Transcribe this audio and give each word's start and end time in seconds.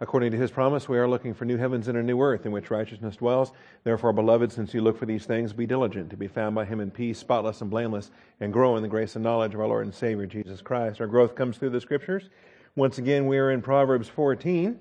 According 0.00 0.32
to 0.32 0.36
his 0.36 0.50
promise, 0.50 0.88
we 0.88 0.98
are 0.98 1.08
looking 1.08 1.34
for 1.34 1.44
new 1.44 1.56
heavens 1.56 1.86
and 1.86 1.96
a 1.96 2.02
new 2.02 2.20
earth 2.20 2.44
in 2.44 2.52
which 2.52 2.70
righteousness 2.70 3.16
dwells. 3.16 3.52
Therefore, 3.84 4.12
beloved, 4.12 4.50
since 4.50 4.74
you 4.74 4.80
look 4.80 4.98
for 4.98 5.06
these 5.06 5.24
things, 5.24 5.52
be 5.52 5.66
diligent 5.66 6.10
to 6.10 6.16
be 6.16 6.26
found 6.26 6.56
by 6.56 6.64
him 6.64 6.80
in 6.80 6.90
peace, 6.90 7.18
spotless 7.18 7.60
and 7.60 7.70
blameless, 7.70 8.10
and 8.40 8.52
grow 8.52 8.76
in 8.76 8.82
the 8.82 8.88
grace 8.88 9.14
and 9.14 9.22
knowledge 9.22 9.54
of 9.54 9.60
our 9.60 9.68
Lord 9.68 9.86
and 9.86 9.94
Savior 9.94 10.26
Jesus 10.26 10.60
Christ. 10.60 11.00
Our 11.00 11.06
growth 11.06 11.36
comes 11.36 11.58
through 11.58 11.70
the 11.70 11.80
scriptures. 11.80 12.28
Once 12.74 12.98
again, 12.98 13.26
we 13.28 13.38
are 13.38 13.52
in 13.52 13.62
Proverbs 13.62 14.08
14. 14.08 14.80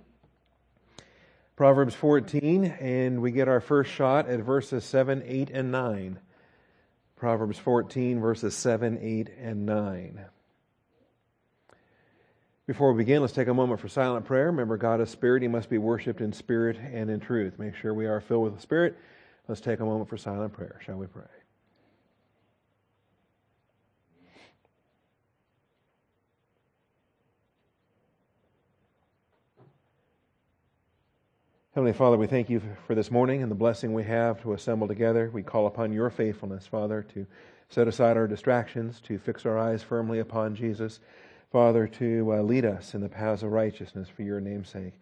Proverbs 1.55 1.93
14, 1.93 2.65
and 2.65 3.21
we 3.21 3.31
get 3.31 3.47
our 3.47 3.61
first 3.61 3.91
shot 3.91 4.27
at 4.27 4.39
verses 4.39 4.83
7, 4.83 5.21
8, 5.23 5.51
and 5.51 5.71
9. 5.71 6.19
Proverbs 7.15 7.59
14, 7.59 8.19
verses 8.19 8.55
7, 8.55 8.97
8, 8.99 9.29
and 9.39 9.67
9. 9.67 10.25
Before 12.65 12.93
we 12.93 13.03
begin, 13.03 13.19
let's 13.19 13.33
take 13.33 13.49
a 13.49 13.53
moment 13.53 13.81
for 13.81 13.89
silent 13.89 14.25
prayer. 14.25 14.45
Remember, 14.45 14.77
God 14.77 15.01
is 15.01 15.09
spirit. 15.09 15.41
He 15.41 15.49
must 15.49 15.69
be 15.69 15.77
worshiped 15.77 16.21
in 16.21 16.31
spirit 16.31 16.77
and 16.77 17.09
in 17.09 17.19
truth. 17.19 17.59
Make 17.59 17.75
sure 17.75 17.93
we 17.93 18.05
are 18.05 18.21
filled 18.21 18.45
with 18.45 18.55
the 18.55 18.61
Spirit. 18.61 18.97
Let's 19.49 19.59
take 19.59 19.81
a 19.81 19.85
moment 19.85 20.09
for 20.09 20.15
silent 20.15 20.53
prayer. 20.53 20.79
Shall 20.85 20.95
we 20.95 21.07
pray? 21.07 21.23
Heavenly 31.75 31.91
Father, 31.91 32.17
we 32.17 32.27
thank 32.27 32.49
you 32.49 32.61
for 32.87 32.95
this 32.95 33.11
morning 33.11 33.41
and 33.41 33.51
the 33.51 33.55
blessing 33.55 33.93
we 33.93 34.03
have 34.03 34.41
to 34.43 34.53
assemble 34.53 34.87
together. 34.87 35.29
We 35.33 35.43
call 35.43 35.67
upon 35.67 35.91
your 35.91 36.09
faithfulness, 36.11 36.65
Father, 36.65 37.01
to 37.13 37.25
set 37.67 37.89
aside 37.89 38.15
our 38.15 38.27
distractions, 38.27 39.01
to 39.01 39.17
fix 39.17 39.45
our 39.45 39.57
eyes 39.57 39.83
firmly 39.83 40.19
upon 40.19 40.55
Jesus 40.55 41.01
Father, 41.53 41.85
to 41.85 42.33
uh, 42.33 42.41
lead 42.41 42.65
us 42.65 42.95
in 42.95 43.01
the 43.01 43.07
paths 43.07 43.43
of 43.43 43.51
righteousness 43.51 44.09
for 44.09 44.23
your 44.23 44.41
name's 44.41 44.69
sake. 44.69 44.93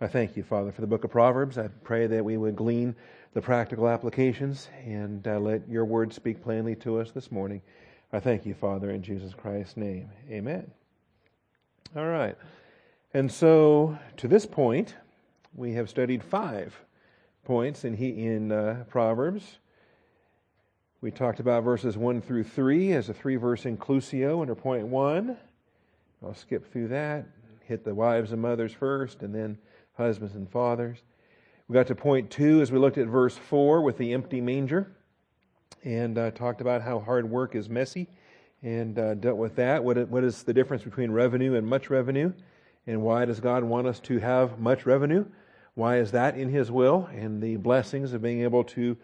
I 0.00 0.06
thank 0.06 0.38
you, 0.38 0.42
Father, 0.42 0.72
for 0.72 0.80
the 0.80 0.86
book 0.86 1.04
of 1.04 1.10
Proverbs. 1.10 1.58
I 1.58 1.68
pray 1.84 2.06
that 2.06 2.24
we 2.24 2.38
would 2.38 2.56
glean 2.56 2.96
the 3.34 3.42
practical 3.42 3.86
applications 3.86 4.70
and 4.86 5.28
uh, 5.28 5.38
let 5.38 5.68
your 5.68 5.84
word 5.84 6.14
speak 6.14 6.42
plainly 6.42 6.74
to 6.76 6.98
us 6.98 7.10
this 7.10 7.30
morning. 7.30 7.60
I 8.10 8.20
thank 8.20 8.46
you, 8.46 8.54
Father, 8.54 8.90
in 8.90 9.02
Jesus 9.02 9.34
Christ's 9.34 9.76
name. 9.76 10.08
Amen. 10.30 10.70
All 11.94 12.06
right. 12.06 12.38
And 13.12 13.30
so, 13.30 13.98
to 14.16 14.28
this 14.28 14.46
point, 14.46 14.94
we 15.54 15.74
have 15.74 15.90
studied 15.90 16.24
five 16.24 16.74
points 17.44 17.84
in, 17.84 17.94
he, 17.94 18.24
in 18.24 18.50
uh, 18.50 18.84
Proverbs. 18.88 19.58
We 21.02 21.10
talked 21.10 21.38
about 21.38 21.64
verses 21.64 21.98
1 21.98 22.22
through 22.22 22.44
3 22.44 22.94
as 22.94 23.10
a 23.10 23.14
three 23.14 23.36
verse 23.36 23.64
inclusio 23.64 24.40
under 24.40 24.54
point 24.54 24.86
1. 24.86 25.36
I'll 26.22 26.34
skip 26.34 26.72
through 26.72 26.88
that, 26.88 27.26
hit 27.64 27.84
the 27.84 27.94
wives 27.94 28.32
and 28.32 28.42
mothers 28.42 28.72
first, 28.72 29.22
and 29.22 29.34
then 29.34 29.58
husbands 29.96 30.34
and 30.34 30.50
fathers. 30.50 30.98
We 31.68 31.74
got 31.74 31.86
to 31.88 31.94
point 31.94 32.30
two 32.30 32.60
as 32.60 32.72
we 32.72 32.78
looked 32.78 32.98
at 32.98 33.06
verse 33.06 33.36
four 33.36 33.82
with 33.82 33.98
the 33.98 34.14
empty 34.14 34.40
manger 34.40 34.90
and 35.84 36.18
uh, 36.18 36.30
talked 36.32 36.60
about 36.60 36.82
how 36.82 36.98
hard 36.98 37.30
work 37.30 37.54
is 37.54 37.68
messy 37.68 38.08
and 38.62 38.98
uh, 38.98 39.14
dealt 39.14 39.36
with 39.36 39.56
that. 39.56 39.84
What, 39.84 40.08
what 40.08 40.24
is 40.24 40.42
the 40.42 40.52
difference 40.52 40.82
between 40.82 41.10
revenue 41.10 41.54
and 41.54 41.66
much 41.66 41.90
revenue? 41.90 42.32
And 42.86 43.02
why 43.02 43.24
does 43.26 43.38
God 43.38 43.62
want 43.62 43.86
us 43.86 44.00
to 44.00 44.18
have 44.18 44.58
much 44.58 44.86
revenue? 44.86 45.26
Why 45.74 45.98
is 45.98 46.10
that 46.12 46.36
in 46.36 46.48
His 46.48 46.70
will? 46.70 47.08
And 47.14 47.40
the 47.40 47.56
blessings 47.56 48.12
of 48.12 48.22
being 48.22 48.40
able 48.40 48.64
to 48.64 48.96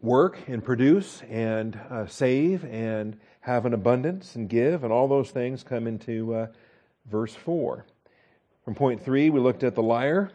work 0.00 0.38
and 0.48 0.64
produce 0.64 1.22
and 1.30 1.78
uh, 1.90 2.06
save 2.06 2.64
and 2.64 3.16
have 3.44 3.66
an 3.66 3.74
abundance 3.74 4.36
and 4.36 4.48
give, 4.48 4.84
and 4.84 4.92
all 4.92 5.06
those 5.06 5.30
things 5.30 5.62
come 5.62 5.86
into 5.86 6.34
uh, 6.34 6.46
verse 7.10 7.34
4. 7.34 7.84
From 8.64 8.74
point 8.74 9.04
3, 9.04 9.28
we 9.28 9.38
looked 9.38 9.62
at 9.62 9.74
the 9.74 9.82
liar. 9.82 10.30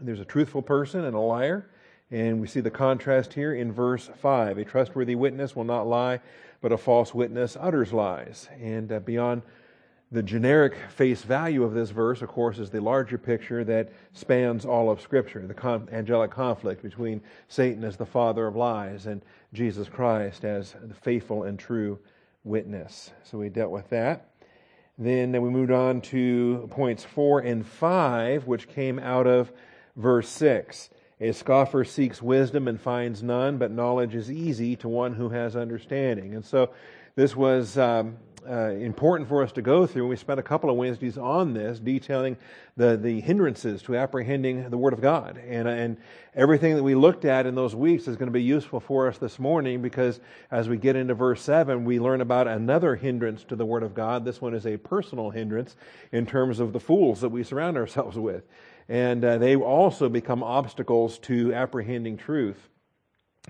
There's 0.00 0.18
a 0.18 0.24
truthful 0.24 0.62
person 0.62 1.04
and 1.04 1.14
a 1.14 1.20
liar. 1.20 1.70
And 2.10 2.40
we 2.40 2.48
see 2.48 2.58
the 2.58 2.70
contrast 2.70 3.32
here 3.32 3.54
in 3.54 3.70
verse 3.70 4.10
5. 4.20 4.58
A 4.58 4.64
trustworthy 4.64 5.14
witness 5.14 5.54
will 5.54 5.62
not 5.62 5.86
lie, 5.86 6.18
but 6.60 6.72
a 6.72 6.76
false 6.76 7.14
witness 7.14 7.56
utters 7.60 7.92
lies. 7.92 8.48
And 8.60 8.90
uh, 8.90 8.98
beyond 8.98 9.42
the 10.10 10.24
generic 10.24 10.74
face 10.88 11.22
value 11.22 11.62
of 11.62 11.74
this 11.74 11.90
verse, 11.90 12.22
of 12.22 12.28
course, 12.28 12.58
is 12.58 12.70
the 12.70 12.80
larger 12.80 13.18
picture 13.18 13.62
that 13.62 13.92
spans 14.14 14.64
all 14.64 14.90
of 14.90 15.00
Scripture 15.00 15.46
the 15.46 15.54
con- 15.54 15.88
angelic 15.92 16.32
conflict 16.32 16.82
between 16.82 17.20
Satan 17.46 17.84
as 17.84 17.96
the 17.96 18.06
father 18.06 18.48
of 18.48 18.56
lies 18.56 19.06
and 19.06 19.22
Jesus 19.52 19.88
Christ 19.88 20.44
as 20.44 20.74
the 20.82 20.94
faithful 20.94 21.44
and 21.44 21.56
true 21.56 22.00
witness. 22.48 23.12
So 23.22 23.38
we 23.38 23.48
dealt 23.48 23.70
with 23.70 23.90
that. 23.90 24.30
Then 24.96 25.30
we 25.30 25.50
moved 25.50 25.70
on 25.70 26.00
to 26.00 26.68
points 26.72 27.04
four 27.04 27.40
and 27.40 27.64
five, 27.64 28.46
which 28.46 28.68
came 28.68 28.98
out 28.98 29.26
of 29.26 29.52
verse 29.94 30.28
six. 30.28 30.90
A 31.20 31.32
scoffer 31.32 31.84
seeks 31.84 32.22
wisdom 32.22 32.68
and 32.68 32.80
finds 32.80 33.22
none, 33.22 33.58
but 33.58 33.70
knowledge 33.70 34.14
is 34.14 34.30
easy 34.30 34.76
to 34.76 34.88
one 34.88 35.14
who 35.14 35.28
has 35.28 35.56
understanding. 35.56 36.34
And 36.34 36.44
so 36.44 36.70
this 37.16 37.36
was 37.36 37.76
um, 37.76 38.16
uh, 38.48 38.70
important 38.70 39.28
for 39.28 39.42
us 39.42 39.52
to 39.52 39.62
go 39.62 39.86
through. 39.86 40.06
We 40.08 40.16
spent 40.16 40.40
a 40.40 40.42
couple 40.42 40.70
of 40.70 40.76
Wednesdays 40.76 41.18
on 41.18 41.52
this, 41.52 41.78
detailing 41.78 42.36
the, 42.76 42.96
the 42.96 43.20
hindrances 43.20 43.82
to 43.82 43.96
apprehending 43.96 44.70
the 44.70 44.78
Word 44.78 44.92
of 44.92 45.00
God. 45.00 45.38
And, 45.46 45.68
and 45.68 45.96
everything 46.34 46.76
that 46.76 46.82
we 46.82 46.94
looked 46.94 47.24
at 47.24 47.46
in 47.46 47.54
those 47.54 47.74
weeks 47.74 48.08
is 48.08 48.16
going 48.16 48.28
to 48.28 48.32
be 48.32 48.42
useful 48.42 48.80
for 48.80 49.06
us 49.06 49.18
this 49.18 49.38
morning 49.38 49.82
because 49.82 50.20
as 50.50 50.68
we 50.68 50.78
get 50.78 50.96
into 50.96 51.14
verse 51.14 51.42
7, 51.42 51.84
we 51.84 52.00
learn 52.00 52.20
about 52.20 52.48
another 52.48 52.96
hindrance 52.96 53.44
to 53.44 53.56
the 53.56 53.66
Word 53.66 53.82
of 53.82 53.94
God. 53.94 54.24
This 54.24 54.40
one 54.40 54.54
is 54.54 54.66
a 54.66 54.76
personal 54.78 55.30
hindrance 55.30 55.76
in 56.12 56.24
terms 56.24 56.58
of 56.58 56.72
the 56.72 56.80
fools 56.80 57.20
that 57.20 57.28
we 57.28 57.44
surround 57.44 57.76
ourselves 57.76 58.16
with. 58.18 58.44
And 58.88 59.22
uh, 59.24 59.36
they 59.36 59.56
also 59.56 60.08
become 60.08 60.42
obstacles 60.42 61.18
to 61.20 61.52
apprehending 61.52 62.16
truth. 62.16 62.68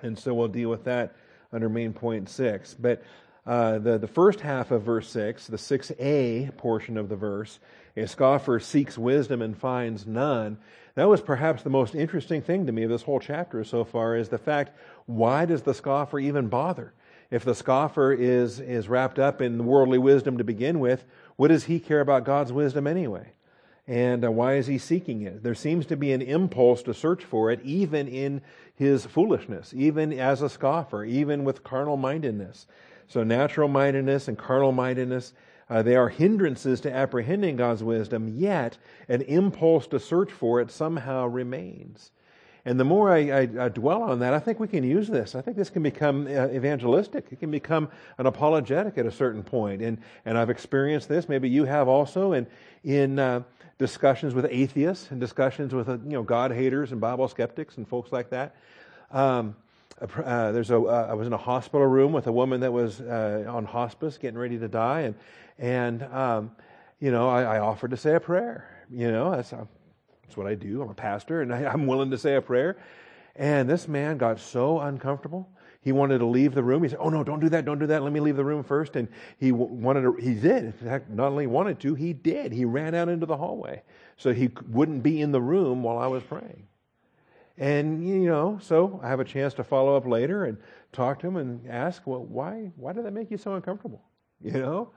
And 0.03 0.19
so 0.19 0.35
we'll 0.35 0.49
deal 0.49 0.71
with 0.71 0.85
that 0.85 1.15
under 1.53 1.69
main 1.69 1.93
point 1.93 2.29
six. 2.29 2.75
But 2.75 3.03
uh, 3.49 3.79
the, 3.79 3.97
the 3.97 4.07
first 4.07 4.41
half 4.41 4.71
of 4.71 4.83
verse 4.83 5.09
6, 5.09 5.47
the 5.47 5.57
6a 5.57 6.55
portion 6.59 6.99
of 6.99 7.09
the 7.09 7.17
verse, 7.17 7.59
a 7.97 8.07
scoffer 8.07 8.61
seeks 8.61 8.99
wisdom 8.99 9.41
and 9.41 9.57
finds 9.57 10.07
none. 10.07 10.59
That 10.97 11.09
was 11.09 11.23
perhaps 11.23 11.63
the 11.63 11.71
most 11.71 11.95
interesting 11.95 12.43
thing 12.43 12.67
to 12.67 12.73
me 12.73 12.83
of 12.83 12.91
this 12.91 13.05
whole 13.05 13.21
chapter 13.21 13.65
so 13.65 13.85
far 13.85 14.17
is 14.17 14.29
the 14.29 14.37
fact 14.37 14.77
why 15.07 15.47
does 15.47 15.63
the 15.63 15.73
scoffer 15.73 16.19
even 16.19 16.49
bother? 16.49 16.93
If 17.31 17.43
the 17.43 17.55
scoffer 17.55 18.13
is, 18.13 18.61
is 18.61 18.87
wrapped 18.87 19.19
up 19.19 19.41
in 19.41 19.65
worldly 19.65 19.99
wisdom 19.99 20.37
to 20.37 20.45
begin 20.45 20.79
with, 20.79 21.07
what 21.37 21.49
does 21.49 21.65
he 21.65 21.81
care 21.81 22.01
about 22.01 22.25
God's 22.25 22.53
wisdom 22.53 22.87
anyway? 22.87 23.33
And 23.89 24.23
uh, 24.23 24.31
why 24.31 24.57
is 24.57 24.67
he 24.67 24.77
seeking 24.77 25.23
it? 25.23 25.43
There 25.43 25.55
seems 25.55 25.87
to 25.87 25.97
be 25.97 26.13
an 26.13 26.21
impulse 26.21 26.83
to 26.83 26.93
search 26.93 27.25
for 27.25 27.51
it, 27.51 27.61
even 27.65 28.07
in 28.07 28.43
his 28.75 29.07
foolishness, 29.07 29.73
even 29.75 30.13
as 30.13 30.43
a 30.43 30.51
scoffer, 30.51 31.05
even 31.05 31.43
with 31.43 31.65
carnal 31.65 31.97
mindedness. 31.97 32.67
So 33.09 33.25
natural 33.25 33.67
mindedness 33.67 34.29
and 34.29 34.37
carnal 34.37 34.73
mindedness, 34.73 35.33
uh, 35.71 35.81
they 35.81 35.97
are 35.97 36.11
hindrances 36.11 36.83
to 36.83 36.95
apprehending 36.95 37.57
God's 37.57 37.83
wisdom, 37.83 38.29
yet 38.29 38.77
an 39.09 39.23
impulse 39.23 39.87
to 39.87 39.99
search 39.99 40.31
for 40.31 40.61
it 40.61 40.71
somehow 40.71 41.27
remains. 41.27 42.11
And 42.69 42.79
the 42.79 42.85
more 42.85 43.11
I, 43.11 43.31
I, 43.31 43.41
I, 43.61 43.69
dwell 43.71 44.03
on 44.03 44.19
that, 44.19 44.35
I 44.35 44.39
think 44.39 44.61
we 44.61 44.69
can 44.69 44.85
use 44.85 45.09
this. 45.09 45.35
I 45.35 45.41
think 45.41 45.57
this 45.57 45.71
can 45.71 45.83
become 45.83 46.27
uh, 46.27 46.49
evangelistic. 46.49 47.29
It 47.31 47.41
can 47.41 47.51
become 47.51 47.89
an 48.19 48.27
apologetic 48.27 48.99
at 48.99 49.07
a 49.07 49.11
certain 49.11 49.43
point. 49.43 49.81
And, 49.81 49.97
and 50.27 50.37
I've 50.37 50.51
experienced 50.51 51.09
this. 51.09 51.31
Maybe 51.31 51.49
you 51.49 51.65
have 51.65 51.89
also 51.89 52.35
in, 52.35 52.47
in 52.85 53.19
uh, 53.19 53.45
discussions 53.79 54.35
with 54.35 54.47
atheists 54.51 55.11
and 55.11 55.19
discussions 55.19 55.75
with, 55.75 55.89
uh, 55.89 55.93
you 56.05 56.11
know, 56.11 56.23
God 56.23 56.53
haters 56.53 56.93
and 56.93 57.01
Bible 57.01 57.27
skeptics 57.29 57.79
and 57.79 57.89
folks 57.89 58.13
like 58.13 58.29
that. 58.29 58.55
Um, 59.13 59.57
uh, 60.03 60.53
there's 60.53 60.71
a, 60.71 60.79
uh, 60.79 61.07
I 61.09 61.15
was 61.15 61.27
in 61.27 61.33
a 61.33 61.39
hospital 61.39 61.87
room 61.87 62.13
with 62.13 62.27
a 62.27 62.33
woman 62.33 62.61
that 62.61 62.73
was 62.73 63.01
uh, 63.01 63.47
on 63.49 63.65
hospice, 63.65 64.19
getting 64.19 64.39
ready 64.39 64.59
to 64.59 64.69
die, 64.69 65.01
and 65.01 65.15
and 65.59 66.03
um, 66.05 66.53
you 67.01 67.11
know 67.11 67.29
I, 67.29 67.57
I, 67.57 67.59
offered 67.59 67.91
to 67.91 67.97
say 67.97 68.15
a 68.15 68.21
prayer. 68.21 68.87
You 68.93 69.11
know 69.11 69.33
that's 69.33 69.53
uh, 69.53 69.65
that's 70.29 70.37
what 70.37 70.47
I 70.47 70.55
do. 70.55 70.83
I'm 70.83 70.91
a 70.91 70.95
pastor, 70.95 71.41
and 71.41 71.55
I, 71.55 71.65
I'm 71.65 71.87
willing 71.87 72.11
to 72.11 72.19
say 72.19 72.35
a 72.35 72.43
prayer. 72.43 72.77
And 73.35 73.71
this 73.71 73.89
man 73.89 74.19
got 74.19 74.39
so 74.39 74.79
uncomfortable. 74.79 75.49
He 75.81 75.91
wanted 75.91 76.19
to 76.19 76.27
leave 76.27 76.55
the 76.55 76.63
room. 76.63 76.83
He 76.83 76.91
said, 76.91 76.99
"Oh 77.01 77.09
no, 77.09 77.25
don't 77.25 77.41
do 77.41 77.49
that, 77.49 77.65
don't 77.65 77.79
do 77.79 77.87
that. 77.87 78.03
Let 78.03 78.13
me 78.13 78.21
leave 78.21 78.37
the 78.37 78.45
room 78.45 78.63
first. 78.63 78.95
And 78.95 79.09
he 79.39 79.53
wanted 79.53 80.03
to. 80.03 80.13
He 80.15 80.35
did. 80.35 80.65
In 80.65 80.73
fact, 80.73 81.09
not 81.09 81.29
only 81.29 81.47
wanted 81.47 81.81
to, 81.81 81.95
he 81.95 82.13
did. 82.13 82.53
He 82.53 82.67
ran 82.67 82.95
out 82.95 83.09
into 83.09 83.25
the 83.25 83.39
hallway 83.39 83.83
so 84.19 84.35
he 84.35 84.51
wouldn't 84.69 85.03
be 85.03 85.23
in 85.23 85.33
the 85.33 85.41
room 85.41 85.83
while 85.83 85.97
I 85.97 86.09
was 86.09 86.23
praying. 86.25 86.67
And, 87.57 88.07
you 88.07 88.27
know, 88.27 88.59
so 88.61 89.01
I 89.03 89.09
have 89.09 89.21
a 89.21 89.25
chance 89.25 89.55
to 89.55 89.65
follow 89.65 89.97
up 89.97 90.07
later 90.07 90.45
and 90.45 90.59
talk 90.93 91.21
to 91.21 91.27
him 91.27 91.37
and 91.37 91.69
ask, 91.69 92.07
well, 92.07 92.25
why, 92.25 92.71
why 92.77 92.93
did 92.93 93.05
that 93.05 93.13
make 93.13 93.31
you 93.31 93.39
so 93.39 93.55
uncomfortable? 93.55 94.03
You 94.41 94.53
know? 94.53 94.91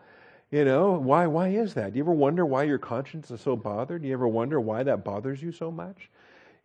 You 0.52 0.66
know, 0.66 0.92
why, 0.92 1.28
why 1.28 1.48
is 1.48 1.74
that? 1.76 1.94
Do 1.94 1.98
you 1.98 2.04
ever 2.04 2.12
wonder 2.12 2.46
why 2.46 2.64
your 2.64 2.78
conscience 2.78 3.32
is 3.32 3.40
so 3.40 3.56
bothered? 3.56 4.02
Do 4.02 4.08
you 4.10 4.14
ever 4.14 4.28
wonder 4.28 4.60
why 4.60 4.84
that 4.84 5.04
bothers 5.04 5.42
you 5.42 5.54
so 5.54 5.72
much? 5.72 6.10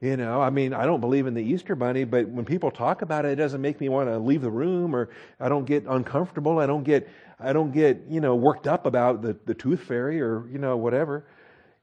You 0.00 0.16
know, 0.16 0.42
I 0.42 0.50
mean, 0.50 0.74
I 0.74 0.84
don't 0.84 1.00
believe 1.00 1.26
in 1.26 1.34
the 1.34 1.42
Easter 1.42 1.76
bunny, 1.76 2.04
but 2.04 2.28
when 2.28 2.44
people 2.44 2.70
talk 2.70 3.02
about 3.02 3.24
it, 3.24 3.30
it 3.30 3.36
doesn't 3.36 3.62
make 3.62 3.80
me 3.80 3.88
want 3.88 4.08
to 4.08 4.18
leave 4.18 4.42
the 4.42 4.50
room 4.50 4.94
or 4.94 5.08
I 5.40 5.48
don't 5.48 5.64
get 5.64 5.84
uncomfortable. 5.86 6.58
I 6.58 6.66
don't 6.66 6.82
get, 6.82 7.08
I 7.38 7.52
don't 7.52 7.72
get, 7.72 8.02
you 8.08 8.20
know, 8.20 8.34
worked 8.34 8.66
up 8.66 8.86
about 8.86 9.22
the, 9.22 9.36
the 9.46 9.54
tooth 9.54 9.80
fairy 9.80 10.20
or, 10.20 10.46
you 10.48 10.58
know, 10.58 10.76
whatever. 10.76 11.24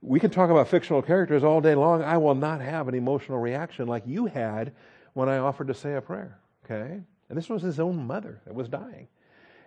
we 0.02 0.20
can 0.20 0.30
talk 0.30 0.50
about 0.50 0.68
fictional 0.68 1.02
characters 1.02 1.44
all 1.44 1.62
day 1.62 1.74
long. 1.74 2.04
I 2.04 2.18
will 2.18 2.36
not 2.36 2.60
have 2.62 2.88
an 2.90 2.94
emotional 2.94 3.40
reaction 3.40 3.88
like 3.88 4.04
you 4.06 4.26
had 4.26 4.74
when 5.14 5.30
I 5.30 5.38
offered 5.38 5.68
to 5.70 5.74
say 5.74 5.96
a 5.96 6.02
prayer. 6.02 6.38
Okay? 6.66 7.00
And 7.30 7.38
this 7.38 7.50
was 7.50 7.62
his 7.62 7.80
own 7.80 8.06
mother 8.06 8.42
that 8.46 8.54
was 8.54 8.68
dying. 8.68 9.08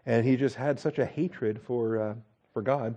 And 0.06 0.25
he 0.25 0.37
just 0.37 0.55
had 0.55 0.79
such 0.79 0.99
a 0.99 1.05
hatred 1.05 1.61
for, 1.61 2.00
uh, 2.00 2.14
for 2.53 2.62
God, 2.62 2.94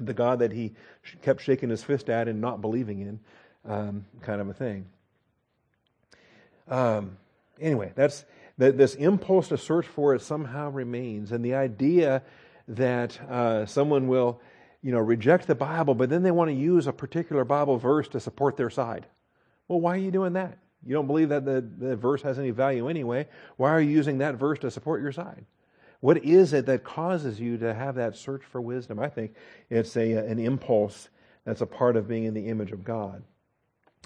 the 0.00 0.14
God 0.14 0.38
that 0.38 0.52
he 0.52 0.72
kept 1.20 1.42
shaking 1.42 1.68
his 1.68 1.84
fist 1.84 2.08
at 2.08 2.26
and 2.26 2.40
not 2.40 2.60
believing 2.60 3.00
in, 3.00 3.20
um, 3.70 4.06
kind 4.22 4.40
of 4.40 4.48
a 4.48 4.54
thing. 4.54 4.86
Um, 6.68 7.18
anyway, 7.60 7.92
that's 7.94 8.24
that 8.58 8.76
this 8.76 8.94
impulse 8.94 9.48
to 9.48 9.58
search 9.58 9.86
for 9.86 10.14
it 10.14 10.22
somehow 10.22 10.70
remains. 10.70 11.32
And 11.32 11.44
the 11.44 11.54
idea 11.54 12.22
that 12.68 13.20
uh, 13.28 13.66
someone 13.66 14.08
will 14.08 14.40
you 14.82 14.92
know, 14.92 14.98
reject 14.98 15.46
the 15.46 15.54
Bible, 15.54 15.94
but 15.94 16.10
then 16.10 16.22
they 16.22 16.30
want 16.30 16.50
to 16.50 16.54
use 16.54 16.86
a 16.86 16.92
particular 16.92 17.44
Bible 17.44 17.76
verse 17.78 18.08
to 18.08 18.20
support 18.20 18.56
their 18.56 18.70
side. 18.70 19.06
Well, 19.68 19.80
why 19.80 19.94
are 19.94 19.98
you 20.00 20.10
doing 20.10 20.32
that? 20.32 20.58
You 20.84 20.94
don't 20.94 21.06
believe 21.06 21.28
that 21.28 21.44
the, 21.44 21.60
the 21.78 21.96
verse 21.96 22.22
has 22.22 22.38
any 22.38 22.50
value 22.50 22.88
anyway. 22.88 23.28
Why 23.56 23.70
are 23.70 23.80
you 23.80 23.90
using 23.90 24.18
that 24.18 24.34
verse 24.34 24.58
to 24.60 24.70
support 24.70 25.00
your 25.00 25.12
side? 25.12 25.44
What 26.02 26.24
is 26.24 26.52
it 26.52 26.66
that 26.66 26.82
causes 26.82 27.38
you 27.38 27.58
to 27.58 27.72
have 27.72 27.94
that 27.94 28.16
search 28.16 28.42
for 28.42 28.60
wisdom? 28.60 28.98
I 28.98 29.08
think 29.08 29.34
it's 29.70 29.96
a, 29.96 30.14
an 30.14 30.40
impulse 30.40 31.08
that's 31.44 31.60
a 31.60 31.66
part 31.66 31.94
of 31.94 32.08
being 32.08 32.24
in 32.24 32.34
the 32.34 32.48
image 32.48 32.72
of 32.72 32.82
God. 32.82 33.22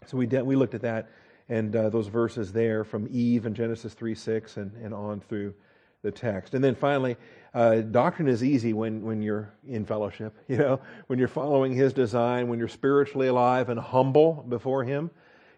So 0.05 0.19
we, 0.19 0.27
de- 0.27 0.45
we 0.45 0.57
looked 0.57 0.75
at 0.75 0.83
that 0.83 1.09
and 1.49 1.75
uh, 1.75 1.89
those 1.89 2.09
verses 2.09 2.53
there 2.53 2.85
from 2.85 3.09
Eve 3.11 3.47
and 3.47 3.57
Genesis 3.57 3.95
3 3.95 4.15
6 4.15 4.59
and, 4.59 4.73
and 4.75 4.93
on 4.93 5.21
through 5.21 5.55
the 6.03 6.11
text. 6.11 6.53
And 6.53 6.63
then 6.63 6.75
finally, 6.75 7.17
uh, 7.55 7.77
doctrine 7.77 8.29
is 8.29 8.45
easy 8.45 8.75
when, 8.75 9.01
when 9.03 9.23
you're 9.23 9.55
in 9.67 9.87
fellowship, 9.87 10.37
you 10.49 10.59
know, 10.59 10.81
when 11.07 11.19
you're 11.19 11.29
following 11.29 11.73
His 11.73 11.95
design, 11.95 12.49
when 12.49 12.59
you're 12.59 12.69
spiritually 12.69 13.29
alive 13.29 13.71
and 13.71 13.81
humble 13.81 14.45
before 14.47 14.85
Him. 14.85 15.11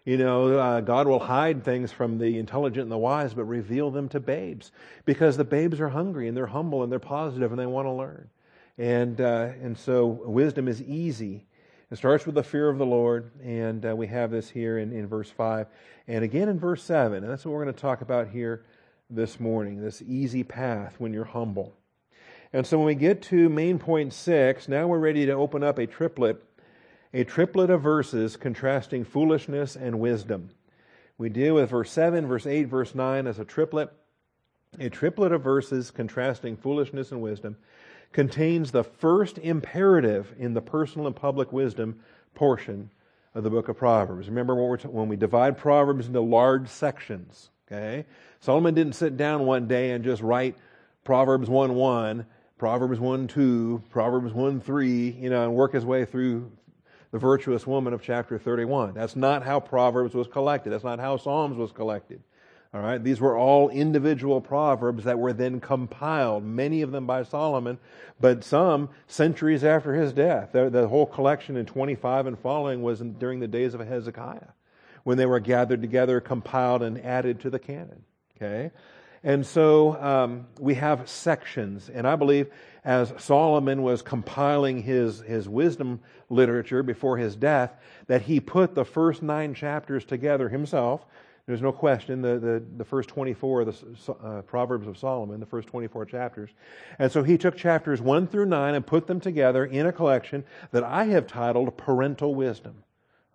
You 0.09 0.17
know, 0.17 0.57
uh, 0.57 0.81
God 0.81 1.05
will 1.05 1.19
hide 1.19 1.63
things 1.63 1.91
from 1.91 2.17
the 2.17 2.39
intelligent 2.39 2.81
and 2.81 2.91
the 2.91 2.97
wise, 2.97 3.35
but 3.35 3.43
reveal 3.43 3.91
them 3.91 4.09
to 4.09 4.19
babes 4.19 4.71
because 5.05 5.37
the 5.37 5.43
babes 5.43 5.79
are 5.79 5.89
hungry 5.89 6.27
and 6.27 6.35
they're 6.35 6.47
humble 6.47 6.81
and 6.81 6.91
they're 6.91 6.97
positive 6.97 7.51
and 7.51 7.59
they 7.59 7.67
want 7.67 7.85
to 7.85 7.91
learn. 7.91 8.27
And, 8.79 9.21
uh, 9.21 9.49
and 9.61 9.77
so 9.77 10.07
wisdom 10.07 10.67
is 10.67 10.81
easy. 10.81 11.45
It 11.91 11.97
starts 11.97 12.25
with 12.25 12.33
the 12.33 12.41
fear 12.41 12.69
of 12.69 12.79
the 12.79 12.87
Lord, 12.87 13.29
and 13.43 13.85
uh, 13.85 13.95
we 13.95 14.07
have 14.07 14.31
this 14.31 14.49
here 14.49 14.79
in, 14.79 14.91
in 14.93 15.05
verse 15.05 15.29
5. 15.29 15.67
And 16.07 16.23
again 16.23 16.49
in 16.49 16.57
verse 16.59 16.81
7, 16.81 17.21
and 17.23 17.31
that's 17.31 17.45
what 17.45 17.51
we're 17.51 17.65
going 17.65 17.75
to 17.75 17.79
talk 17.79 18.01
about 18.01 18.29
here 18.29 18.65
this 19.11 19.39
morning 19.39 19.79
this 19.79 20.01
easy 20.01 20.43
path 20.43 20.95
when 20.97 21.13
you're 21.13 21.23
humble. 21.23 21.75
And 22.51 22.65
so 22.65 22.79
when 22.79 22.87
we 22.87 22.95
get 22.95 23.21
to 23.23 23.47
main 23.47 23.77
point 23.77 24.11
six, 24.13 24.67
now 24.67 24.87
we're 24.87 24.97
ready 24.97 25.27
to 25.27 25.33
open 25.33 25.63
up 25.63 25.77
a 25.77 25.85
triplet, 25.85 26.43
a 27.13 27.23
triplet 27.23 27.69
of 27.69 27.81
verses 27.81 28.37
contrasting 28.37 29.03
foolishness 29.03 29.75
and 29.75 29.99
wisdom. 29.99 30.49
We 31.17 31.29
deal 31.29 31.55
with 31.55 31.71
verse 31.71 31.91
7, 31.91 32.27
verse 32.27 32.45
8, 32.45 32.63
verse 32.63 32.93
9 32.93 33.27
as 33.27 33.39
a 33.39 33.45
triplet. 33.45 33.91
A 34.79 34.89
triplet 34.89 35.31
of 35.31 35.43
verses 35.43 35.89
contrasting 35.89 36.55
foolishness 36.55 37.11
and 37.11 37.21
wisdom 37.21 37.57
contains 38.11 38.71
the 38.71 38.83
first 38.83 39.37
imperative 39.39 40.33
in 40.37 40.53
the 40.53 40.61
personal 40.61 41.07
and 41.07 41.15
public 41.15 41.51
wisdom 41.51 41.99
portion 42.35 42.89
of 43.33 43.43
the 43.43 43.49
book 43.49 43.69
of 43.69 43.77
Proverbs. 43.77 44.29
Remember 44.29 44.55
when 44.55 45.07
we 45.07 45.15
divide 45.15 45.57
Proverbs 45.57 46.07
into 46.07 46.21
large 46.21 46.67
sections, 46.67 47.49
okay? 47.67 48.05
Solomon 48.39 48.73
didn't 48.73 48.93
sit 48.93 49.17
down 49.17 49.45
one 49.45 49.67
day 49.67 49.91
and 49.91 50.03
just 50.03 50.21
write 50.21 50.55
Proverbs 51.03 51.49
1 51.49 51.73
1, 51.73 52.25
Proverbs 52.57 52.99
1 52.99 53.27
2, 53.27 53.83
Proverbs 53.89 54.33
1 54.33 54.61
3, 54.61 55.09
you 55.09 55.29
know, 55.29 55.43
and 55.43 55.55
work 55.55 55.73
his 55.73 55.85
way 55.85 56.05
through 56.05 56.51
the 57.11 57.19
virtuous 57.19 57.65
woman 57.65 57.93
of 57.93 58.01
chapter 58.01 58.37
31. 58.37 58.93
That's 58.93 59.15
not 59.15 59.43
how 59.43 59.59
Proverbs 59.59 60.13
was 60.13 60.27
collected. 60.27 60.71
That's 60.71 60.83
not 60.83 60.99
how 60.99 61.17
Psalms 61.17 61.57
was 61.57 61.71
collected. 61.71 62.21
All 62.71 62.81
right, 62.81 63.03
these 63.03 63.19
were 63.19 63.35
all 63.35 63.69
individual 63.69 64.41
proverbs 64.41 65.05
that 65.05 65.17
were 65.17 65.33
then 65.33 65.59
compiled, 65.59 66.43
many 66.43 66.83
of 66.83 66.91
them 66.91 67.07
by 67.07 67.23
Solomon, 67.23 67.79
but 68.19 68.43
some 68.43 68.89
centuries 69.07 69.63
after 69.63 69.95
his 69.95 70.13
death. 70.13 70.51
The, 70.51 70.69
the 70.69 70.87
whole 70.87 71.07
collection 71.07 71.57
in 71.57 71.65
25 71.65 72.27
and 72.27 72.37
following 72.37 72.83
was 72.83 73.01
in, 73.01 73.13
during 73.13 73.39
the 73.39 73.47
days 73.47 73.73
of 73.73 73.79
Hezekiah, 73.79 74.49
when 75.03 75.17
they 75.17 75.25
were 75.25 75.39
gathered 75.39 75.81
together, 75.81 76.21
compiled, 76.21 76.83
and 76.83 77.03
added 77.03 77.39
to 77.39 77.49
the 77.49 77.57
canon. 77.57 78.03
Okay? 78.37 78.69
And 79.23 79.45
so 79.45 80.01
um, 80.01 80.47
we 80.59 80.75
have 80.75 81.09
sections. 81.09 81.89
And 81.89 82.07
I 82.07 82.15
believe 82.15 82.49
as 82.85 83.13
Solomon 83.17 83.83
was 83.83 84.01
compiling 84.01 84.81
his, 84.81 85.19
his 85.19 85.49
wisdom 85.49 85.99
literature 86.29 86.83
before 86.83 87.17
his 87.17 87.35
death, 87.35 87.75
that 88.07 88.21
he 88.21 88.39
put 88.39 88.75
the 88.75 88.85
first 88.85 89.21
nine 89.21 89.53
chapters 89.53 90.05
together 90.05 90.47
himself. 90.47 91.05
There's 91.45 91.61
no 91.61 91.71
question, 91.71 92.21
the, 92.21 92.37
the, 92.39 92.63
the 92.77 92.85
first 92.85 93.09
24 93.09 93.61
of 93.61 93.67
the 93.67 94.13
uh, 94.13 94.41
Proverbs 94.43 94.87
of 94.87 94.97
Solomon, 94.97 95.39
the 95.39 95.45
first 95.45 95.67
24 95.67 96.05
chapters. 96.05 96.51
And 96.99 97.11
so 97.11 97.23
he 97.23 97.37
took 97.37 97.57
chapters 97.57 98.01
1 98.01 98.27
through 98.27 98.45
9 98.45 98.75
and 98.75 98.85
put 98.85 99.07
them 99.07 99.19
together 99.19 99.65
in 99.65 99.87
a 99.87 99.91
collection 99.91 100.45
that 100.71 100.83
I 100.83 101.05
have 101.05 101.25
titled 101.25 101.75
Parental 101.75 102.35
Wisdom. 102.35 102.83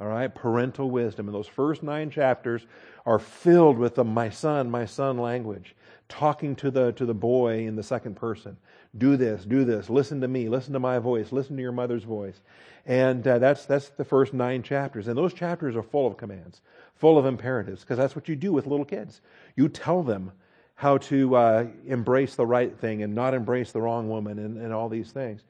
All 0.05 0.11
right, 0.11 0.33
parental 0.33 0.91
wisdom. 0.91 1.29
And 1.29 1.35
those 1.35 1.47
first 1.47 1.83
nine 1.83 2.11
chapters 2.11 2.67
are 3.07 3.19
filled 3.19 3.79
with 3.79 3.95
the 3.95 4.05
my 4.05 4.29
son, 4.29 4.71
my 4.71 4.85
son 4.85 5.17
language, 5.17 5.75
talking 6.11 6.55
to 6.57 6.71
the, 6.71 6.93
to 6.93 7.07
the 7.07 7.15
boy 7.15 7.67
in 7.67 7.75
the 7.75 7.83
second 7.83 8.15
person. 8.15 8.59
Do 8.99 9.17
this, 9.17 9.47
do 9.47 9.65
this, 9.65 9.89
listen 9.89 10.21
to 10.21 10.29
me, 10.29 10.51
listen 10.51 10.75
to 10.75 10.79
my 10.79 10.99
voice, 10.99 11.33
listen 11.33 11.57
to 11.57 11.63
your 11.63 11.73
mother's 11.73 12.05
voice. 12.05 12.43
And 12.85 13.27
uh, 13.27 13.39
that's, 13.39 13.65
that's 13.65 13.89
the 13.89 14.05
first 14.05 14.35
nine 14.35 14.63
chapters. 14.63 15.09
And 15.09 15.17
those 15.17 15.33
chapters 15.33 15.75
are 15.75 15.83
full 15.83 16.07
of 16.07 16.19
commands, 16.19 16.61
full 16.97 17.17
of 17.17 17.25
imperatives, 17.25 17.81
because 17.81 17.97
that's 17.97 18.15
what 18.15 18.29
you 18.29 18.37
do 18.37 18.53
with 18.53 18.67
little 18.67 18.85
kids. 18.85 19.23
You 19.57 19.71
tell 19.71 20.03
them 20.03 20.33
how 20.75 20.99
to 20.99 21.35
uh, 21.35 21.67
embrace 21.87 22.35
the 22.35 22.45
right 22.45 22.79
thing 22.79 23.03
and 23.03 23.15
not 23.15 23.33
embrace 23.33 23.73
the 23.73 23.81
wrong 23.81 24.11
woman 24.11 24.39
and, 24.39 24.59
and 24.59 24.71
all 24.71 24.91
these 24.91 25.13
things. 25.13 25.45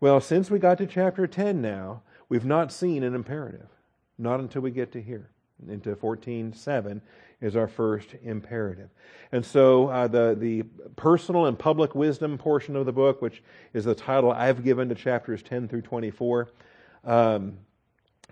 Well, 0.00 0.20
since 0.20 0.50
we 0.50 0.58
got 0.58 0.78
to 0.78 0.88
chapter 0.88 1.28
10 1.28 1.62
now, 1.62 2.02
we've 2.28 2.44
not 2.44 2.72
seen 2.72 3.04
an 3.04 3.14
imperative. 3.14 3.68
Not 4.22 4.38
until 4.38 4.62
we 4.62 4.70
get 4.70 4.92
to 4.92 5.02
here 5.02 5.28
into 5.68 5.96
14.7 5.96 7.00
is 7.40 7.56
our 7.56 7.66
first 7.66 8.14
imperative. 8.22 8.88
And 9.32 9.44
so 9.44 9.88
uh, 9.88 10.06
the, 10.06 10.36
the 10.38 10.62
personal 10.94 11.46
and 11.46 11.58
public 11.58 11.96
wisdom 11.96 12.38
portion 12.38 12.76
of 12.76 12.86
the 12.86 12.92
book, 12.92 13.20
which 13.20 13.42
is 13.74 13.84
the 13.84 13.96
title 13.96 14.30
I've 14.30 14.62
given 14.62 14.88
to 14.90 14.94
chapters 14.94 15.42
10 15.42 15.66
through 15.66 15.82
24, 15.82 16.50
um, 17.04 17.58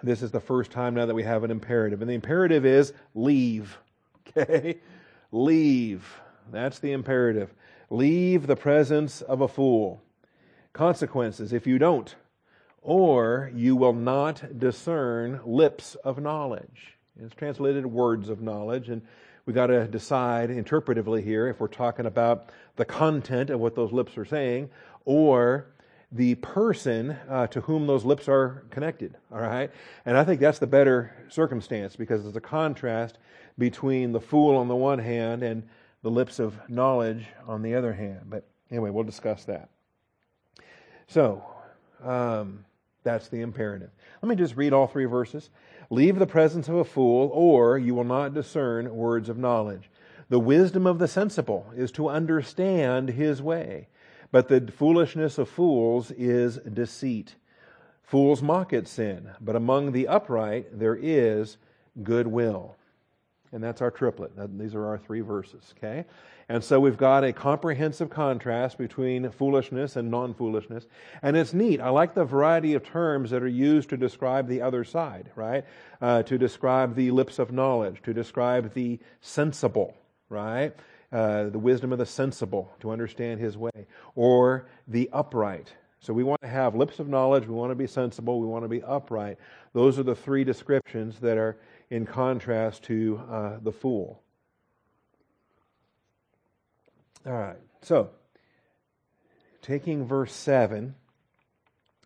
this 0.03 0.23
is 0.23 0.31
the 0.31 0.41
first 0.41 0.71
time 0.71 0.95
now 0.95 1.07
that 1.07 1.15
we 1.15 1.25
have 1.25 1.43
an 1.43 1.51
imperative. 1.51 2.01
And 2.03 2.09
the 2.09 2.15
imperative 2.15 2.65
is 2.65 2.93
leave. 3.15 3.79
Okay? 4.37 4.79
Leave. 5.33 6.21
That's 6.53 6.79
the 6.79 6.93
imperative. 6.93 7.53
Leave 7.91 8.47
the 8.47 8.55
presence 8.55 9.23
of 9.23 9.41
a 9.41 9.49
fool. 9.49 10.01
Consequences 10.73 11.53
if 11.53 11.67
you 11.67 11.81
don't. 11.81 12.15
Or 12.83 13.51
you 13.55 13.77
will 13.77 13.93
not 13.93 14.59
discern 14.59 15.41
lips 15.45 15.95
of 15.97 16.19
knowledge. 16.19 16.97
It's 17.23 17.35
translated 17.35 17.85
words 17.85 18.29
of 18.29 18.41
knowledge, 18.41 18.89
and 18.89 19.03
we 19.45 19.53
got 19.53 19.67
to 19.67 19.87
decide 19.87 20.51
interpretively 20.51 21.23
here 21.23 21.49
if 21.49 21.61
we're 21.61 21.69
talking 21.69 22.07
about 22.07 22.51
the 22.77 22.85
content 22.85 23.51
of 23.51 23.61
what 23.61 23.75
those 23.75 23.93
lips 23.93 24.17
are 24.17 24.25
saying 24.25 24.71
or 25.05 25.67
the 26.13 26.35
person 26.37 27.17
uh, 27.29 27.47
to 27.49 27.61
whom 27.63 27.87
those 27.87 28.05
lips 28.05 28.29
are 28.29 28.65
connected. 28.71 29.17
All 29.33 29.41
right? 29.41 29.71
And 30.05 30.17
I 30.17 30.25
think 30.25 30.41
that's 30.41 30.59
the 30.59 30.67
better 30.67 31.15
circumstance 31.29 31.97
because 31.97 32.23
there's 32.23 32.37
a 32.37 32.41
contrast 32.41 33.19
between 33.59 34.13
the 34.13 34.21
fool 34.21 34.57
on 34.57 34.69
the 34.69 34.77
one 34.77 34.99
hand 34.99 35.43
and 35.43 35.69
the 36.03 36.11
lips 36.11 36.39
of 36.39 36.59
knowledge 36.69 37.27
on 37.47 37.63
the 37.63 37.75
other 37.75 37.93
hand. 37.93 38.23
But 38.27 38.47
anyway, 38.71 38.91
we'll 38.91 39.05
discuss 39.05 39.45
that. 39.45 39.69
So, 41.09 41.45
um, 42.03 42.65
that's 43.03 43.29
the 43.29 43.41
imperative. 43.41 43.91
Let 44.23 44.29
me 44.29 44.37
just 44.37 44.57
read 44.57 44.73
all 44.73 44.87
three 44.87 45.07
verses. 45.07 45.51
Leave 45.91 46.19
the 46.19 46.27
presence 46.27 46.69
of 46.69 46.77
a 46.77 46.85
fool, 46.85 47.31
or 47.33 47.79
you 47.79 47.95
will 47.95 48.05
not 48.05 48.35
discern 48.35 48.95
words 48.95 49.29
of 49.29 49.39
knowledge. 49.39 49.91
The 50.29 50.39
wisdom 50.39 50.87
of 50.87 50.99
the 50.99 51.09
sensible 51.09 51.73
is 51.77 51.91
to 51.93 52.09
understand 52.09 53.11
his 53.11 53.43
way, 53.43 53.89
but 54.31 54.49
the 54.49 54.73
foolishness 54.77 55.39
of 55.39 55.49
fools 55.49 56.13
is 56.13 56.59
deceit. 56.59 57.35
Fools 58.05 58.43
mock 58.43 58.73
at 58.73 58.87
sin, 58.87 59.31
but 59.41 59.57
among 59.57 59.93
the 59.93 60.07
upright 60.07 60.79
there 60.79 60.97
is 61.01 61.57
goodwill. 62.03 62.77
And 63.53 63.63
that's 63.63 63.83
our 63.83 63.91
triplet. 63.91 64.33
These 64.59 64.77
are 64.77 64.87
our 64.87 64.99
three 64.99 65.23
verses, 65.23 65.75
okay? 65.77 66.05
And 66.49 66.63
so 66.63 66.79
we've 66.79 66.97
got 66.97 67.25
a 67.25 67.33
comprehensive 67.33 68.11
contrast 68.11 68.79
between 68.79 69.29
foolishness 69.31 69.97
and 69.97 70.11
non 70.11 70.35
foolishness. 70.35 70.87
And 71.23 71.37
it's 71.37 71.53
neat. 71.53 71.81
I 71.81 71.91
like 71.91 72.15
the 72.15 72.25
variety 72.25 72.75
of 72.75 72.85
terms 72.85 73.31
that 73.31 73.43
are 73.43 73.49
used 73.49 73.89
to 73.91 73.97
describe 73.97 74.47
the 74.47 74.63
other 74.63 74.85
side, 74.85 75.31
right? 75.35 75.65
Uh, 76.01 76.23
to 76.25 76.39
describe 76.39 76.95
the 76.95 77.11
lips 77.11 77.39
of 77.39 77.53
knowledge, 77.53 78.03
to 78.03 78.13
describe 78.15 78.73
the 78.75 79.01
sensible, 79.21 79.97
right? 80.29 80.75
Uh, 81.13 81.51
the 81.51 81.59
wisdom 81.59 81.93
of 81.93 81.99
the 81.99 82.07
sensible, 82.07 82.73
to 82.79 82.91
understand 82.91 83.41
his 83.41 83.57
way, 83.57 83.87
or 84.15 84.69
the 84.87 85.11
upright, 85.13 85.73
So 85.99 86.13
we 86.15 86.23
want 86.23 86.41
to 86.43 86.49
have 86.49 86.75
lips 86.77 86.99
of 86.99 87.09
knowledge, 87.09 87.47
we 87.47 87.55
want 87.55 87.73
to 87.73 87.75
be 87.75 87.89
sensible, 87.89 88.41
we 88.41 88.47
want 88.47 88.65
to 88.65 88.69
be 88.69 88.83
upright. 88.83 89.39
Those 89.73 89.99
are 89.99 90.05
the 90.05 90.15
three 90.15 90.45
descriptions 90.45 91.19
that 91.19 91.37
are 91.37 91.59
in 91.91 92.07
contrast 92.07 92.85
to 92.85 93.21
uh, 93.31 93.59
the 93.61 93.73
fool. 93.73 94.23
All 97.27 97.33
right, 97.33 97.59
so 97.83 98.11
taking 99.61 100.07
verse 100.07 100.33
7 100.33 100.95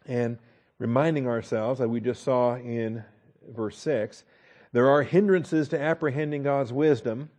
and 0.07 0.39
reminding 0.79 1.29
ourselves 1.29 1.79
that 1.79 1.89
we 1.89 2.01
just 2.01 2.25
saw 2.25 2.57
in 2.57 3.05
verse 3.49 3.79
6 3.79 4.25
there 4.75 4.89
are 4.89 5.05
hindrances 5.05 5.69
to 5.69 5.81
apprehending 5.81 6.43
God's 6.43 6.73
wisdom. 6.73 7.31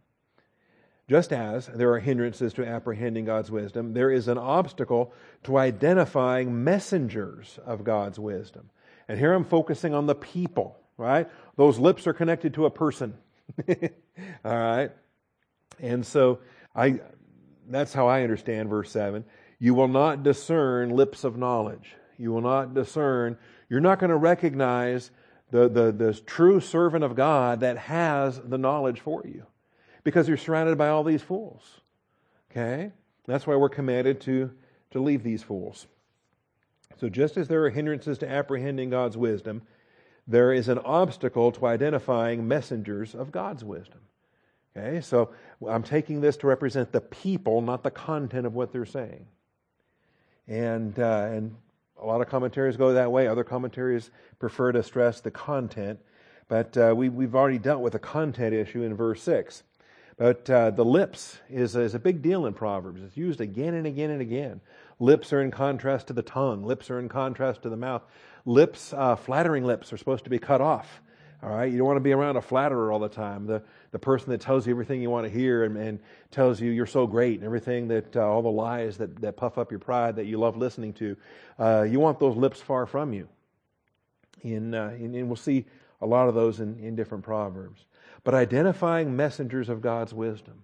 Just 1.10 1.34
as 1.34 1.68
there 1.68 1.92
are 1.92 2.00
hindrances 2.00 2.54
to 2.54 2.66
apprehending 2.66 3.25
God's 3.25 3.52
wisdom, 3.52 3.94
there 3.94 4.10
is 4.10 4.30
an 4.30 4.38
obstacle 4.38 5.14
to 5.44 5.58
identifying 5.58 6.64
messengers 6.64 7.60
of 7.66 7.84
God's 7.84 8.18
wisdom. 8.18 8.70
And 9.10 9.20
here 9.20 9.34
I'm 9.34 9.44
focusing 9.44 9.94
on 9.94 10.06
the 10.06 10.16
people, 10.16 10.80
right? 10.98 11.28
Those 11.56 11.78
lips 11.78 12.08
are 12.08 12.14
connected 12.14 12.56
to 12.56 12.66
a 12.66 12.72
person. 12.72 13.16
All 14.46 14.58
right? 14.58 14.92
And 15.80 16.06
so 16.06 16.40
I 16.75 17.00
that's 17.68 17.94
how 17.94 18.08
I 18.08 18.22
understand 18.22 18.70
verse 18.70 18.92
7. 18.92 19.25
You 19.60 19.74
will 19.74 19.88
not 19.88 20.24
discern 20.24 20.90
lips 20.90 21.24
of 21.24 21.38
knowledge. 21.38 21.96
You 22.18 22.32
will 22.32 22.42
not 22.42 22.74
discern, 22.74 23.38
you're 23.70 23.80
not 23.80 24.00
going 24.00 24.10
to 24.10 24.18
recognize 24.18 25.12
the, 25.52 25.68
the, 25.68 25.92
the 25.92 26.14
true 26.14 26.60
servant 26.60 27.04
of 27.04 27.16
God 27.16 27.62
that 27.62 27.78
has 27.78 28.40
the 28.40 28.58
knowledge 28.58 29.00
for 29.00 29.24
you 29.25 29.46
because 30.04 30.28
you're 30.28 30.38
surrounded 30.38 30.78
by 30.78 30.90
all 30.90 31.04
these 31.04 31.22
fools. 31.22 31.82
Okay? 32.52 32.92
That's 33.25 33.46
why 33.46 33.56
we're 33.56 33.70
commanded 33.70 34.22
to, 34.22 34.52
to 34.92 35.00
leave 35.00 35.24
these 35.24 35.44
fools. 35.44 35.88
So, 36.98 37.10
just 37.10 37.36
as 37.36 37.50
there 37.50 37.66
are 37.66 37.70
hindrances 37.70 38.20
to 38.20 38.30
apprehending 38.30 38.90
God's 38.90 39.18
wisdom, 39.18 39.64
there 40.27 40.53
is 40.53 40.67
an 40.67 40.79
obstacle 40.79 41.51
to 41.53 41.67
identifying 41.67 42.48
messengers 42.48 43.13
of 43.13 43.32
God's 43.32 43.63
wisdom. 43.63 44.00
Okay, 44.75 45.00
so 45.01 45.29
I'm 45.67 45.84
taking 45.84 46.20
this 46.20 46.36
to 46.38 46.48
represent 46.48 46.91
the 46.91 47.01
people, 47.01 47.62
not 47.62 47.84
the 47.84 47.91
content 47.91 48.46
of 48.46 48.55
what 48.55 48.74
they're 48.74 48.86
saying. 48.86 49.25
And, 50.48 50.98
uh, 51.00 51.29
and 51.32 51.55
a 52.01 52.05
lot 52.05 52.22
of 52.22 52.27
commentaries 52.27 52.75
go 52.75 52.94
that 52.94 53.12
way. 53.12 53.27
Other 53.27 53.44
commentaries 53.44 54.12
prefer 54.38 54.74
to 54.74 54.84
stress 54.84 55.22
the 55.22 55.32
content. 55.32 56.00
But 56.48 56.77
uh, 56.77 56.94
we, 56.96 57.10
we've 57.10 57.36
already 57.36 57.58
dealt 57.58 57.82
with 57.82 57.94
the 57.94 58.00
content 58.00 58.53
issue 58.53 58.84
in 58.84 58.96
verse 58.96 59.22
6. 59.24 59.63
But 60.17 60.50
uh, 60.50 60.72
the 60.72 60.86
lips 60.86 61.39
is, 61.50 61.75
is 61.75 61.96
a 61.96 62.00
big 62.00 62.22
deal 62.22 62.46
in 62.46 62.53
Proverbs. 62.53 63.01
It's 63.01 63.17
used 63.17 63.41
again 63.41 63.74
and 63.74 63.88
again 63.88 64.12
and 64.12 64.22
again. 64.22 64.62
Lips 65.00 65.34
are 65.34 65.41
in 65.41 65.51
contrast 65.51 66.08
to 66.08 66.13
the 66.13 66.22
tongue. 66.22 66.63
Lips 66.63 66.89
are 66.89 67.00
in 67.00 67.10
contrast 67.10 67.63
to 67.63 67.70
the 67.70 67.75
mouth. 67.75 68.03
Lips, 68.46 68.94
uh, 68.94 69.16
flattering 69.16 69.66
lips, 69.66 69.92
are 69.92 69.98
supposed 69.98 70.24
to 70.24 70.30
be 70.30 70.40
cut 70.40 70.62
off. 70.62 71.02
All 71.44 71.50
right, 71.50 71.72
you 71.72 71.78
don't 71.78 71.88
want 71.88 71.98
to 71.98 72.02
be 72.02 72.14
around 72.14 72.38
a 72.38 72.42
flatterer 72.42 72.92
all 72.92 73.00
the 73.00 73.10
time. 73.10 73.46
The 73.46 73.62
the 73.96 74.00
person 74.00 74.30
that 74.32 74.42
tells 74.42 74.68
you 74.68 74.74
everything 74.74 75.02
you 75.02 75.10
want 75.10 75.25
to 75.25 75.32
hear 75.32 75.64
and, 75.64 75.78
and 75.78 76.00
tells 76.30 76.60
you 76.60 76.70
you're 76.70 76.86
so 76.86 77.08
great 77.08 77.36
and 77.36 77.46
everything 77.46 77.88
that 77.88 78.14
uh, 78.14 78.28
all 78.28 78.42
the 78.42 78.52
lies 78.52 78.98
that, 78.98 79.22
that 79.22 79.38
puff 79.38 79.58
up 79.58 79.72
your 79.72 79.80
pride 79.80 80.18
that 80.18 80.25
you 80.25 80.38
love 80.38 80.58
listening 80.58 80.92
to. 80.92 81.16
Uh, 81.58 81.84
you 81.84 81.98
want 82.02 82.20
those 82.20 82.36
lips 82.36 82.60
far 82.60 82.86
from 82.86 83.14
you. 83.14 83.30
In, 84.42 84.74
uh, 84.74 84.98
in, 85.00 85.16
and 85.16 85.30
we'll 85.30 85.38
see 85.38 85.64
a 86.02 86.06
lot 86.06 86.28
of 86.28 86.36
those 86.36 86.60
in, 86.60 86.78
in 86.80 86.98
different 86.98 87.24
proverbs. 87.24 87.86
But 88.25 88.34
identifying 88.34 89.16
messengers 89.16 89.70
of 89.70 89.82
God's 89.82 90.14
wisdom. 90.14 90.64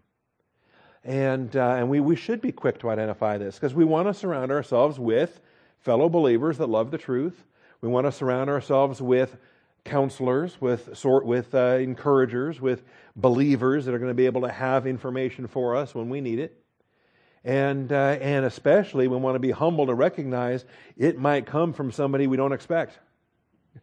And, 1.06 1.56
uh, 1.56 1.76
and 1.76 1.90
we, 1.90 2.02
we 2.02 2.18
should 2.18 2.42
be 2.42 2.52
quick 2.52 2.80
to 2.80 2.90
identify 2.90 3.38
this 3.38 3.56
because 3.56 3.74
we 3.74 3.86
want 3.86 4.10
to 4.10 4.14
surround 4.14 4.52
ourselves 4.52 5.00
with 5.00 5.40
fellow 5.80 6.10
believers 6.10 6.58
that 6.58 6.68
love 6.68 6.92
the 6.92 6.98
truth. 6.98 7.46
We 7.82 7.90
want 7.90 8.06
to 8.06 8.12
surround 8.12 8.50
ourselves 8.50 9.02
with 9.02 9.38
counselors, 9.84 10.62
with 10.62 10.96
sort 10.96 11.26
with 11.26 11.56
uh, 11.56 11.78
encouragers, 11.80 12.62
with 12.62 12.84
believers 13.16 13.86
that 13.86 13.94
are 13.94 14.00
going 14.00 14.12
to 14.12 14.16
be 14.16 14.28
able 14.28 14.42
to 14.42 14.52
have 14.52 14.86
information 14.86 15.48
for 15.48 15.76
us 15.76 15.96
when 15.96 16.10
we 16.10 16.22
need 16.22 16.40
it. 16.40 16.58
And, 17.44 17.92
uh, 17.92 18.18
and 18.22 18.46
especially 18.46 19.08
we 19.08 19.18
want 19.18 19.36
to 19.36 19.40
be 19.40 19.50
humble 19.50 19.88
to 19.88 19.96
recognize 19.96 20.64
it 20.96 21.18
might 21.18 21.48
come 21.48 21.74
from 21.74 21.92
somebody 21.92 22.28
we 22.28 22.38
don't 22.38 22.54
expect. 22.54 23.00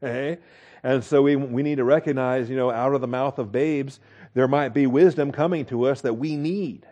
Okay? 0.03 0.37
And 0.83 1.03
so 1.03 1.23
we, 1.23 1.35
we 1.35 1.63
need 1.63 1.77
to 1.77 1.85
recognize, 1.85 2.51
you 2.51 2.57
know, 2.57 2.71
out 2.71 2.95
of 2.95 3.01
the 3.01 3.09
mouth 3.09 3.39
of 3.39 3.51
babes, 3.51 4.01
there 4.35 4.47
might 4.47 4.69
be 4.69 4.87
wisdom 4.87 5.33
coming 5.33 5.65
to 5.67 5.87
us 5.87 6.03
that 6.03 6.13
we 6.13 6.37
need 6.37 6.87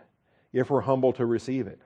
if 0.51 0.71
we're 0.71 0.81
humble 0.81 1.13
to 1.13 1.25
receive 1.25 1.67
it. 1.67 1.79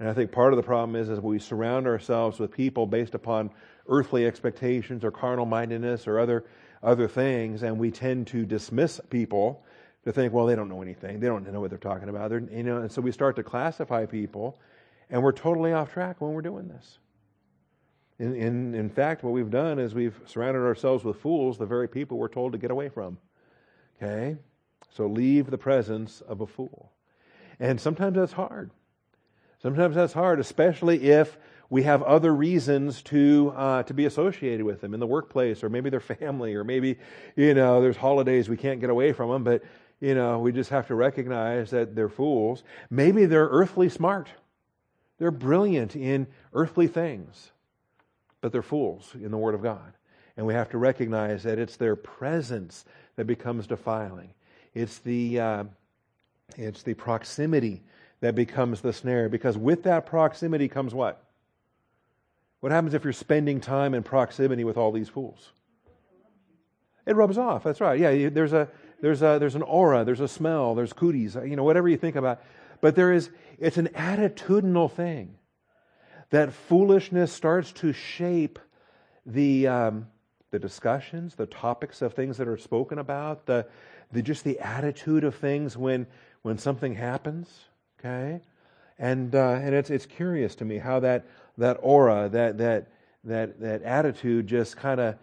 And 0.00 0.08
I 0.08 0.12
think 0.12 0.32
part 0.32 0.52
of 0.52 0.56
the 0.56 0.62
problem 0.62 0.96
is, 0.96 1.08
is 1.08 1.20
we 1.20 1.38
surround 1.38 1.86
ourselves 1.86 2.38
with 2.38 2.50
people 2.50 2.86
based 2.86 3.14
upon 3.14 3.50
earthly 3.88 4.26
expectations 4.26 5.04
or 5.04 5.10
carnal 5.10 5.46
mindedness 5.46 6.08
or 6.08 6.18
other, 6.18 6.44
other 6.82 7.06
things, 7.06 7.62
and 7.62 7.78
we 7.78 7.90
tend 7.90 8.26
to 8.28 8.44
dismiss 8.44 9.00
people 9.08 9.64
to 10.04 10.12
think, 10.12 10.32
well, 10.32 10.46
they 10.46 10.56
don't 10.56 10.68
know 10.68 10.82
anything. 10.82 11.20
They 11.20 11.28
don't 11.28 11.50
know 11.50 11.60
what 11.60 11.70
they're 11.70 11.78
talking 11.78 12.08
about. 12.08 12.30
They're, 12.30 12.40
you 12.40 12.62
know, 12.62 12.78
and 12.78 12.90
so 12.90 13.00
we 13.00 13.12
start 13.12 13.36
to 13.36 13.42
classify 13.42 14.04
people, 14.06 14.58
and 15.10 15.22
we're 15.22 15.32
totally 15.32 15.72
off 15.72 15.92
track 15.92 16.20
when 16.20 16.32
we're 16.32 16.42
doing 16.42 16.68
this. 16.68 16.98
In, 18.18 18.34
in, 18.34 18.74
in 18.74 18.90
fact, 18.90 19.24
what 19.24 19.32
we've 19.32 19.50
done 19.50 19.78
is 19.78 19.94
we've 19.94 20.18
surrounded 20.26 20.60
ourselves 20.60 21.04
with 21.04 21.16
fools, 21.20 21.58
the 21.58 21.66
very 21.66 21.88
people 21.88 22.18
we're 22.18 22.28
told 22.28 22.52
to 22.52 22.58
get 22.58 22.70
away 22.70 22.88
from. 22.88 23.18
Okay? 23.96 24.36
So 24.90 25.06
leave 25.06 25.50
the 25.50 25.58
presence 25.58 26.20
of 26.20 26.40
a 26.40 26.46
fool. 26.46 26.92
And 27.58 27.80
sometimes 27.80 28.16
that's 28.16 28.32
hard. 28.32 28.70
Sometimes 29.64 29.94
that's 29.94 30.12
hard, 30.12 30.40
especially 30.40 31.04
if 31.04 31.38
we 31.70 31.84
have 31.84 32.02
other 32.02 32.34
reasons 32.34 33.00
to 33.04 33.50
uh, 33.56 33.82
to 33.84 33.94
be 33.94 34.04
associated 34.04 34.62
with 34.62 34.82
them 34.82 34.92
in 34.92 35.00
the 35.00 35.06
workplace, 35.06 35.64
or 35.64 35.70
maybe 35.70 35.88
their 35.88 36.00
family, 36.00 36.54
or 36.54 36.64
maybe 36.64 36.98
you 37.34 37.54
know 37.54 37.80
there's 37.80 37.96
holidays 37.96 38.50
we 38.50 38.58
can't 38.58 38.78
get 38.78 38.90
away 38.90 39.14
from 39.14 39.30
them, 39.30 39.42
but 39.42 39.64
you 40.00 40.14
know 40.14 40.38
we 40.38 40.52
just 40.52 40.68
have 40.68 40.86
to 40.88 40.94
recognize 40.94 41.70
that 41.70 41.94
they're 41.94 42.10
fools. 42.10 42.62
Maybe 42.90 43.24
they're 43.24 43.48
earthly 43.48 43.88
smart, 43.88 44.28
they're 45.18 45.30
brilliant 45.30 45.96
in 45.96 46.26
earthly 46.52 46.86
things, 46.86 47.50
but 48.42 48.52
they're 48.52 48.60
fools 48.60 49.12
in 49.14 49.30
the 49.30 49.38
Word 49.38 49.54
of 49.54 49.62
God, 49.62 49.94
and 50.36 50.44
we 50.44 50.52
have 50.52 50.68
to 50.72 50.76
recognize 50.76 51.42
that 51.44 51.58
it's 51.58 51.76
their 51.76 51.96
presence 51.96 52.84
that 53.16 53.24
becomes 53.26 53.66
defiling. 53.66 54.34
It's 54.74 54.98
the 54.98 55.40
uh, 55.40 55.64
it's 56.58 56.82
the 56.82 56.92
proximity 56.92 57.82
that 58.24 58.34
becomes 58.34 58.80
the 58.80 58.92
snare, 58.92 59.28
because 59.28 59.58
with 59.58 59.82
that 59.82 60.06
proximity 60.06 60.68
comes 60.68 60.94
what? 60.94 61.22
What 62.60 62.72
happens 62.72 62.94
if 62.94 63.04
you're 63.04 63.12
spending 63.12 63.60
time 63.60 63.92
in 63.92 64.02
proximity 64.02 64.64
with 64.64 64.78
all 64.78 64.92
these 64.92 65.10
fools? 65.10 65.52
It 67.06 67.16
rubs 67.16 67.36
off. 67.36 67.64
That's 67.64 67.82
right. 67.82 68.00
Yeah, 68.00 68.30
there's 68.30 68.54
a 68.54 68.68
there's 69.02 69.20
a 69.20 69.36
there's 69.38 69.54
an 69.54 69.62
aura, 69.62 70.04
there's 70.04 70.20
a 70.20 70.28
smell, 70.28 70.74
there's 70.74 70.94
cooties, 70.94 71.34
you 71.34 71.54
know, 71.56 71.64
whatever 71.64 71.86
you 71.86 71.98
think 71.98 72.16
about. 72.16 72.40
But 72.80 72.94
there 72.94 73.12
is 73.12 73.28
it's 73.58 73.76
an 73.76 73.88
attitudinal 73.88 74.90
thing 74.90 75.36
that 76.30 76.54
foolishness 76.54 77.30
starts 77.30 77.72
to 77.72 77.92
shape 77.92 78.58
the 79.26 79.68
um, 79.68 80.06
the 80.50 80.58
discussions, 80.58 81.34
the 81.34 81.44
topics 81.44 82.00
of 82.00 82.14
things 82.14 82.38
that 82.38 82.48
are 82.48 82.56
spoken 82.56 82.98
about, 82.98 83.44
the 83.44 83.66
the 84.12 84.22
just 84.22 84.44
the 84.44 84.58
attitude 84.60 85.24
of 85.24 85.34
things 85.34 85.76
when 85.76 86.06
when 86.40 86.56
something 86.56 86.94
happens. 86.94 87.66
Okay, 88.04 88.38
and 88.98 89.34
uh, 89.34 89.52
and 89.62 89.74
it's 89.74 89.88
it's 89.88 90.04
curious 90.04 90.54
to 90.56 90.66
me 90.66 90.76
how 90.76 91.00
that 91.00 91.24
that 91.56 91.78
aura, 91.80 92.28
that 92.28 92.58
that 92.58 92.88
that 93.24 93.58
that 93.60 93.82
attitude, 93.82 94.46
just 94.46 94.76
kind 94.76 95.00
of 95.00 95.16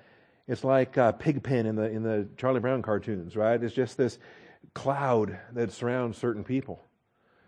it's 0.47 0.63
like 0.63 0.97
uh, 0.97 1.11
Pigpen 1.11 1.67
in 1.67 1.75
the 1.75 1.91
in 1.91 2.01
the 2.01 2.27
Charlie 2.37 2.59
Brown 2.59 2.81
cartoons, 2.81 3.35
right? 3.35 3.61
It's 3.61 3.75
just 3.75 3.97
this 3.97 4.17
cloud 4.73 5.37
that 5.53 5.71
surrounds 5.71 6.17
certain 6.17 6.43
people, 6.43 6.83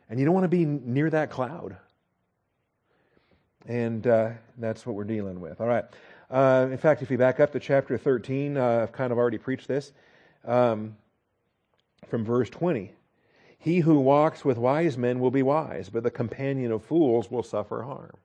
and 0.07 0.19
you 0.19 0.25
don't 0.25 0.35
want 0.35 0.43
to 0.43 0.49
be 0.49 0.65
near 0.65 1.09
that 1.09 1.31
cloud. 1.31 1.77
And 3.65 4.05
uh, 4.05 4.31
that's 4.59 4.85
what 4.85 4.95
we're 4.95 5.03
dealing 5.03 5.39
with. 5.39 5.61
All 5.61 5.67
right. 5.67 5.85
Uh, 6.29 6.67
in 6.69 6.77
fact, 6.77 7.01
if 7.01 7.09
you 7.09 7.17
back 7.17 7.39
up 7.39 7.53
to 7.53 7.59
chapter 7.59 7.97
13, 7.97 8.57
uh, 8.57 8.81
I've 8.83 8.91
kind 8.91 9.11
of 9.11 9.17
already 9.17 9.37
preached 9.37 9.67
this 9.67 9.93
um, 10.45 10.95
from 12.09 12.25
verse 12.25 12.49
20. 12.49 12.93
He 13.63 13.79
who 13.79 13.97
walks 14.01 14.43
with 14.43 14.57
wise 14.57 14.97
men 14.97 15.21
will 15.21 15.31
be 15.31 15.41
wise, 15.41 15.87
but 15.87 16.03
the 16.03 16.11
companion 16.11 16.73
of 16.73 16.83
fools 16.83 17.31
will 17.31 17.43
suffer 17.43 17.83
harm. 17.83 18.17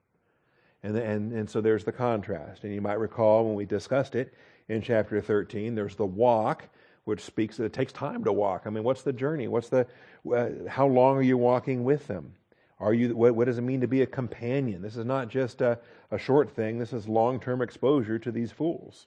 And, 0.82 0.96
and, 0.96 1.32
and 1.32 1.48
so 1.48 1.60
there's 1.60 1.84
the 1.84 1.92
contrast. 1.92 2.64
And 2.64 2.74
you 2.74 2.80
might 2.80 2.98
recall 2.98 3.44
when 3.44 3.54
we 3.54 3.64
discussed 3.64 4.16
it 4.16 4.34
in 4.68 4.82
chapter 4.82 5.20
13, 5.20 5.76
there's 5.76 5.94
the 5.94 6.04
walk, 6.04 6.64
which 7.04 7.20
speaks 7.20 7.56
that 7.56 7.66
it 7.66 7.72
takes 7.72 7.92
time 7.92 8.24
to 8.24 8.32
walk. 8.32 8.62
I 8.66 8.70
mean, 8.70 8.82
what's 8.82 9.02
the 9.02 9.12
journey? 9.12 9.46
What's 9.46 9.68
the, 9.68 9.86
uh, 10.28 10.48
how 10.68 10.88
long 10.88 11.16
are 11.16 11.22
you 11.22 11.38
walking 11.38 11.84
with 11.84 12.08
them? 12.08 12.32
Are 12.80 12.92
you, 12.92 13.14
what, 13.14 13.36
what, 13.36 13.44
does 13.44 13.58
it 13.58 13.62
mean 13.62 13.80
to 13.80 13.86
be 13.86 14.02
a 14.02 14.06
companion? 14.06 14.82
This 14.82 14.96
is 14.96 15.04
not 15.04 15.28
just 15.28 15.60
a, 15.60 15.78
a 16.10 16.18
short 16.18 16.50
thing. 16.50 16.80
This 16.80 16.92
is 16.92 17.06
long-term 17.06 17.62
exposure 17.62 18.18
to 18.18 18.32
these 18.32 18.50
fools. 18.50 19.06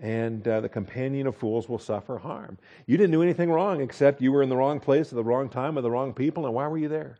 And 0.00 0.46
uh, 0.46 0.60
the 0.60 0.68
companion 0.68 1.26
of 1.26 1.36
fools 1.36 1.68
will 1.68 1.78
suffer 1.78 2.18
harm. 2.18 2.58
You 2.86 2.96
didn't 2.96 3.12
do 3.12 3.22
anything 3.22 3.50
wrong 3.50 3.80
except 3.80 4.22
you 4.22 4.30
were 4.30 4.42
in 4.42 4.48
the 4.48 4.56
wrong 4.56 4.78
place 4.78 5.08
at 5.08 5.16
the 5.16 5.24
wrong 5.24 5.48
time 5.48 5.74
with 5.74 5.82
the 5.82 5.90
wrong 5.90 6.14
people. 6.14 6.46
And 6.46 6.54
why 6.54 6.68
were 6.68 6.78
you 6.78 6.88
there? 6.88 7.18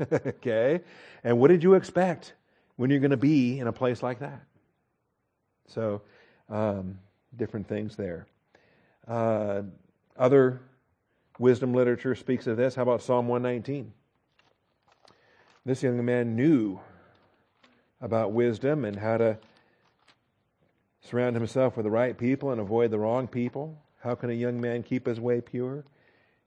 okay. 0.12 0.80
And 1.24 1.40
what 1.40 1.48
did 1.48 1.64
you 1.64 1.74
expect? 1.74 2.34
when 2.78 2.90
you're 2.90 3.00
going 3.00 3.10
to 3.10 3.16
be 3.16 3.58
in 3.58 3.66
a 3.66 3.72
place 3.72 4.04
like 4.04 4.20
that. 4.20 4.40
So, 5.66 6.00
um, 6.48 6.98
different 7.36 7.68
things 7.68 7.96
there. 7.96 8.28
Uh, 9.06 9.62
other 10.16 10.60
wisdom 11.40 11.74
literature 11.74 12.14
speaks 12.14 12.46
of 12.46 12.56
this. 12.56 12.76
How 12.76 12.82
about 12.82 13.02
Psalm 13.02 13.26
119? 13.26 13.92
This 15.66 15.82
young 15.82 16.02
man 16.04 16.36
knew 16.36 16.78
about 18.00 18.30
wisdom 18.30 18.84
and 18.84 18.96
how 18.96 19.18
to 19.18 19.38
surround 21.00 21.36
himself 21.36 21.76
with 21.76 21.84
the 21.84 21.90
right 21.90 22.16
people 22.16 22.50
and 22.50 22.60
avoid 22.60 22.90
the 22.90 22.98
wrong 22.98 23.26
people. 23.26 23.78
How 24.02 24.14
can 24.14 24.30
a 24.30 24.34
young 24.34 24.60
man 24.60 24.82
keep 24.82 25.06
his 25.06 25.20
way 25.20 25.40
pure? 25.40 25.84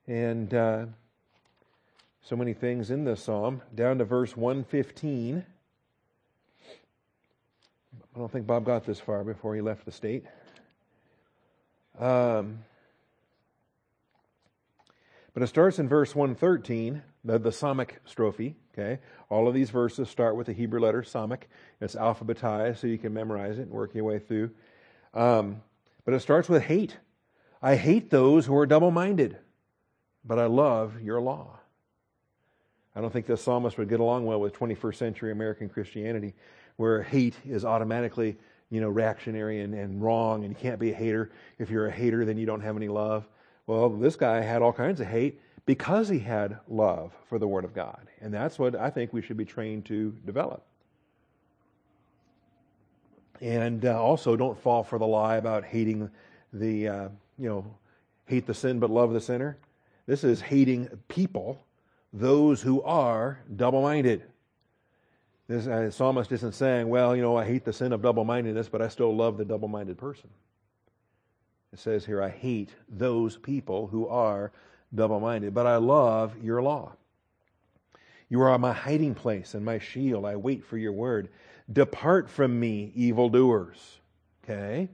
And 0.07 0.53
uh, 0.53 0.85
so 2.23 2.35
many 2.35 2.53
things 2.53 2.91
in 2.91 3.03
this 3.03 3.23
psalm. 3.23 3.61
Down 3.73 3.97
to 3.97 4.05
verse 4.05 4.35
115. 4.35 5.45
I 8.13 8.19
don't 8.19 8.31
think 8.31 8.45
Bob 8.45 8.65
got 8.65 8.85
this 8.85 8.99
far 8.99 9.23
before 9.23 9.55
he 9.55 9.61
left 9.61 9.85
the 9.85 9.91
state. 9.91 10.25
Um, 11.99 12.59
but 15.33 15.43
it 15.43 15.47
starts 15.47 15.79
in 15.79 15.87
verse 15.87 16.13
113, 16.13 17.01
the, 17.23 17.39
the 17.39 17.49
Samekh 17.51 17.91
strophe. 18.07 18.55
Okay, 18.73 18.99
all 19.29 19.49
of 19.49 19.53
these 19.53 19.69
verses 19.69 20.09
start 20.09 20.37
with 20.37 20.47
the 20.47 20.53
Hebrew 20.53 20.79
letter 20.79 21.01
Samekh. 21.01 21.43
It's 21.81 21.95
alphabetized, 21.95 22.77
so 22.77 22.87
you 22.87 22.97
can 22.97 23.13
memorize 23.13 23.59
it 23.59 23.63
and 23.63 23.71
work 23.71 23.93
your 23.93 24.05
way 24.05 24.19
through. 24.19 24.51
Um, 25.13 25.61
but 26.05 26.13
it 26.13 26.21
starts 26.21 26.47
with 26.47 26.63
hate. 26.63 26.97
I 27.61 27.75
hate 27.75 28.09
those 28.09 28.45
who 28.45 28.55
are 28.55 28.65
double-minded, 28.65 29.37
but 30.23 30.39
I 30.39 30.45
love 30.45 31.01
your 31.01 31.19
law. 31.19 31.59
I 32.95 33.01
don't 33.01 33.11
think 33.11 33.25
the 33.25 33.37
psalmist 33.37 33.77
would 33.77 33.89
get 33.89 33.99
along 33.99 34.25
well 34.25 34.39
with 34.39 34.53
21st 34.53 34.95
century 34.95 35.31
American 35.31 35.69
Christianity, 35.69 36.33
where 36.77 37.03
hate 37.03 37.35
is 37.45 37.65
automatically, 37.65 38.37
you 38.69 38.79
know, 38.79 38.89
reactionary 38.89 39.61
and, 39.61 39.73
and 39.73 40.01
wrong, 40.01 40.43
and 40.43 40.51
you 40.51 40.59
can't 40.59 40.79
be 40.79 40.91
a 40.91 40.95
hater. 40.95 41.31
If 41.59 41.69
you're 41.69 41.87
a 41.87 41.91
hater, 41.91 42.25
then 42.25 42.37
you 42.37 42.45
don't 42.45 42.61
have 42.61 42.77
any 42.77 42.87
love. 42.87 43.27
Well, 43.67 43.89
this 43.89 44.15
guy 44.15 44.41
had 44.41 44.61
all 44.61 44.73
kinds 44.73 44.99
of 45.01 45.07
hate 45.07 45.39
because 45.65 46.09
he 46.09 46.19
had 46.19 46.59
love 46.67 47.13
for 47.29 47.39
the 47.39 47.47
Word 47.47 47.65
of 47.65 47.73
God. 47.73 48.07
And 48.19 48.33
that's 48.33 48.57
what 48.57 48.75
I 48.75 48.89
think 48.89 49.13
we 49.13 49.21
should 49.21 49.37
be 49.37 49.45
trained 49.45 49.85
to 49.85 50.15
develop. 50.25 50.65
And 53.39 53.85
uh, 53.85 54.01
also, 54.01 54.35
don't 54.35 54.59
fall 54.59 54.83
for 54.83 54.99
the 54.99 55.07
lie 55.07 55.37
about 55.37 55.63
hating 55.63 56.09
the, 56.53 56.87
uh, 56.87 57.09
you 57.37 57.49
know, 57.49 57.75
hate 58.25 58.45
the 58.45 58.53
sin 58.53 58.79
but 58.79 58.89
love 58.89 59.13
the 59.13 59.21
sinner. 59.21 59.57
This 60.05 60.23
is 60.23 60.41
hating 60.41 60.89
people, 61.07 61.65
those 62.13 62.61
who 62.61 62.81
are 62.83 63.39
double 63.55 63.81
minded. 63.81 64.23
This 65.47 65.67
uh, 65.67 65.89
psalmist 65.91 66.31
isn't 66.31 66.53
saying, 66.53 66.87
well, 66.87 67.15
you 67.15 67.21
know, 67.21 67.35
I 67.35 67.45
hate 67.45 67.65
the 67.65 67.73
sin 67.73 67.93
of 67.93 68.01
double 68.01 68.23
mindedness, 68.23 68.69
but 68.69 68.81
I 68.81 68.87
still 68.87 69.15
love 69.15 69.37
the 69.37 69.45
double 69.45 69.67
minded 69.67 69.97
person. 69.97 70.29
It 71.73 71.79
says 71.79 72.05
here, 72.05 72.21
I 72.21 72.29
hate 72.29 72.69
those 72.89 73.37
people 73.37 73.87
who 73.87 74.07
are 74.07 74.51
double 74.93 75.19
minded, 75.19 75.53
but 75.53 75.65
I 75.65 75.77
love 75.77 76.33
your 76.41 76.61
law. 76.61 76.93
You 78.29 78.41
are 78.41 78.57
my 78.57 78.71
hiding 78.71 79.13
place 79.13 79.53
and 79.55 79.65
my 79.65 79.79
shield. 79.79 80.25
I 80.25 80.37
wait 80.37 80.63
for 80.63 80.77
your 80.77 80.93
word. 80.93 81.29
Depart 81.71 82.29
from 82.29 82.59
me, 82.59 82.91
evildoers. 82.95 83.99
Okay? 84.43 84.89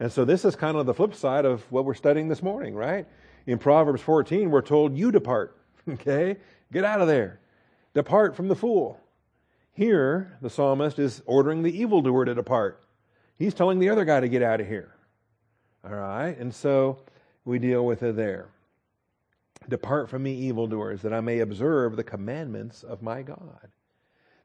And 0.00 0.10
so 0.10 0.24
this 0.24 0.44
is 0.44 0.56
kind 0.56 0.76
of 0.76 0.86
the 0.86 0.94
flip 0.94 1.14
side 1.14 1.44
of 1.44 1.62
what 1.70 1.84
we're 1.84 1.94
studying 1.94 2.28
this 2.28 2.42
morning, 2.42 2.74
right? 2.74 3.06
In 3.46 3.58
Proverbs 3.58 4.02
14, 4.02 4.50
we're 4.50 4.62
told, 4.62 4.96
You 4.96 5.12
depart. 5.12 5.56
Okay? 5.88 6.36
Get 6.72 6.84
out 6.84 7.00
of 7.00 7.08
there. 7.08 7.40
Depart 7.94 8.36
from 8.36 8.48
the 8.48 8.54
fool. 8.54 9.00
Here, 9.72 10.36
the 10.42 10.50
psalmist 10.50 10.98
is 10.98 11.22
ordering 11.26 11.62
the 11.62 11.80
evildoer 11.80 12.26
to 12.26 12.34
depart. 12.34 12.82
He's 13.38 13.54
telling 13.54 13.78
the 13.78 13.88
other 13.88 14.04
guy 14.04 14.20
to 14.20 14.28
get 14.28 14.42
out 14.42 14.60
of 14.60 14.68
here. 14.68 14.94
All 15.82 15.94
right? 15.94 16.36
And 16.38 16.54
so 16.54 16.98
we 17.44 17.58
deal 17.58 17.86
with 17.86 18.02
it 18.02 18.14
there. 18.14 18.48
Depart 19.68 20.08
from 20.08 20.22
me, 20.22 20.34
evildoers, 20.34 21.02
that 21.02 21.12
I 21.12 21.20
may 21.20 21.40
observe 21.40 21.96
the 21.96 22.04
commandments 22.04 22.82
of 22.82 23.02
my 23.02 23.22
God. 23.22 23.68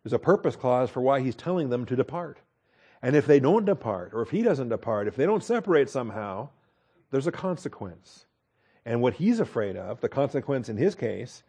There's 0.03 0.13
a 0.13 0.19
purpose 0.19 0.55
clause 0.55 0.89
for 0.89 1.01
why 1.01 1.21
he's 1.21 1.35
telling 1.35 1.69
them 1.69 1.85
to 1.85 1.95
depart. 1.95 2.39
And 3.01 3.15
if 3.15 3.25
they 3.25 3.39
don't 3.39 3.65
depart, 3.65 4.11
or 4.13 4.21
if 4.21 4.29
he 4.29 4.43
doesn't 4.43 4.69
depart, 4.69 5.07
if 5.07 5.15
they 5.15 5.25
don't 5.25 5.43
separate 5.43 5.89
somehow, 5.89 6.49
there's 7.11 7.27
a 7.27 7.31
consequence. 7.31 8.25
And 8.85 9.01
what 9.01 9.15
he's 9.15 9.39
afraid 9.39 9.77
of, 9.77 10.01
the 10.01 10.09
consequence 10.09 10.69
in 10.69 10.77
his 10.77 10.95
case, 10.95 11.43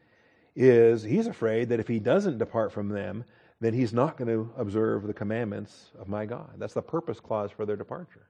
is 0.54 1.02
he's 1.02 1.26
afraid 1.26 1.68
that 1.68 1.80
if 1.80 1.88
he 1.88 1.98
doesn't 1.98 2.38
depart 2.38 2.72
from 2.72 2.88
them, 2.88 3.24
then 3.60 3.74
he's 3.74 3.92
not 3.92 4.16
going 4.16 4.28
to 4.28 4.50
observe 4.56 5.06
the 5.06 5.14
commandments 5.14 5.90
of 5.98 6.08
my 6.08 6.24
God. 6.24 6.50
That's 6.56 6.74
the 6.74 6.82
purpose 6.82 7.20
clause 7.20 7.50
for 7.50 7.66
their 7.66 7.76
departure. 7.76 8.26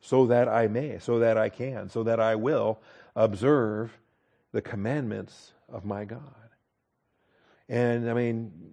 So 0.00 0.26
that 0.26 0.48
I 0.48 0.68
may, 0.68 0.98
so 0.98 1.18
that 1.18 1.36
I 1.36 1.48
can, 1.48 1.88
so 1.88 2.02
that 2.04 2.20
I 2.20 2.34
will 2.36 2.80
observe 3.16 3.96
the 4.52 4.62
commandments 4.62 5.52
of 5.68 5.84
my 5.84 6.04
God. 6.04 6.22
And 7.68 8.08
I 8.10 8.14
mean, 8.14 8.72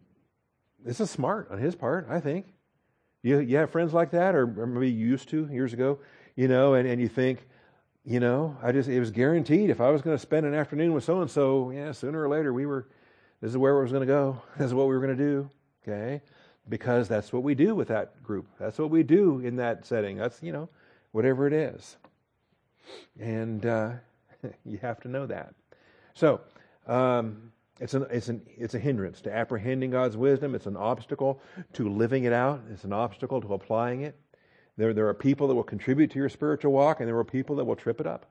this 0.84 1.00
is 1.00 1.10
smart 1.10 1.50
on 1.52 1.58
his 1.58 1.76
part, 1.76 2.08
I 2.10 2.20
think. 2.20 2.54
You, 3.24 3.40
you 3.40 3.58
have 3.58 3.72
friends 3.72 3.94
like 3.94 4.12
that, 4.12 4.36
or, 4.36 4.46
maybe 4.46 4.92
you 4.92 5.08
used 5.08 5.30
to 5.30 5.48
years 5.52 5.74
ago, 5.74 6.00
you 6.36 6.48
know, 6.48 6.76
and, 6.76 6.88
and 6.88 7.02
you 7.02 7.08
think, 7.08 7.48
you 8.06 8.20
know, 8.20 8.56
I 8.62 8.72
just, 8.72 8.88
it 8.88 9.00
was 9.00 9.10
guaranteed 9.10 9.72
if 9.72 9.82
I 9.82 9.90
was 9.90 10.04
going 10.04 10.16
to 10.16 10.22
spend 10.22 10.46
an 10.46 10.54
afternoon 10.54 10.94
with 10.94 11.04
so 11.04 11.22
and 11.22 11.30
so, 11.30 11.72
yeah, 11.72 11.92
sooner 11.92 12.22
or 12.22 12.30
later 12.30 12.54
we 12.54 12.68
were, 12.68 12.88
this 13.42 13.50
is 13.50 13.58
where 13.58 13.76
we 13.76 13.82
was 13.82 13.92
going 13.92 14.08
to 14.08 14.14
go. 14.14 14.42
This 14.58 14.68
is 14.68 14.74
what 14.76 14.88
we 14.88 14.94
were 14.94 15.02
going 15.02 15.18
to 15.18 15.24
do, 15.24 15.50
okay? 15.82 16.22
Because 16.70 17.08
that's 17.08 17.34
what 17.34 17.42
we 17.42 17.56
do 17.56 17.74
with 17.74 17.88
that 17.88 18.22
group. 18.22 18.48
That's 18.60 18.78
what 18.78 18.92
we 18.92 19.02
do 19.02 19.40
in 19.40 19.56
that 19.56 19.86
setting. 19.86 20.18
That's, 20.18 20.42
you 20.44 20.52
know, 20.52 20.70
whatever 21.12 21.48
it 21.48 21.54
is. 21.54 21.98
And 23.20 23.66
uh, 23.66 23.94
you 24.66 24.78
have 24.84 25.00
to 25.02 25.08
know 25.08 25.26
that. 25.26 25.56
So, 26.16 26.42
um, 26.88 27.52
it's, 27.80 27.94
an, 27.94 28.06
it's, 28.10 28.30
an, 28.30 28.42
it's 28.58 28.74
a 28.74 28.80
hindrance 28.80 29.20
to 29.22 29.36
apprehending 29.36 29.92
God's 29.92 30.16
wisdom. 30.16 30.56
It's 30.56 30.66
an 30.66 30.78
obstacle 30.78 31.42
to 31.74 31.90
living 31.90 32.24
it 32.24 32.32
out. 32.32 32.62
It's 32.72 32.86
an 32.86 32.94
obstacle 32.94 33.42
to 33.42 33.54
applying 33.54 34.02
it. 34.02 34.18
There, 34.78 34.94
there 34.94 35.08
are 35.08 35.14
people 35.14 35.48
that 35.48 35.56
will 35.56 35.64
contribute 35.64 36.12
to 36.12 36.20
your 36.20 36.30
spiritual 36.30 36.72
walk, 36.72 37.00
and 37.00 37.08
there 37.08 37.18
are 37.18 37.26
people 37.26 37.58
that 37.58 37.66
will 37.66 37.76
trip 37.76 38.00
it 38.00 38.08
up. 38.08 38.28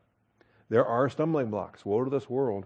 There 0.70 0.84
are 0.84 1.10
stumbling 1.10 1.50
blocks. 1.50 1.84
Woe 1.84 2.04
to 2.04 2.10
this 2.10 2.28
world 2.28 2.64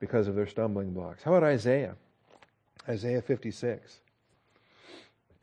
because 0.00 0.28
of 0.28 0.34
their 0.34 0.46
stumbling 0.46 0.92
blocks. 0.92 1.22
How 1.22 1.34
about 1.34 1.46
Isaiah? 1.46 1.96
Isaiah 2.88 3.20
56. 3.20 4.00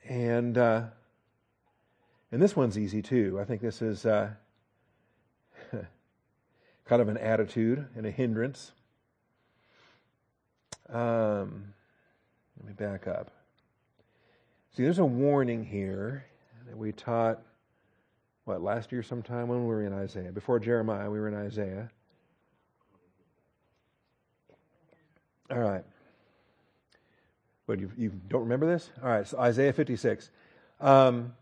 And, 0.08 0.58
uh, 0.58 0.84
and 2.32 2.42
this 2.42 2.56
one's 2.56 2.78
easy 2.78 3.04
too. 3.04 3.40
I 3.40 3.46
think 3.46 3.62
this 3.62 3.82
is 3.84 4.06
uh, 4.06 4.32
kind 6.86 7.02
of 7.02 7.08
an 7.08 7.18
attitude 7.18 7.86
and 7.96 8.06
a 8.06 8.12
hindrance. 8.12 8.72
Um, 10.90 11.74
let 12.58 12.68
me 12.68 12.74
back 12.74 13.08
up. 13.08 13.32
See, 14.76 14.84
there's 14.84 15.00
a 15.00 15.06
warning 15.06 15.64
here 15.64 16.26
that 16.68 16.78
we 16.78 16.92
taught, 16.92 17.42
what, 18.44 18.62
last 18.62 18.92
year 18.92 19.04
sometime 19.04 19.48
when 19.48 19.62
we 19.62 19.68
were 19.68 19.84
in 19.84 19.94
Isaiah. 19.94 20.32
Before 20.32 20.60
Jeremiah, 20.60 21.10
we 21.10 21.20
were 21.20 21.28
in 21.28 21.36
Isaiah. 21.36 21.90
All 25.50 25.60
right. 25.60 25.84
But 27.68 27.80
you, 27.80 27.92
you 27.98 28.12
don't 28.30 28.42
remember 28.42 28.68
this? 28.68 28.92
All 29.02 29.10
right, 29.10 29.28
so 29.28 29.40
Isaiah 29.40 29.74
56. 29.74 30.30
Um, 30.80 31.34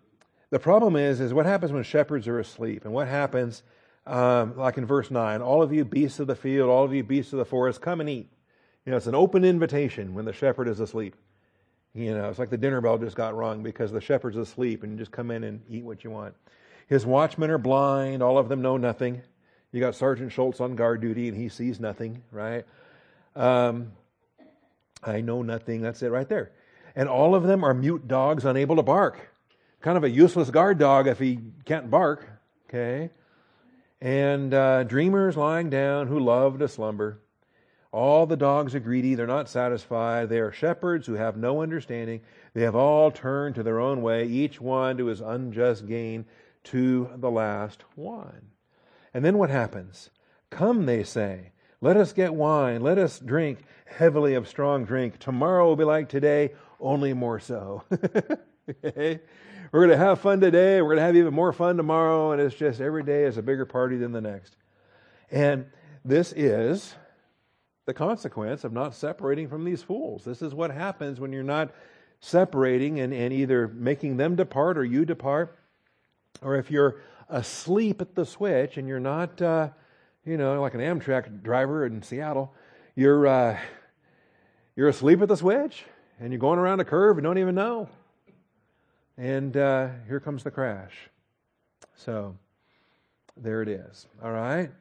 the 0.49 0.59
problem 0.59 0.95
is, 0.95 1.19
is 1.19 1.33
what 1.33 1.45
happens 1.45 1.71
when 1.71 1.83
shepherds 1.83 2.27
are 2.27 2.39
asleep, 2.39 2.85
and 2.85 2.93
what 2.93 3.07
happens, 3.07 3.63
um, 4.05 4.55
like 4.55 4.77
in 4.77 4.85
verse 4.85 5.09
nine, 5.09 5.41
all 5.41 5.61
of 5.61 5.73
you 5.73 5.83
beasts 5.83 6.19
of 6.19 6.27
the 6.27 6.35
field, 6.35 6.69
all 6.69 6.85
of 6.85 6.93
you 6.93 7.03
beasts 7.03 7.33
of 7.33 7.39
the 7.39 7.45
forest, 7.45 7.81
come 7.81 7.99
and 7.99 8.09
eat. 8.09 8.29
You 8.85 8.91
know, 8.91 8.97
it's 8.97 9.07
an 9.07 9.15
open 9.15 9.45
invitation 9.45 10.13
when 10.13 10.25
the 10.25 10.33
shepherd 10.33 10.67
is 10.67 10.79
asleep. 10.79 11.15
You 11.93 12.15
know, 12.15 12.29
it's 12.29 12.39
like 12.39 12.49
the 12.49 12.57
dinner 12.57 12.81
bell 12.81 12.97
just 12.97 13.15
got 13.15 13.35
rung 13.35 13.63
because 13.63 13.91
the 13.91 14.01
shepherd's 14.01 14.37
asleep 14.37 14.83
and 14.83 14.91
you 14.91 14.97
just 14.97 15.11
come 15.11 15.31
in 15.31 15.43
and 15.43 15.61
eat 15.69 15.83
what 15.83 16.03
you 16.03 16.09
want. 16.09 16.33
His 16.87 17.05
watchmen 17.05 17.49
are 17.49 17.57
blind. 17.57 18.21
All 18.21 18.37
of 18.37 18.49
them 18.49 18.61
know 18.61 18.77
nothing. 18.77 19.21
You 19.71 19.79
got 19.79 19.95
Sergeant 19.95 20.31
Schultz 20.31 20.59
on 20.59 20.75
guard 20.75 21.01
duty 21.01 21.27
and 21.27 21.37
he 21.37 21.49
sees 21.49 21.79
nothing, 21.79 22.23
right? 22.31 22.65
Um, 23.35 23.91
I 25.03 25.21
know 25.21 25.43
nothing. 25.43 25.81
That's 25.81 26.01
it 26.01 26.09
right 26.09 26.27
there. 26.27 26.51
And 26.95 27.07
all 27.07 27.35
of 27.35 27.43
them 27.43 27.63
are 27.63 27.73
mute 27.73 28.07
dogs 28.07 28.43
unable 28.45 28.75
to 28.75 28.83
bark. 28.83 29.29
Kind 29.81 29.97
of 29.97 30.03
a 30.03 30.09
useless 30.09 30.49
guard 30.49 30.77
dog 30.77 31.07
if 31.07 31.19
he 31.19 31.39
can't 31.65 31.89
bark, 31.89 32.27
okay? 32.69 33.11
And 34.01 34.53
uh, 34.53 34.83
dreamers 34.83 35.37
lying 35.37 35.69
down 35.69 36.07
who 36.07 36.19
love 36.19 36.59
to 36.59 36.67
slumber. 36.67 37.19
All 37.93 38.25
the 38.25 38.35
dogs 38.35 38.73
are 38.73 38.79
greedy, 38.79 39.13
they're 39.13 39.27
not 39.27 39.47
satisfied. 39.47 40.27
They 40.27 40.39
are 40.39 40.51
shepherds 40.51 41.05
who 41.05 41.13
have 41.13 41.37
no 41.37 41.61
understanding. 41.61 42.21
They 42.55 42.63
have 42.63 42.75
all 42.75 43.11
turned 43.11 43.53
to 43.55 43.63
their 43.63 43.79
own 43.79 44.01
way, 44.01 44.25
each 44.25 44.59
one 44.59 44.97
to 44.97 45.05
his 45.05 45.21
unjust 45.21 45.85
gain, 45.85 46.25
to 46.65 47.11
the 47.15 47.29
last 47.29 47.83
one. 47.93 48.47
And 49.13 49.23
then 49.23 49.37
what 49.37 49.51
happens? 49.51 50.09
Come, 50.49 50.87
they 50.87 51.03
say, 51.03 51.51
let 51.81 51.95
us 51.95 52.13
get 52.13 52.33
wine, 52.33 52.81
let 52.81 52.97
us 52.97 53.19
drink 53.19 53.59
heavily 53.85 54.33
of 54.33 54.47
strong 54.47 54.85
drink. 54.85 55.19
Tomorrow 55.19 55.67
will 55.67 55.75
be 55.75 55.83
like 55.83 56.09
today, 56.09 56.55
only 56.79 57.13
more 57.13 57.39
so. 57.39 57.83
We're 58.81 59.19
going 59.71 59.89
to 59.89 59.97
have 59.97 60.19
fun 60.19 60.39
today. 60.39 60.81
We're 60.81 60.89
going 60.89 60.97
to 60.97 61.03
have 61.03 61.15
even 61.15 61.33
more 61.33 61.53
fun 61.53 61.77
tomorrow. 61.77 62.31
And 62.31 62.41
it's 62.41 62.55
just 62.55 62.81
every 62.81 63.03
day 63.03 63.25
is 63.25 63.37
a 63.37 63.43
bigger 63.43 63.67
party 63.67 63.97
than 63.97 64.13
the 64.13 64.21
next. 64.21 64.55
And 65.29 65.67
this 66.03 66.33
is 66.35 66.95
the 67.85 67.93
consequence 67.93 68.63
of 68.63 68.71
not 68.71 68.95
separating 68.95 69.47
from 69.47 69.65
these 69.65 69.83
fools. 69.83 70.23
This 70.23 70.41
is 70.41 70.53
what 70.53 70.71
happens 70.71 71.19
when 71.19 71.33
you're 71.33 71.43
not 71.43 71.73
separating 72.19 72.99
and, 72.99 73.13
and 73.13 73.33
either 73.33 73.67
making 73.67 74.17
them 74.17 74.35
depart 74.35 74.77
or 74.77 74.85
you 74.85 75.05
depart. 75.05 75.57
Or 76.41 76.55
if 76.55 76.71
you're 76.71 77.01
asleep 77.29 78.01
at 78.01 78.15
the 78.15 78.25
switch 78.25 78.77
and 78.77 78.87
you're 78.87 78.99
not, 78.99 79.41
uh, 79.41 79.69
you 80.25 80.37
know, 80.37 80.61
like 80.61 80.73
an 80.73 80.79
Amtrak 80.79 81.43
driver 81.43 81.85
in 81.85 82.01
Seattle, 82.01 82.53
you're, 82.95 83.27
uh, 83.27 83.59
you're 84.75 84.87
asleep 84.87 85.21
at 85.21 85.27
the 85.27 85.37
switch 85.37 85.83
and 86.19 86.31
you're 86.31 86.39
going 86.39 86.59
around 86.59 86.79
a 86.79 86.85
curve 86.85 87.17
and 87.17 87.25
don't 87.25 87.37
even 87.37 87.55
know. 87.55 87.89
And 89.17 89.55
uh, 89.57 89.89
here 90.07 90.19
comes 90.19 90.43
the 90.43 90.51
crash. 90.51 90.93
So 91.95 92.35
there 93.35 93.61
it 93.61 93.67
is. 93.67 94.07
All 94.23 94.31
right. 94.31 94.71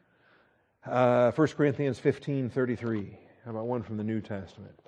Uh, 0.84 1.30
1 1.30 1.48
Corinthians 1.48 1.98
15 1.98 2.50
33. 2.50 3.18
How 3.44 3.50
about 3.52 3.66
one 3.66 3.82
from 3.82 3.96
the 3.96 4.04
New 4.04 4.20
Testament? 4.20 4.78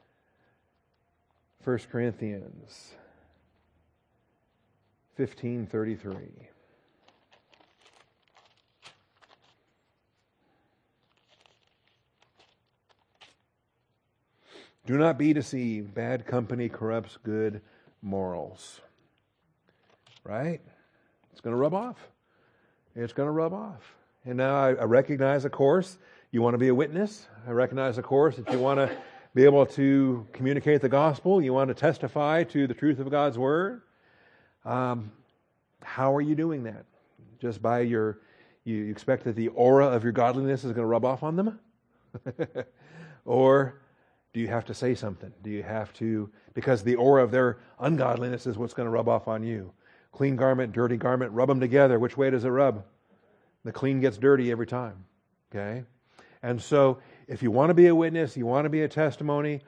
1 1.63 1.79
Corinthians 1.91 2.95
15 5.17 5.67
33. 5.67 6.49
Do 14.87 14.99
not 14.99 15.17
be 15.17 15.33
deceived. 15.33 15.95
Bad 15.95 16.27
company 16.27 16.69
corrupts 16.69 17.17
good 17.23 17.63
morals. 18.03 18.81
Right? 20.25 20.61
It's 21.33 21.41
going 21.41 21.55
to 21.55 21.59
rub 21.59 21.73
off. 21.73 21.97
It's 22.95 23.13
going 23.13 23.29
to 23.29 23.33
rub 23.33 23.55
off. 23.55 23.95
And 24.27 24.37
now 24.39 24.55
I, 24.57 24.69
I 24.71 24.85
recognize, 24.85 25.45
of 25.45 25.53
course, 25.53 25.99
you 26.31 26.41
want 26.41 26.55
to 26.55 26.59
be 26.59 26.69
a 26.69 26.75
witness. 26.75 27.29
I 27.47 27.51
recognize, 27.51 27.99
of 27.99 28.05
course, 28.05 28.37
that 28.37 28.51
you 28.51 28.59
want 28.59 28.79
to 28.79 28.97
be 29.35 29.45
able 29.45 29.67
to 29.67 30.27
communicate 30.33 30.81
the 30.81 30.89
gospel. 30.89 31.43
You 31.43 31.53
want 31.53 31.69
to 31.69 31.75
testify 31.75 32.45
to 32.45 32.67
the 32.67 32.75
truth 32.75 32.99
of 32.99 33.11
God's 33.11 33.39
word. 33.39 33.83
Um, 34.65 35.13
how 35.83 36.15
are 36.15 36.21
you 36.21 36.35
doing 36.35 36.63
that? 36.65 36.87
Just 37.39 37.61
by 37.61 37.81
your, 37.81 38.21
you 38.65 38.91
expect 38.91 39.25
that 39.25 39.37
the 39.37 39.49
aura 39.49 39.87
of 39.87 40.03
your 40.03 40.13
godliness 40.13 40.65
is 40.65 40.73
going 40.73 40.85
to 40.85 40.87
rub 40.87 41.05
off 41.05 41.23
on 41.23 41.37
them? 41.37 41.61
or 43.27 43.81
do 44.33 44.41
you 44.41 44.49
have 44.49 44.65
to 44.65 44.75
say 44.75 44.95
something? 44.95 45.33
Do 45.43 45.51
you 45.51 45.63
have 45.63 45.93
to, 45.95 46.31
because 46.55 46.83
the 46.83 46.95
aura 46.95 47.23
of 47.23 47.31
their 47.31 47.59
ungodliness 47.79 48.47
is 48.47 48.57
what's 48.57 48.73
going 48.73 48.87
to 48.87 48.91
rub 48.91 49.09
off 49.09 49.29
on 49.29 49.43
you? 49.43 49.71
Clean 50.13 50.37
garment, 50.37 50.73
dirty 50.73 50.97
garment, 50.97 51.33
rub 51.33 51.49
them 51.49 51.61
together. 51.61 51.99
Which 51.99 52.17
way 52.17 52.31
does 52.31 52.45
it 52.45 52.49
rub? 52.49 52.85
The 53.65 53.73
clean 53.73 54.01
gets 54.01 54.19
dirty 54.19 54.51
every 54.51 54.67
time. 54.67 55.05
Okay? 55.51 55.85
And 56.43 56.61
so, 56.61 56.99
if 57.27 57.43
you 57.43 57.51
want 57.51 57.71
to 57.71 57.75
be 57.75 57.87
a 57.87 57.95
witness, 57.95 58.37
you 58.37 58.45
want 58.45 58.67
to 58.67 58.71
be 58.71 58.83
a 58.83 58.89
testimony, 58.89 59.63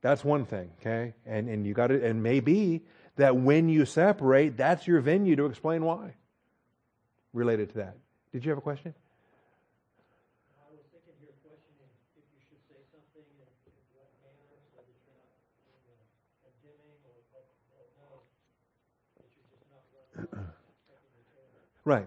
that's 0.00 0.24
one 0.24 0.44
thing, 0.44 0.70
okay? 0.80 1.12
And 1.26 1.48
and 1.48 1.66
you 1.66 1.74
got 1.74 1.90
it 1.90 2.02
and 2.04 2.22
maybe 2.22 2.84
that 3.16 3.36
when 3.36 3.68
you 3.68 3.84
separate, 3.84 4.56
that's 4.56 4.86
your 4.86 5.00
venue 5.00 5.34
to 5.36 5.46
explain 5.46 5.84
why. 5.84 6.14
Related 7.32 7.70
to 7.70 7.78
that. 7.78 7.96
Did 8.32 8.44
you 8.44 8.50
have 8.50 8.58
a 8.58 8.62
question? 8.62 8.94
Right. 21.84 22.06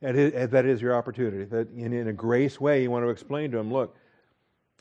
That 0.00 0.14
is, 0.14 0.50
that 0.50 0.64
is 0.64 0.80
your 0.80 0.94
opportunity. 0.94 1.44
That 1.44 1.70
in, 1.72 1.92
in 1.92 2.08
a 2.08 2.12
grace 2.12 2.60
way, 2.60 2.82
you 2.82 2.90
want 2.90 3.04
to 3.04 3.10
explain 3.10 3.50
to 3.50 3.56
them, 3.56 3.72
look, 3.72 3.96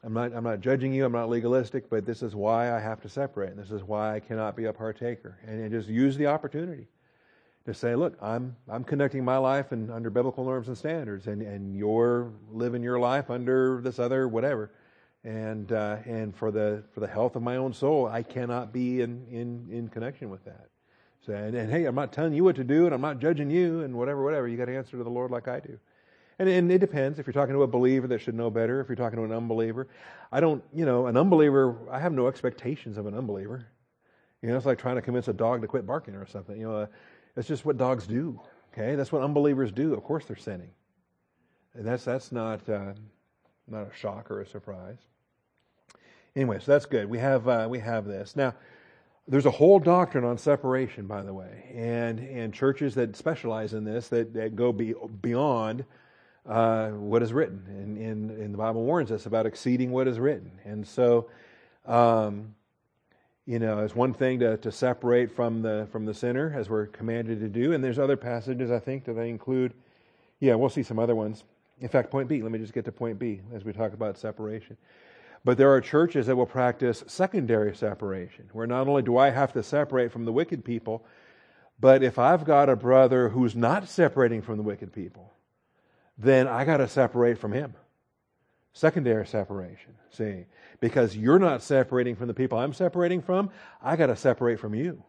I'm 0.04 0.14
not, 0.14 0.32
I'm 0.34 0.44
not 0.44 0.60
judging 0.60 0.94
you, 0.94 1.06
I'm 1.06 1.12
not 1.12 1.28
legalistic, 1.28 1.90
but 1.90 2.06
this 2.06 2.22
is 2.22 2.36
why 2.36 2.76
I 2.76 2.80
have 2.80 3.02
to 3.02 3.10
separate, 3.10 3.50
and 3.50 3.60
this 3.60 3.72
is 3.72 3.84
why 3.84 4.16
I 4.16 4.20
cannot 4.20 4.56
be 4.56 4.66
a 4.66 4.74
partaker. 4.74 5.40
And, 5.46 5.60
and 5.60 5.72
just 5.72 5.90
use 5.90 6.18
the 6.18 6.28
opportunity 6.28 6.88
to 7.66 7.74
say, 7.74 7.96
look, 7.96 8.16
I'm, 8.22 8.56
I'm 8.70 8.84
conducting 8.84 9.26
my 9.26 9.38
life 9.38 9.74
in, 9.74 9.90
under 9.90 10.12
biblical 10.12 10.46
norms 10.46 10.68
and 10.68 10.78
standards, 10.78 11.26
and, 11.26 11.42
and 11.42 11.76
you're 11.76 12.32
living 12.52 12.84
your 12.84 13.00
life 13.00 13.32
under 13.32 13.82
this 13.82 13.98
other 13.98 14.28
whatever. 14.28 14.72
And, 15.24 15.72
uh, 15.72 15.98
and 16.06 16.34
for, 16.36 16.52
the, 16.52 16.84
for 16.94 17.00
the 17.00 17.08
health 17.08 17.36
of 17.36 17.42
my 17.42 17.58
own 17.58 17.74
soul, 17.74 18.08
I 18.08 18.22
cannot 18.22 18.72
be 18.72 19.02
in, 19.02 19.26
in, 19.32 19.68
in 19.72 19.88
connection 19.90 20.30
with 20.30 20.46
that. 20.46 20.70
And, 21.28 21.56
and, 21.56 21.72
hey, 21.72 21.86
I'm 21.86 21.96
not 21.96 22.14
telling 22.14 22.34
you 22.34 22.44
what 22.44 22.56
to 22.56 22.64
do, 22.64 22.86
and 22.86 22.94
I'm 22.94 23.02
not 23.02 23.20
judging 23.20 23.50
you, 23.50 23.82
and 23.82 23.96
whatever, 23.96 24.24
whatever. 24.24 24.48
You 24.48 24.58
got 24.58 24.66
to 24.66 24.76
answer 24.76 24.98
to 24.98 25.04
the 25.04 25.10
Lord 25.10 25.32
like 25.32 25.48
I 25.48 25.60
do. 25.60 25.78
And, 26.40 26.48
and 26.48 26.72
it 26.72 26.80
depends. 26.80 27.20
If 27.20 27.28
you're 27.28 27.34
talking 27.34 27.56
to 27.56 27.64
a 27.64 27.68
believer 27.68 28.08
that 28.08 28.20
should 28.20 28.36
know 28.36 28.50
better, 28.50 28.80
if 28.80 28.88
you're 28.88 28.96
talking 28.96 29.18
to 29.18 29.26
an 29.26 29.32
unbeliever, 29.32 29.88
I 30.32 30.40
don't, 30.40 30.64
you 30.74 30.86
know, 30.86 31.08
an 31.08 31.18
unbeliever, 31.18 31.76
I 31.92 32.00
have 32.00 32.14
no 32.14 32.28
expectations 32.28 32.98
of 32.98 33.08
an 33.08 33.14
unbeliever. 33.14 33.68
You 34.42 34.50
know, 34.50 34.58
it's 34.58 34.66
like 34.66 34.78
trying 34.78 34.96
to 34.96 35.02
convince 35.02 35.28
a 35.28 35.34
dog 35.34 35.62
to 35.62 35.68
quit 35.68 35.86
barking 35.86 36.16
or 36.16 36.28
something. 36.28 36.60
You 36.60 36.70
know, 36.70 36.76
uh, 36.78 36.88
it's 37.36 37.48
just 37.48 37.66
what 37.66 37.78
dogs 37.78 38.06
do. 38.06 38.40
Okay, 38.72 38.96
that's 38.96 39.12
what 39.12 39.24
unbelievers 39.24 39.72
do. 39.72 39.94
Of 39.94 40.04
course, 40.04 40.26
they're 40.26 40.36
sinning. 40.36 40.70
And 41.74 41.86
that's 41.86 42.04
that's 42.04 42.32
not 42.32 42.68
uh, 42.70 42.94
not 43.68 43.88
a 43.92 43.96
shock 43.96 44.30
or 44.30 44.42
a 44.42 44.46
surprise. 44.46 44.98
Anyway, 46.36 46.60
so 46.60 46.72
that's 46.72 46.86
good. 46.86 47.10
We 47.10 47.18
have 47.18 47.48
uh, 47.48 47.68
we 47.70 47.80
have 47.80 48.06
this 48.06 48.36
now. 48.36 48.54
There's 49.28 49.46
a 49.46 49.52
whole 49.52 49.80
doctrine 49.80 50.24
on 50.24 50.38
separation, 50.38 51.06
by 51.06 51.22
the 51.22 51.34
way, 51.34 51.72
and 51.76 52.20
and 52.20 52.54
churches 52.54 52.96
that 52.96 53.16
specialize 53.16 53.74
in 53.74 53.84
this 53.84 54.08
that, 54.08 54.34
that 54.34 54.56
go 54.56 54.72
be, 54.72 54.94
beyond 55.22 55.84
uh, 56.48 56.90
what 56.92 57.22
is 57.22 57.34
written, 57.34 57.62
and, 57.68 57.98
and, 57.98 58.32
and, 58.32 58.54
the 58.54 58.58
Bible 58.58 58.84
warns 58.84 59.12
us 59.12 59.26
about 59.26 59.46
exceeding 59.46 59.92
what 59.92 60.08
is 60.08 60.18
written. 60.18 60.50
And 60.64 60.88
so, 60.88 61.30
um, 61.86 62.56
you 63.46 63.60
know, 63.60 63.80
it's 63.80 63.96
one 63.96 64.14
thing 64.14 64.40
to, 64.40 64.56
to 64.58 64.72
separate 64.72 65.36
from 65.36 65.62
the 65.62 65.90
from 65.92 66.06
the 66.06 66.14
sinner, 66.14 66.54
as 66.56 66.70
we're 66.70 66.86
commanded 66.86 67.42
to 67.42 67.50
do, 67.50 67.74
and 67.74 67.84
there's 67.84 68.00
other 68.00 68.16
passages 68.16 68.72
I 68.72 68.80
think 68.80 69.04
that 69.06 69.18
I 69.18 69.24
include. 69.24 69.74
Yeah, 70.40 70.56
we'll 70.56 70.70
see 70.70 70.84
some 70.84 71.00
other 71.00 71.16
ones. 71.16 71.44
In 71.82 71.90
fact, 71.90 72.12
point 72.12 72.30
B. 72.30 72.42
Let 72.42 72.52
me 72.52 72.60
just 72.60 72.74
get 72.74 72.86
to 72.86 72.92
point 72.94 73.20
B 73.20 73.42
as 73.54 73.66
we 73.66 73.74
talk 73.74 73.92
about 73.92 74.18
separation. 74.18 74.78
But 75.48 75.58
there 75.58 75.72
are 75.72 75.80
churches 75.80 76.28
that 76.28 76.36
will 76.36 76.46
practice 76.46 77.06
secondary 77.08 77.74
separation, 77.74 78.50
where 78.52 78.68
not 78.68 78.86
only 78.86 79.02
do 79.02 79.16
I 79.18 79.30
have 79.30 79.54
to 79.54 79.64
separate 79.64 80.12
from 80.12 80.26
the 80.26 80.34
wicked 80.34 80.66
people, 80.66 81.06
but 81.80 82.04
if 82.04 82.20
I've 82.20 82.44
got 82.44 82.68
a 82.68 82.76
brother 82.76 83.30
who's 83.30 83.56
not 83.56 83.88
separating 83.88 84.42
from 84.42 84.58
the 84.58 84.64
wicked 84.64 84.92
people, 84.92 85.32
then 86.18 86.50
I 86.50 86.66
got 86.66 86.78
to 86.78 86.88
separate 86.90 87.38
from 87.38 87.54
him. 87.54 87.76
Secondary 88.74 89.26
separation, 89.26 89.94
see? 90.10 90.48
Because 90.82 91.16
you're 91.16 91.40
not 91.40 91.64
separating 91.64 92.18
from 92.18 92.28
the 92.28 92.34
people 92.34 92.58
I'm 92.58 92.74
separating 92.74 93.22
from, 93.22 93.50
I 93.82 93.96
got 93.96 94.08
to 94.08 94.18
separate 94.18 94.60
from 94.60 94.76
you. 94.76 95.02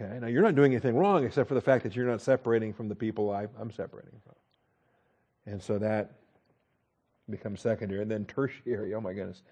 Okay, 0.00 0.18
now 0.18 0.28
you're 0.28 0.40
not 0.40 0.54
doing 0.54 0.72
anything 0.72 0.96
wrong 0.96 1.24
except 1.26 1.48
for 1.48 1.54
the 1.54 1.60
fact 1.60 1.82
that 1.84 1.94
you're 1.94 2.06
not 2.06 2.22
separating 2.22 2.72
from 2.72 2.88
the 2.88 2.96
people 2.96 3.30
I, 3.30 3.48
am 3.60 3.70
separating 3.70 4.18
from. 4.24 4.34
And 5.44 5.62
so 5.62 5.78
that 5.78 6.12
becomes 7.30 7.60
secondary. 7.60 8.02
And 8.02 8.10
then 8.10 8.24
tertiary, 8.24 8.94
oh 8.94 9.00
my 9.00 9.12
goodness, 9.12 9.42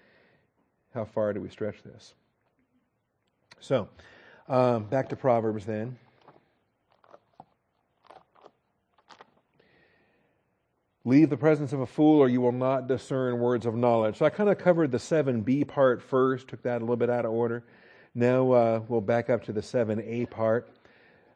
how 0.93 1.05
far 1.05 1.33
do 1.33 1.41
we 1.41 1.49
stretch 1.49 1.81
this? 1.83 2.13
So, 3.59 3.87
um, 4.47 4.85
back 4.85 5.09
to 5.09 5.15
Proverbs 5.15 5.65
then. 5.65 5.97
Leave 11.05 11.29
the 11.29 11.37
presence 11.37 11.73
of 11.73 11.81
a 11.81 11.85
fool, 11.85 12.19
or 12.19 12.29
you 12.29 12.39
will 12.39 12.53
not 12.53 12.87
discern 12.87 13.39
words 13.39 13.65
of 13.65 13.75
knowledge. 13.75 14.17
So 14.17 14.25
I 14.25 14.29
kind 14.29 14.49
of 14.49 14.57
covered 14.57 14.91
the 14.91 14.97
7b 14.97 15.67
part 15.67 16.01
first, 16.01 16.47
took 16.47 16.63
that 16.63 16.77
a 16.77 16.79
little 16.79 16.95
bit 16.95 17.09
out 17.09 17.25
of 17.25 17.31
order. 17.31 17.63
Now 18.15 18.51
uh, 18.51 18.81
we'll 18.87 19.01
back 19.01 19.29
up 19.29 19.43
to 19.45 19.53
the 19.53 19.61
7a 19.61 20.29
part. 20.29 20.69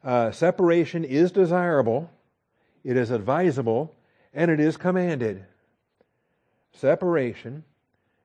Uh, 0.03 0.31
separation 0.31 1.03
is 1.03 1.31
desirable, 1.31 2.09
it 2.83 2.95
is 2.95 3.11
advisable, 3.11 3.93
and 4.33 4.49
it 4.49 4.61
is 4.61 4.77
commanded. 4.77 5.43
Separation 6.77 7.63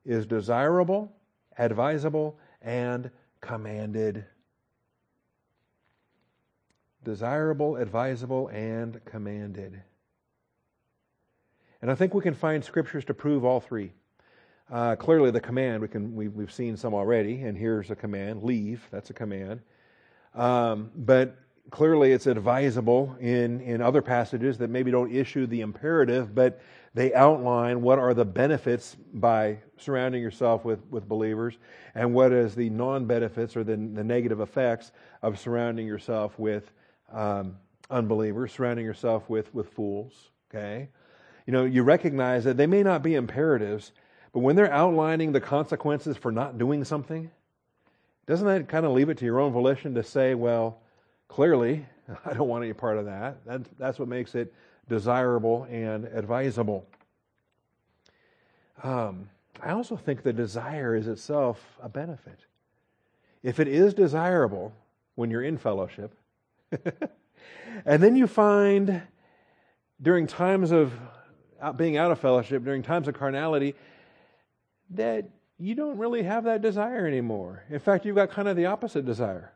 is 0.04 0.26
desirable, 0.26 1.10
advisable, 1.56 2.38
and 2.60 3.10
commanded. 3.40 4.26
Desirable, 7.02 7.76
advisable, 7.76 8.48
and 8.48 9.02
commanded. 9.06 9.80
And 11.80 11.90
I 11.90 11.94
think 11.94 12.12
we 12.12 12.20
can 12.20 12.34
find 12.34 12.62
scriptures 12.62 13.06
to 13.06 13.14
prove 13.14 13.42
all 13.42 13.58
three. 13.58 13.92
Uh, 14.70 14.96
clearly, 14.96 15.30
the 15.30 15.40
command 15.40 15.80
we 15.80 15.88
can 15.88 16.14
we, 16.14 16.26
have 16.42 16.52
seen 16.52 16.76
some 16.76 16.92
already, 16.92 17.42
and 17.42 17.56
here's 17.56 17.90
a 17.90 17.96
command: 17.96 18.42
leave. 18.42 18.86
That's 18.90 19.08
a 19.08 19.14
command. 19.14 19.60
Um, 20.34 20.90
but 20.94 21.38
clearly 21.70 22.12
it's 22.12 22.26
advisable 22.26 23.16
in, 23.20 23.60
in 23.60 23.80
other 23.80 24.02
passages 24.02 24.58
that 24.58 24.68
maybe 24.68 24.90
don't 24.90 25.14
issue 25.14 25.46
the 25.46 25.60
imperative, 25.60 26.34
but 26.34 26.60
they 26.94 27.14
outline 27.14 27.81
what 27.81 27.98
are 27.98 28.12
the 28.12 28.24
benefits 28.24 28.96
by 29.14 29.59
surrounding 29.78 30.20
yourself 30.20 30.64
with, 30.64 30.81
with 30.90 31.09
believers 31.09 31.57
and 31.94 32.12
what 32.12 32.33
is 32.33 32.55
the 32.55 32.68
non 32.70 33.07
benefits 33.07 33.57
or 33.57 33.64
the, 33.64 33.76
the 33.76 34.05
negative 34.05 34.40
effects 34.40 34.92
of 35.22 35.38
surrounding 35.38 35.87
yourself 35.87 36.38
with 36.38 36.70
um, 37.12 37.57
unbelievers, 37.90 38.52
surrounding 38.52 38.85
yourself 38.85 39.28
with, 39.31 39.55
with 39.55 39.70
fools. 39.70 40.31
Okay? 40.50 40.88
You 41.46 41.52
know, 41.52 41.64
you 41.64 41.83
recognize 41.83 42.44
that 42.44 42.57
they 42.57 42.66
may 42.66 42.83
not 42.83 43.02
be 43.02 43.14
imperatives, 43.14 43.92
but 44.33 44.40
when 44.40 44.55
they're 44.55 44.72
outlining 44.72 45.33
the 45.33 45.40
consequences 45.40 46.16
for 46.16 46.31
not 46.31 46.59
doing 46.59 46.85
something, 46.85 47.31
doesn't 48.26 48.46
that 48.46 48.68
kind 48.68 48.87
of 48.87 48.92
leave 48.92 49.09
it 49.09 49.18
to 49.18 49.24
your 49.24 49.40
own 49.40 49.52
volition 49.52 49.94
to 49.94 50.02
say, 50.02 50.35
well, 50.35 50.81
clearly, 51.28 51.87
I 52.26 52.35
don't 52.35 52.48
want 52.48 52.64
any 52.64 52.74
part 52.74 52.98
of 52.98 53.07
that? 53.07 53.38
That's, 53.46 53.68
that's 53.78 53.98
what 53.98 54.09
makes 54.09 54.35
it 54.35 54.52
desirable 54.88 55.66
and 55.71 56.05
advisable. 56.07 56.87
Um, 58.83 59.29
I 59.62 59.71
also 59.71 59.97
think 59.97 60.23
the 60.23 60.33
desire 60.33 60.97
is 60.97 61.07
itself 61.07 61.79
a 61.83 61.88
benefit. 61.88 62.40
If 63.42 63.61
it 63.61 63.68
is 63.68 63.95
desirable 63.95 64.73
when 65.14 65.31
you're 65.31 65.42
in 65.42 65.59
fellowship, 65.59 66.14
and 67.85 68.03
then 68.03 68.16
you 68.16 68.27
find 68.27 69.03
during 70.01 70.27
times 70.27 70.73
of 70.73 70.92
being 71.77 71.97
out 71.97 72.11
of 72.11 72.18
fellowship, 72.18 72.64
during 72.64 72.83
times 72.83 73.07
of 73.07 73.14
carnality, 73.14 73.75
that 74.90 75.29
you 75.59 75.75
don't 75.75 75.97
really 75.97 76.25
have 76.25 76.45
that 76.45 76.61
desire 76.61 77.07
anymore. 77.07 77.62
In 77.71 77.79
fact, 77.79 78.05
you've 78.05 78.16
got 78.16 78.31
kind 78.31 78.49
of 78.49 78.57
the 78.57 78.66
opposite 78.66 79.07
desire. 79.07 79.53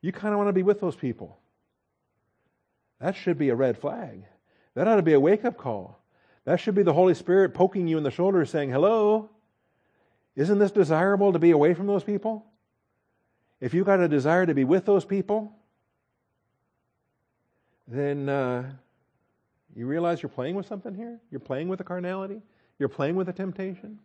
You 0.00 0.12
kind 0.12 0.32
of 0.32 0.38
want 0.38 0.48
to 0.48 0.52
be 0.52 0.62
with 0.62 0.80
those 0.80 0.94
people. 0.94 1.38
That 3.00 3.16
should 3.16 3.38
be 3.38 3.48
a 3.48 3.54
red 3.54 3.76
flag. 3.76 4.24
That 4.78 4.86
ought 4.86 4.94
to 4.94 5.02
be 5.02 5.14
a 5.14 5.18
wake 5.18 5.44
up 5.44 5.56
call. 5.56 5.98
That 6.44 6.60
should 6.60 6.76
be 6.76 6.84
the 6.84 6.92
Holy 6.92 7.12
Spirit 7.12 7.52
poking 7.52 7.88
you 7.88 7.98
in 7.98 8.04
the 8.04 8.12
shoulder 8.12 8.44
saying, 8.44 8.70
Hello, 8.70 9.28
isn't 10.36 10.60
this 10.60 10.70
desirable 10.70 11.32
to 11.32 11.40
be 11.40 11.50
away 11.50 11.74
from 11.74 11.88
those 11.88 12.04
people? 12.04 12.46
If 13.60 13.74
you've 13.74 13.86
got 13.86 13.98
a 13.98 14.06
desire 14.06 14.46
to 14.46 14.54
be 14.54 14.62
with 14.62 14.86
those 14.86 15.04
people, 15.04 15.52
then 17.88 18.28
uh, 18.28 18.70
you 19.74 19.84
realize 19.84 20.22
you're 20.22 20.28
playing 20.28 20.54
with 20.54 20.66
something 20.66 20.94
here? 20.94 21.18
You're 21.32 21.40
playing 21.40 21.66
with 21.66 21.80
a 21.80 21.84
carnality? 21.84 22.40
You're 22.78 22.88
playing 22.88 23.16
with 23.16 23.28
a 23.28 23.32
temptation? 23.32 23.98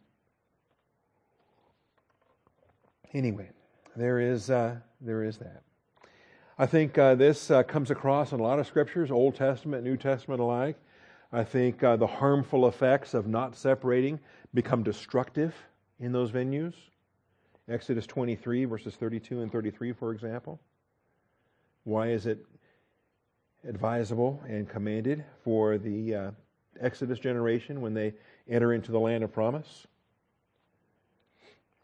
Anyway, 3.14 3.52
there 3.96 4.20
is, 4.20 4.50
uh, 4.50 4.78
there 5.02 5.24
is 5.24 5.38
that. 5.38 5.62
I 6.64 6.66
think 6.66 6.98
uh, 6.98 7.16
this 7.16 7.52
uh, 7.52 7.62
comes 7.64 7.92
across 7.92 8.32
in 8.32 8.40
a 8.40 8.44
lot 8.44 8.58
of 8.58 8.66
scriptures, 8.66 9.12
Old 9.12 9.36
Testament, 9.36 9.84
New 9.84 9.98
Testament 9.98 10.40
alike. 10.40 10.78
I 11.34 11.44
think 11.44 11.84
uh, 11.84 11.98
the 11.98 12.08
harmful 12.08 12.70
effects 12.70 13.14
of 13.14 13.28
not 13.28 13.58
separating 13.58 14.18
become 14.54 14.82
destructive 14.82 15.54
in 16.00 16.14
those 16.14 16.32
venues. 16.32 16.74
Exodus 17.68 18.08
23, 18.08 18.64
verses 18.64 18.96
32 18.96 19.42
and 19.42 19.52
33, 19.52 19.92
for 19.92 20.14
example. 20.14 20.58
Why 21.84 22.12
is 22.12 22.28
it 22.28 22.46
advisable 23.68 24.42
and 24.48 24.70
commanded 24.70 25.26
for 25.44 25.78
the 25.78 26.16
uh, 26.16 26.32
Exodus 26.80 27.20
generation 27.20 27.82
when 27.82 27.94
they 27.94 28.14
enter 28.48 28.72
into 28.72 28.94
the 28.94 29.00
land 29.02 29.26
of 29.26 29.34
promise? 29.34 29.86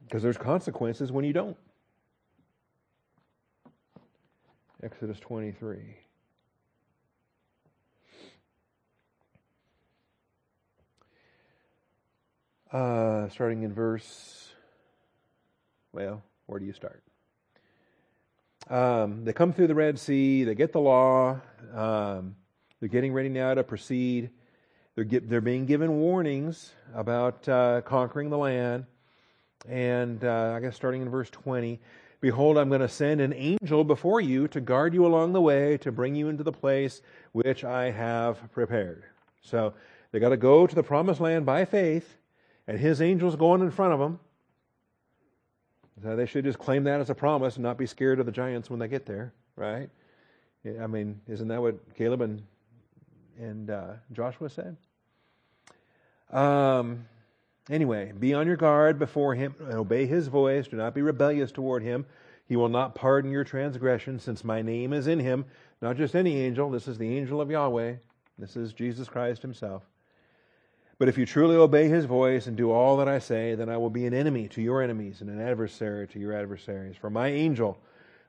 Because 0.06 0.24
there's 0.24 0.38
consequences 0.38 1.12
when 1.12 1.26
you 1.26 1.34
don't. 1.34 1.58
Exodus 4.82 5.20
23. 5.20 5.98
Uh, 12.72 13.28
starting 13.30 13.64
in 13.64 13.74
verse, 13.74 14.50
well, 15.92 16.22
where 16.46 16.60
do 16.60 16.66
you 16.66 16.74
start? 16.74 17.04
Um, 18.70 19.26
they 19.26 19.34
come 19.34 19.52
through 19.52 19.68
the 19.68 19.76
Red 19.76 20.00
Sea, 20.00 20.44
they 20.44 20.56
get 20.56 20.72
the 20.72 20.80
law, 20.80 21.42
um, 21.74 22.36
they're 22.80 22.88
getting 22.90 23.12
ready 23.12 23.30
now 23.30 23.54
to 23.54 23.64
proceed. 23.64 24.30
They're, 24.96 25.04
get, 25.04 25.30
they're 25.30 25.42
being 25.42 25.66
given 25.66 26.00
warnings 26.00 26.74
about 26.94 27.48
uh, 27.48 27.82
conquering 27.82 28.30
the 28.30 28.38
land. 28.38 28.86
And 29.68 30.24
uh, 30.24 30.54
I 30.56 30.60
guess 30.60 30.76
starting 30.76 31.02
in 31.02 31.10
verse 31.10 31.30
20, 31.30 31.80
Behold, 32.22 32.58
I'm 32.58 32.70
going 32.70 32.82
to 32.82 32.90
send 32.90 33.22
an 33.22 33.34
angel 33.34 33.84
before 33.84 34.20
you 34.20 34.48
to 34.50 34.60
guard 34.60 34.94
you 34.94 35.06
along 35.06 35.34
the 35.34 35.42
way, 35.42 35.78
to 35.78 35.92
bring 35.92 36.16
you 36.16 36.28
into 36.28 36.44
the 36.44 36.52
place 36.52 37.02
which 37.32 37.64
I 37.64 37.92
have 37.92 38.52
prepared. 38.52 39.04
So 39.42 39.74
they 40.12 40.20
got 40.20 40.30
to 40.30 40.38
go 40.38 40.68
to 40.68 40.76
the 40.76 40.84
promised 40.84 41.22
land 41.22 41.46
by 41.46 41.64
faith, 41.64 42.18
and 42.68 42.78
his 42.78 43.02
angel's 43.02 43.36
going 43.36 43.62
in 43.62 43.72
front 43.72 43.94
of 43.94 44.00
them. 44.00 44.20
So 46.04 46.16
they 46.16 46.26
should 46.26 46.46
just 46.46 46.60
claim 46.60 46.84
that 46.86 47.00
as 47.02 47.10
a 47.10 47.16
promise 47.16 47.56
and 47.56 47.64
not 47.64 47.78
be 47.78 47.86
scared 47.86 48.20
of 48.20 48.26
the 48.26 48.32
giants 48.32 48.70
when 48.70 48.80
they 48.80 48.88
get 48.88 49.06
there, 49.06 49.34
right? 49.56 49.90
I 50.82 50.88
mean, 50.88 51.22
isn't 51.28 51.48
that 51.48 51.62
what 51.62 51.96
Caleb 51.96 52.22
and 52.22 52.42
and 53.40 53.70
uh, 53.70 53.94
Joshua 54.12 54.50
said? 54.50 54.76
Um, 56.32 57.06
Anyway, 57.70 58.12
be 58.18 58.34
on 58.34 58.48
your 58.48 58.56
guard 58.56 58.98
before 58.98 59.36
him 59.36 59.54
and 59.60 59.74
obey 59.74 60.08
his 60.08 60.28
voice. 60.28 60.68
Do 60.68 60.78
not 60.78 60.96
be 60.96 61.04
rebellious 61.04 61.52
toward 61.52 61.84
him. 61.84 62.06
He 62.48 62.56
will 62.56 62.70
not 62.70 62.96
pardon 62.96 63.32
your 63.32 63.44
transgression, 63.44 64.18
since 64.18 64.44
my 64.44 64.64
name 64.64 64.92
is 64.92 65.06
in 65.06 65.20
him. 65.20 65.46
Not 65.82 65.96
just 65.96 66.16
any 66.16 66.42
angel, 66.42 66.72
this 66.72 66.88
is 66.88 66.98
the 66.98 67.16
angel 67.16 67.40
of 67.40 67.52
Yahweh. 67.52 67.98
This 68.40 68.56
is 68.56 68.74
Jesus 68.74 69.08
Christ 69.08 69.44
himself. 69.44 69.84
But 70.98 71.10
if 71.10 71.18
you 71.18 71.28
truly 71.28 71.56
obey 71.56 71.88
his 71.88 72.06
voice 72.06 72.48
and 72.48 72.58
do 72.58 72.72
all 72.72 72.98
that 72.98 73.08
I 73.08 73.20
say, 73.20 73.54
then 73.54 73.70
I 73.70 73.78
will 73.78 73.92
be 73.92 74.08
an 74.08 74.16
enemy 74.16 74.48
to 74.50 74.62
your 74.62 74.82
enemies 74.82 75.22
and 75.22 75.30
an 75.30 75.40
adversary 75.40 76.08
to 76.08 76.20
your 76.20 76.34
adversaries. 76.34 76.98
For 76.98 77.12
my 77.12 77.28
angel 77.28 77.78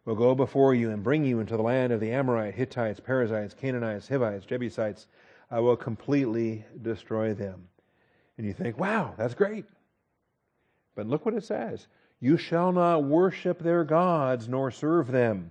will 0.05 0.15
go 0.15 0.35
before 0.35 0.75
you 0.75 0.91
and 0.91 1.03
bring 1.03 1.25
you 1.25 1.41
into 1.41 1.57
the 1.57 1.63
land 1.63 1.93
of 1.93 2.01
the 2.01 2.13
Amorite, 2.13 2.55
Hittites, 2.55 3.01
Perizzites, 3.01 3.55
Canaanites, 3.55 4.07
Hivites, 4.07 4.45
Jebusites. 4.45 5.07
I 5.51 5.61
will 5.61 5.77
completely 5.77 6.65
destroy 6.83 7.33
them. 7.33 7.70
And 8.41 8.47
you 8.47 8.55
think, 8.55 8.79
wow, 8.79 9.13
that's 9.19 9.35
great. 9.35 9.67
But 10.97 11.07
look 11.07 11.27
what 11.27 11.35
it 11.35 11.45
says 11.45 11.87
You 12.21 12.39
shall 12.39 12.73
not 12.73 13.05
worship 13.05 13.59
their 13.59 13.85
gods, 13.85 14.49
nor 14.49 14.71
serve 14.71 15.09
them, 15.09 15.51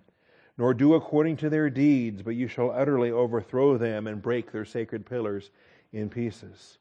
nor 0.58 0.74
do 0.74 0.96
according 0.96 1.38
to 1.38 1.52
their 1.52 1.70
deeds, 1.70 2.24
but 2.24 2.34
you 2.34 2.48
shall 2.48 2.72
utterly 2.72 3.12
overthrow 3.12 3.78
them 3.78 4.08
and 4.08 4.20
break 4.20 4.52
their 4.52 4.66
sacred 4.66 5.06
pillars 5.06 5.52
in 5.94 6.10
pieces. 6.10 6.80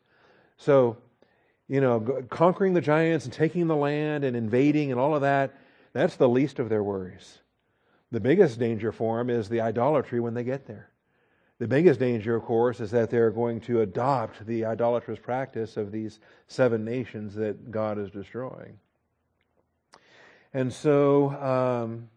So, 0.56 0.96
you 1.68 1.82
know, 1.82 2.00
conquering 2.30 2.72
the 2.72 2.80
giants 2.80 3.26
and 3.26 3.34
taking 3.34 3.66
the 3.66 3.76
land 3.76 4.24
and 4.24 4.34
invading 4.34 4.90
and 4.90 4.98
all 4.98 5.14
of 5.14 5.20
that, 5.20 5.58
that's 5.92 6.16
the 6.16 6.26
least 6.26 6.58
of 6.58 6.70
their 6.70 6.82
worries. 6.82 7.40
The 8.12 8.20
biggest 8.20 8.58
danger 8.58 8.92
for 8.92 9.18
them 9.18 9.28
is 9.28 9.50
the 9.50 9.60
idolatry 9.60 10.20
when 10.20 10.32
they 10.32 10.44
get 10.44 10.66
there. 10.66 10.87
The 11.58 11.66
biggest 11.66 11.98
danger, 11.98 12.36
of 12.36 12.44
course, 12.44 12.78
is 12.80 12.92
that 12.92 13.10
they're 13.10 13.30
going 13.30 13.60
to 13.62 13.80
adopt 13.80 14.46
the 14.46 14.64
idolatrous 14.64 15.18
practice 15.18 15.76
of 15.76 15.90
these 15.90 16.20
seven 16.46 16.84
nations 16.84 17.34
that 17.34 17.70
God 17.70 17.98
is 17.98 18.10
destroying. 18.10 18.78
And 20.54 20.72
so, 20.72 21.30
um, 21.30 22.08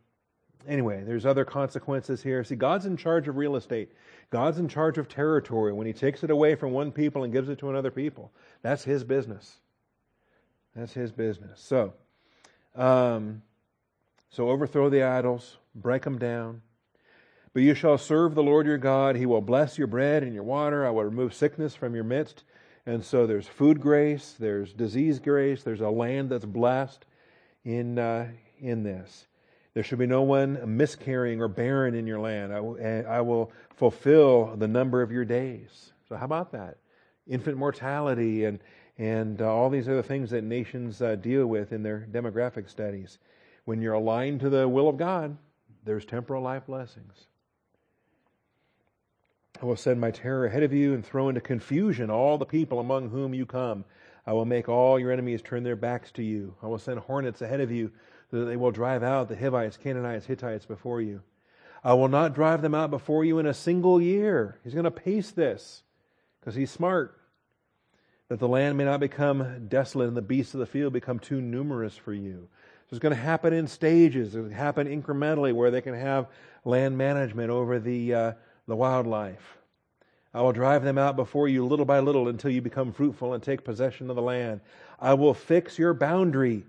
anyway, 0.67 1.03
there's 1.03 1.25
other 1.25 1.43
consequences 1.43 2.21
here. 2.21 2.43
See, 2.43 2.55
God's 2.55 2.85
in 2.85 2.97
charge 2.97 3.27
of 3.27 3.35
real 3.35 3.55
estate. 3.55 3.91
God's 4.29 4.59
in 4.59 4.67
charge 4.67 4.99
of 4.99 5.09
territory. 5.09 5.73
When 5.73 5.87
He 5.87 5.93
takes 5.93 6.23
it 6.23 6.29
away 6.29 6.53
from 6.53 6.71
one 6.71 6.91
people 6.91 7.23
and 7.23 7.33
gives 7.33 7.49
it 7.49 7.57
to 7.59 7.69
another 7.69 7.91
people, 7.91 8.31
that's 8.61 8.83
His 8.83 9.03
business. 9.03 9.57
That's 10.75 10.93
His 10.93 11.11
business. 11.11 11.59
So, 11.59 11.93
um, 12.75 13.41
so 14.29 14.49
overthrow 14.49 14.89
the 14.89 15.03
idols, 15.03 15.57
break 15.75 16.03
them 16.03 16.17
down, 16.19 16.61
but 17.53 17.63
you 17.63 17.73
shall 17.73 17.97
serve 17.97 18.35
the 18.35 18.43
Lord 18.43 18.65
your 18.65 18.77
God. 18.77 19.15
He 19.15 19.25
will 19.25 19.41
bless 19.41 19.77
your 19.77 19.87
bread 19.87 20.23
and 20.23 20.33
your 20.33 20.43
water. 20.43 20.85
I 20.85 20.89
will 20.89 21.03
remove 21.03 21.33
sickness 21.33 21.75
from 21.75 21.95
your 21.95 22.03
midst. 22.03 22.43
And 22.85 23.03
so 23.03 23.27
there's 23.27 23.47
food 23.47 23.79
grace, 23.79 24.35
there's 24.39 24.73
disease 24.73 25.19
grace, 25.19 25.61
there's 25.63 25.81
a 25.81 25.89
land 25.89 26.29
that's 26.29 26.45
blessed 26.45 27.05
in, 27.63 27.99
uh, 27.99 28.29
in 28.59 28.83
this. 28.83 29.27
There 29.73 29.83
should 29.83 29.99
be 29.99 30.07
no 30.07 30.23
one 30.23 30.59
miscarrying 30.77 31.41
or 31.41 31.47
barren 31.47 31.95
in 31.95 32.07
your 32.07 32.19
land. 32.19 32.53
I 32.53 32.59
will, 32.59 33.05
I 33.07 33.21
will 33.21 33.51
fulfill 33.75 34.55
the 34.57 34.67
number 34.67 35.01
of 35.01 35.11
your 35.11 35.23
days. 35.23 35.93
So, 36.09 36.15
how 36.17 36.25
about 36.25 36.51
that? 36.51 36.77
Infant 37.27 37.57
mortality 37.57 38.45
and, 38.45 38.59
and 38.97 39.41
uh, 39.41 39.53
all 39.53 39.69
these 39.69 39.87
other 39.87 40.01
things 40.01 40.31
that 40.31 40.43
nations 40.43 41.01
uh, 41.01 41.15
deal 41.15 41.45
with 41.45 41.71
in 41.71 41.83
their 41.83 42.05
demographic 42.11 42.69
studies. 42.69 43.19
When 43.65 43.81
you're 43.81 43.93
aligned 43.93 44.41
to 44.41 44.49
the 44.49 44.67
will 44.67 44.89
of 44.89 44.97
God, 44.97 45.37
there's 45.85 46.03
temporal 46.03 46.43
life 46.43 46.65
blessings. 46.65 47.27
I 49.61 49.65
will 49.65 49.75
send 49.75 50.01
my 50.01 50.09
terror 50.09 50.47
ahead 50.47 50.63
of 50.63 50.73
you 50.73 50.95
and 50.95 51.05
throw 51.05 51.29
into 51.29 51.39
confusion 51.39 52.09
all 52.09 52.39
the 52.39 52.45
people 52.45 52.79
among 52.79 53.09
whom 53.09 53.35
you 53.35 53.45
come. 53.45 53.85
I 54.25 54.33
will 54.33 54.45
make 54.45 54.67
all 54.67 54.99
your 54.99 55.11
enemies 55.11 55.43
turn 55.43 55.63
their 55.63 55.75
backs 55.75 56.11
to 56.13 56.23
you. 56.23 56.55
I 56.63 56.67
will 56.67 56.79
send 56.79 56.99
hornets 56.99 57.41
ahead 57.41 57.61
of 57.61 57.71
you 57.71 57.91
so 58.31 58.39
that 58.39 58.45
they 58.45 58.57
will 58.57 58.71
drive 58.71 59.03
out 59.03 59.29
the 59.29 59.35
Hivites, 59.35 59.77
Canaanites, 59.77 60.25
Hittites 60.25 60.65
before 60.65 60.99
you. 60.99 61.21
I 61.83 61.93
will 61.93 62.07
not 62.07 62.33
drive 62.33 62.63
them 62.63 62.73
out 62.73 62.89
before 62.89 63.23
you 63.23 63.37
in 63.37 63.45
a 63.45 63.53
single 63.53 64.01
year. 64.01 64.59
He's 64.63 64.73
going 64.73 64.85
to 64.85 64.91
pace 64.91 65.29
this 65.29 65.83
because 66.39 66.55
he's 66.55 66.71
smart. 66.71 67.17
That 68.29 68.39
the 68.39 68.47
land 68.47 68.77
may 68.77 68.85
not 68.85 68.99
become 68.99 69.67
desolate 69.67 70.07
and 70.07 70.17
the 70.17 70.21
beasts 70.21 70.53
of 70.53 70.59
the 70.59 70.65
field 70.65 70.93
become 70.93 71.19
too 71.19 71.41
numerous 71.41 71.97
for 71.97 72.13
you. 72.13 72.47
So 72.89 72.95
it's 72.95 72.99
going 72.99 73.15
to 73.15 73.21
happen 73.21 73.53
in 73.53 73.67
stages. 73.67 74.35
It 74.35 74.41
will 74.41 74.49
happen 74.49 74.87
incrementally 74.87 75.53
where 75.53 75.69
they 75.69 75.81
can 75.81 75.93
have 75.93 76.27
land 76.63 76.97
management 76.97 77.49
over 77.49 77.77
the, 77.77 78.13
uh, 78.13 78.31
the 78.67 78.75
wildlife. 78.75 79.57
I 80.33 80.41
will 80.41 80.53
drive 80.53 80.83
them 80.83 80.97
out 80.97 81.15
before 81.15 81.47
you 81.47 81.65
little 81.65 81.85
by 81.85 81.99
little 81.99 82.29
until 82.29 82.51
you 82.51 82.61
become 82.61 82.93
fruitful 82.93 83.33
and 83.33 83.43
take 83.43 83.65
possession 83.65 84.09
of 84.09 84.15
the 84.15 84.21
land. 84.21 84.61
I 84.99 85.13
will 85.13 85.33
fix 85.33 85.77
your 85.77 85.93
boundary 85.93 86.63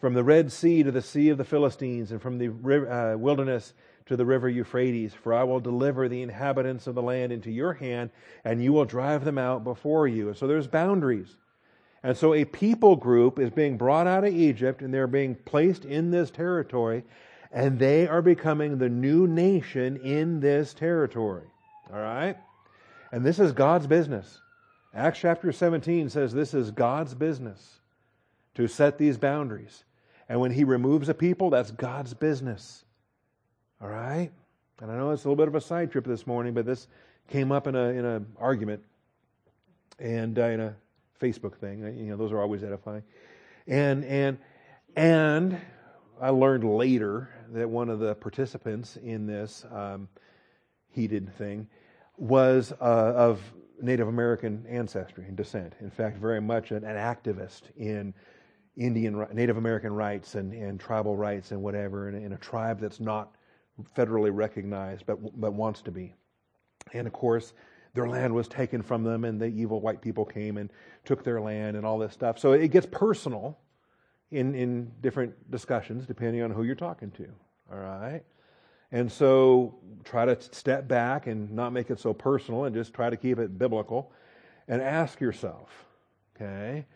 from 0.00 0.14
the 0.14 0.24
Red 0.24 0.50
Sea 0.50 0.82
to 0.82 0.90
the 0.90 1.02
Sea 1.02 1.28
of 1.28 1.38
the 1.38 1.44
Philistines 1.44 2.10
and 2.10 2.22
from 2.22 2.38
the 2.38 2.48
uh, 2.48 3.16
wilderness 3.18 3.74
to 4.06 4.16
the 4.16 4.24
river 4.24 4.48
Euphrates. 4.48 5.12
For 5.12 5.34
I 5.34 5.44
will 5.44 5.60
deliver 5.60 6.08
the 6.08 6.22
inhabitants 6.22 6.86
of 6.86 6.94
the 6.94 7.02
land 7.02 7.32
into 7.32 7.50
your 7.50 7.74
hand, 7.74 8.10
and 8.44 8.62
you 8.64 8.72
will 8.72 8.84
drive 8.84 9.24
them 9.24 9.38
out 9.38 9.62
before 9.62 10.08
you. 10.08 10.28
And 10.28 10.36
so 10.36 10.46
there's 10.46 10.66
boundaries. 10.66 11.36
And 12.02 12.16
so 12.16 12.34
a 12.34 12.44
people 12.44 12.96
group 12.96 13.38
is 13.38 13.50
being 13.50 13.76
brought 13.76 14.06
out 14.06 14.24
of 14.24 14.34
Egypt, 14.34 14.82
and 14.82 14.92
they're 14.92 15.06
being 15.06 15.34
placed 15.34 15.84
in 15.84 16.10
this 16.10 16.30
territory, 16.30 17.04
and 17.52 17.78
they 17.78 18.08
are 18.08 18.22
becoming 18.22 18.78
the 18.78 18.88
new 18.88 19.26
nation 19.26 19.98
in 19.98 20.40
this 20.40 20.72
territory. 20.72 21.46
All 21.92 22.00
right? 22.00 22.36
And 23.12 23.24
this 23.24 23.38
is 23.38 23.52
God's 23.52 23.86
business. 23.86 24.40
Acts 24.94 25.20
chapter 25.20 25.52
17 25.52 26.08
says 26.08 26.32
this 26.32 26.54
is 26.54 26.70
God's 26.70 27.14
business 27.14 27.80
to 28.54 28.66
set 28.66 28.98
these 28.98 29.18
boundaries. 29.18 29.84
And 30.28 30.40
when 30.40 30.50
he 30.50 30.64
removes 30.64 31.08
a 31.08 31.14
people, 31.14 31.50
that's 31.50 31.70
God's 31.70 32.14
business. 32.14 32.84
All 33.80 33.88
right? 33.88 34.30
And 34.80 34.90
I 34.90 34.96
know 34.96 35.10
it's 35.10 35.24
a 35.24 35.28
little 35.28 35.36
bit 35.36 35.48
of 35.48 35.54
a 35.54 35.60
side 35.60 35.92
trip 35.92 36.06
this 36.06 36.26
morning, 36.26 36.54
but 36.54 36.64
this 36.64 36.88
came 37.28 37.52
up 37.52 37.66
in 37.66 37.76
a 37.76 37.84
in 37.88 38.04
an 38.04 38.26
argument 38.38 38.82
and 39.98 40.38
uh, 40.38 40.46
in 40.46 40.60
a 40.60 40.74
Facebook 41.20 41.56
thing. 41.56 41.80
You 41.98 42.10
know, 42.10 42.16
those 42.16 42.32
are 42.32 42.40
always 42.40 42.64
edifying. 42.64 43.02
And 43.66 44.04
and 44.04 44.38
and 44.96 45.60
I 46.20 46.30
learned 46.30 46.64
later 46.64 47.30
that 47.52 47.68
one 47.68 47.88
of 47.88 47.98
the 47.98 48.14
participants 48.16 48.96
in 48.96 49.26
this 49.26 49.64
um, 49.70 50.08
heated 50.88 51.34
thing 51.36 51.66
was 52.16 52.72
uh, 52.80 53.12
of 53.16 53.40
Native 53.80 54.08
American 54.08 54.64
ancestry 54.68 55.24
and 55.26 55.36
descent. 55.36 55.74
In 55.80 55.90
fact, 55.90 56.18
very 56.18 56.40
much 56.40 56.70
an, 56.70 56.84
an 56.84 56.96
activist 56.96 57.62
in 57.76 58.14
Indian, 58.76 59.26
Native 59.32 59.56
American 59.56 59.92
rights 59.92 60.34
and, 60.34 60.52
and 60.52 60.80
tribal 60.80 61.16
rights 61.16 61.50
and 61.50 61.62
whatever, 61.62 62.08
in, 62.08 62.14
in 62.14 62.32
a 62.32 62.38
tribe 62.38 62.80
that's 62.80 63.00
not 63.00 63.34
federally 63.96 64.30
recognized 64.32 65.04
but, 65.06 65.18
but 65.40 65.52
wants 65.52 65.82
to 65.82 65.90
be. 65.90 66.14
And 66.92 67.06
of 67.06 67.12
course, 67.12 67.52
their 67.94 68.08
land 68.08 68.34
was 68.34 68.48
taken 68.48 68.82
from 68.82 69.04
them, 69.04 69.24
and 69.24 69.38
the 69.38 69.46
evil 69.46 69.80
white 69.80 70.00
people 70.00 70.24
came 70.24 70.56
and 70.56 70.70
took 71.04 71.22
their 71.24 71.40
land 71.40 71.76
and 71.76 71.84
all 71.84 71.98
this 71.98 72.12
stuff. 72.12 72.38
So 72.38 72.52
it 72.52 72.68
gets 72.68 72.86
personal 72.90 73.58
in, 74.32 74.54
in 74.54 74.90
different 75.00 75.50
discussions 75.50 76.06
depending 76.06 76.42
on 76.42 76.50
who 76.50 76.64
you're 76.64 76.74
talking 76.74 77.10
to. 77.12 77.28
All 77.70 77.78
right? 77.78 78.22
And 78.90 79.10
so 79.10 79.78
try 80.04 80.24
to 80.24 80.40
step 80.40 80.88
back 80.88 81.26
and 81.26 81.50
not 81.50 81.72
make 81.72 81.90
it 81.90 81.98
so 81.98 82.12
personal 82.12 82.64
and 82.64 82.74
just 82.74 82.92
try 82.92 83.08
to 83.08 83.16
keep 83.16 83.38
it 83.38 83.58
biblical 83.58 84.12
and 84.68 84.82
ask 84.82 85.20
yourself, 85.20 85.70
okay, 86.36 86.86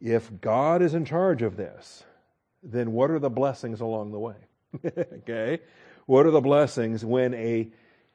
if 0.00 0.30
God 0.40 0.82
is 0.82 0.94
in 0.94 1.04
charge 1.04 1.42
of 1.42 1.56
this, 1.56 2.04
then 2.62 2.92
what 2.92 3.10
are 3.10 3.18
the 3.18 3.30
blessings 3.30 3.80
along 3.80 4.12
the 4.12 4.18
way? 4.18 4.36
okay? 4.84 5.60
What 6.06 6.26
are 6.26 6.30
the 6.30 6.40
blessings 6.40 7.04
when 7.04 7.34
a 7.34 7.70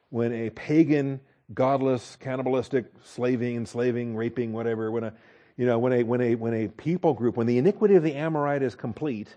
when 0.10 0.32
a 0.32 0.52
pagan, 0.52 1.20
godless, 1.56 2.18
cannibalistic, 2.18 2.86
slaving, 3.04 3.56
enslaving, 3.56 4.16
raping, 4.16 4.54
whatever, 4.54 4.92
when 4.92 5.06
a 5.06 5.14
you 5.58 5.66
know, 5.66 5.78
when 5.80 5.94
a 5.94 6.04
when 6.04 6.22
a 6.22 6.36
when 6.36 6.54
a 6.54 6.68
people 6.68 7.14
group, 7.14 7.38
when 7.38 7.48
the 7.48 7.58
iniquity 7.58 7.96
of 7.96 8.04
the 8.04 8.16
Amorite 8.16 8.64
is 8.64 8.76
complete, 8.76 9.36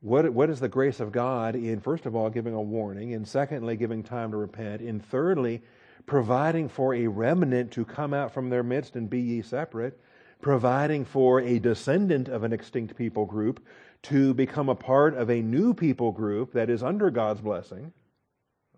what, 0.00 0.32
what 0.32 0.48
is 0.48 0.60
the 0.60 0.68
grace 0.68 1.00
of 1.00 1.12
God 1.12 1.54
in, 1.54 1.80
first 1.80 2.06
of 2.06 2.16
all, 2.16 2.30
giving 2.30 2.54
a 2.54 2.60
warning, 2.60 3.12
and 3.14 3.28
secondly, 3.28 3.76
giving 3.76 4.02
time 4.02 4.30
to 4.30 4.38
repent, 4.38 4.80
and 4.80 5.04
thirdly, 5.04 5.62
providing 6.06 6.68
for 6.68 6.94
a 6.94 7.06
remnant 7.06 7.72
to 7.72 7.84
come 7.84 8.14
out 8.14 8.32
from 8.32 8.48
their 8.48 8.62
midst 8.62 8.96
and 8.96 9.10
be 9.10 9.20
ye 9.20 9.42
separate, 9.42 10.00
providing 10.40 11.04
for 11.04 11.40
a 11.40 11.58
descendant 11.58 12.28
of 12.28 12.44
an 12.44 12.52
extinct 12.52 12.96
people 12.96 13.26
group 13.26 13.62
to 14.02 14.32
become 14.32 14.70
a 14.70 14.74
part 14.74 15.14
of 15.14 15.30
a 15.30 15.42
new 15.42 15.74
people 15.74 16.12
group 16.12 16.54
that 16.54 16.70
is 16.70 16.82
under 16.82 17.10
God's 17.10 17.42
blessing. 17.42 17.92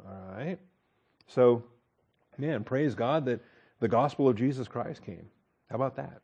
All 0.04 0.34
right? 0.36 0.58
So, 1.28 1.62
man, 2.36 2.64
praise 2.64 2.96
God 2.96 3.26
that 3.26 3.40
the 3.82 3.88
gospel 3.88 4.28
of 4.28 4.36
Jesus 4.36 4.68
Christ 4.68 5.02
came. 5.02 5.28
How 5.68 5.74
about 5.74 5.96
that? 5.96 6.22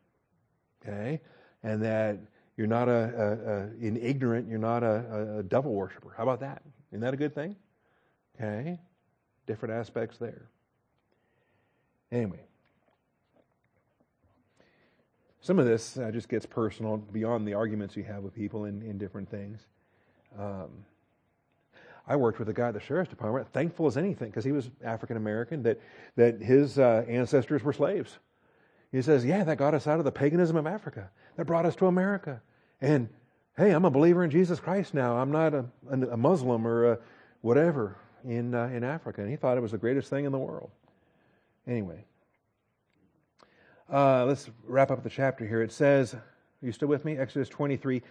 Okay? 0.80 1.20
And 1.64 1.82
that 1.82 2.20
you're 2.56 2.68
not 2.68 2.88
a, 2.88 2.92
a, 2.92 3.52
a 3.52 3.86
in 3.86 3.96
ignorant. 3.96 4.48
You're 4.48 4.60
not 4.60 4.84
a, 4.84 5.38
a 5.38 5.42
devil 5.42 5.74
worshiper. 5.74 6.14
How 6.16 6.22
about 6.22 6.38
that? 6.40 6.62
Isn't 6.92 7.00
that 7.00 7.14
a 7.14 7.16
good 7.16 7.34
thing? 7.34 7.56
Okay, 8.36 8.78
different 9.48 9.74
aspects 9.74 10.18
there. 10.18 10.48
Anyway, 12.12 12.46
some 15.40 15.58
of 15.58 15.66
this 15.66 15.98
uh, 15.98 16.12
just 16.12 16.28
gets 16.28 16.46
personal 16.46 16.96
beyond 16.96 17.46
the 17.46 17.54
arguments 17.54 17.96
you 17.96 18.04
have 18.04 18.22
with 18.22 18.34
people 18.34 18.66
in, 18.66 18.82
in 18.82 18.98
different 18.98 19.28
things. 19.28 19.66
Um, 20.38 20.84
I 22.08 22.16
worked 22.16 22.38
with 22.38 22.48
a 22.48 22.54
guy 22.54 22.68
at 22.68 22.74
the 22.74 22.80
sheriff's 22.80 23.10
department, 23.10 23.52
thankful 23.52 23.86
as 23.86 23.98
anything, 23.98 24.30
because 24.30 24.44
he 24.44 24.52
was 24.52 24.70
African 24.82 25.18
American, 25.18 25.62
that, 25.64 25.78
that 26.16 26.40
his 26.40 26.78
uh, 26.78 27.04
ancestors 27.06 27.62
were 27.62 27.72
slaves. 27.72 28.18
He 28.90 29.02
says, 29.02 29.24
Yeah, 29.24 29.44
that 29.44 29.58
got 29.58 29.74
us 29.74 29.86
out 29.86 29.98
of 29.98 30.06
the 30.06 30.12
paganism 30.12 30.56
of 30.56 30.66
Africa. 30.66 31.10
That 31.36 31.44
brought 31.44 31.66
us 31.66 31.76
to 31.76 31.86
America. 31.86 32.40
And 32.80 33.10
hey, 33.58 33.72
I'm 33.72 33.84
a 33.84 33.90
believer 33.90 34.24
in 34.24 34.30
Jesus 34.30 34.58
Christ 34.58 34.94
now. 34.94 35.18
I'm 35.18 35.30
not 35.30 35.52
a, 35.52 35.66
a 35.90 36.16
Muslim 36.16 36.66
or 36.66 36.92
a 36.92 36.98
whatever 37.42 37.96
in, 38.24 38.54
uh, 38.54 38.66
in 38.66 38.84
Africa. 38.84 39.20
And 39.20 39.30
he 39.30 39.36
thought 39.36 39.58
it 39.58 39.60
was 39.60 39.72
the 39.72 39.78
greatest 39.78 40.08
thing 40.08 40.24
in 40.24 40.32
the 40.32 40.38
world. 40.38 40.70
Anyway, 41.66 42.04
uh, 43.92 44.24
let's 44.24 44.48
wrap 44.64 44.90
up 44.90 45.02
the 45.02 45.10
chapter 45.10 45.46
here. 45.46 45.60
It 45.60 45.72
says, 45.72 46.14
Are 46.14 46.22
you 46.62 46.72
still 46.72 46.88
with 46.88 47.04
me? 47.04 47.18
Exodus 47.18 47.50
23, 47.50 48.02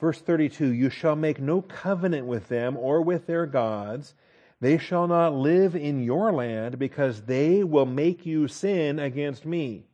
verse 0.00 0.20
32 0.20 0.72
You 0.72 0.90
shall 0.90 1.16
make 1.16 1.40
no 1.40 1.62
covenant 1.62 2.26
with 2.26 2.48
them 2.48 2.76
or 2.76 3.02
with 3.02 3.26
their 3.26 3.46
gods. 3.46 4.14
They 4.60 4.78
shall 4.78 5.06
not 5.06 5.34
live 5.34 5.76
in 5.76 6.02
your 6.02 6.32
land 6.32 6.78
because 6.78 7.22
they 7.22 7.62
will 7.62 7.84
make 7.84 8.24
you 8.24 8.48
sin 8.48 8.98
against 8.98 9.44
me. 9.44 9.84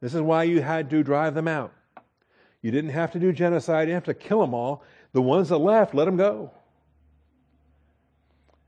This 0.00 0.14
is 0.14 0.20
why 0.20 0.44
you 0.44 0.60
had 0.62 0.90
to 0.90 1.02
drive 1.02 1.34
them 1.34 1.48
out. 1.48 1.72
You 2.60 2.70
didn't 2.70 2.90
have 2.90 3.12
to 3.12 3.20
do 3.20 3.32
genocide. 3.32 3.88
You 3.88 3.94
didn't 3.94 4.06
have 4.06 4.16
to 4.16 4.28
kill 4.28 4.40
them 4.40 4.54
all. 4.54 4.82
The 5.12 5.22
ones 5.22 5.48
that 5.50 5.58
left, 5.58 5.94
let 5.94 6.06
them 6.06 6.16
go. 6.16 6.50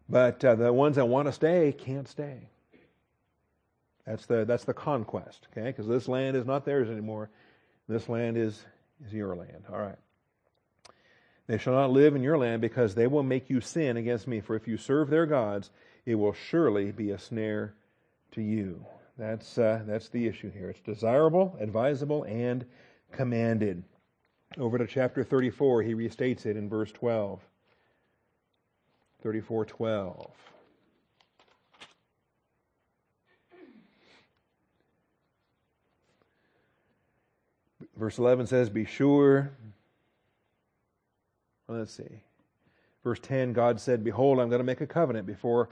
But 0.09 0.45
uh, 0.45 0.55
the 0.57 0.73
ones 0.73 0.97
that 0.97 1.07
want 1.07 1.27
to 1.27 1.33
stay 1.33 1.73
can't 1.77 2.09
stay. 2.09 2.49
That's 4.07 4.27
the, 4.27 4.45
that's 4.45 4.65
the 4.65 4.75
conquest, 4.75 5.47
okay? 5.53 5.69
Because 5.69 5.87
this 5.87 6.09
land 6.09 6.37
is 6.37 6.47
not 6.47 6.65
theirs 6.65 6.89
anymore. 6.89 7.31
This 7.89 8.09
land 8.09 8.37
is, 8.37 8.65
is 9.05 9.13
your 9.13 9.37
land. 9.37 9.65
All 9.73 9.79
right. 9.79 9.99
They 11.51 11.59
shall 11.59 11.73
not 11.73 11.91
live 11.91 12.15
in 12.15 12.23
your 12.23 12.39
land 12.39 12.63
because 12.63 12.95
they 12.95 13.09
will 13.09 13.25
make 13.25 13.51
you 13.51 13.61
sin 13.61 13.97
against 13.97 14.29
me. 14.29 14.41
For 14.41 14.55
if 14.55 14.69
you 14.69 14.77
serve 14.77 15.11
their 15.11 15.27
gods, 15.27 15.71
it 16.07 16.15
will 16.15 16.33
surely 16.33 16.93
be 16.93 17.11
a 17.11 17.19
snare 17.19 17.75
to 18.31 18.41
you. 18.41 18.87
That's, 19.19 19.59
uh, 19.59 19.83
that's 19.85 20.09
the 20.11 20.29
issue 20.29 20.53
here. 20.53 20.71
It's 20.71 20.79
desirable, 20.79 21.57
advisable, 21.59 22.23
and 22.23 22.65
commanded. 23.11 23.83
Over 24.59 24.79
to 24.79 24.87
chapter 24.87 25.25
34, 25.25 25.83
he 25.83 25.93
restates 25.93 26.47
it 26.47 26.57
in 26.57 26.69
verse 26.69 26.93
12. 26.93 27.41
34 29.21 29.65
12. 29.65 30.31
Verse 37.97 38.19
11 38.19 38.47
says, 38.47 38.71
Be 38.71 38.85
sure. 38.85 39.51
Let's 41.71 41.93
see. 41.93 42.23
Verse 43.05 43.21
10 43.21 43.53
God 43.53 43.81
said, 43.81 44.03
Behold, 44.03 44.41
I'm 44.41 44.49
going 44.49 44.61
to 44.61 44.65
make 44.65 44.81
a 44.81 44.87
covenant 44.87 45.27
before 45.27 45.69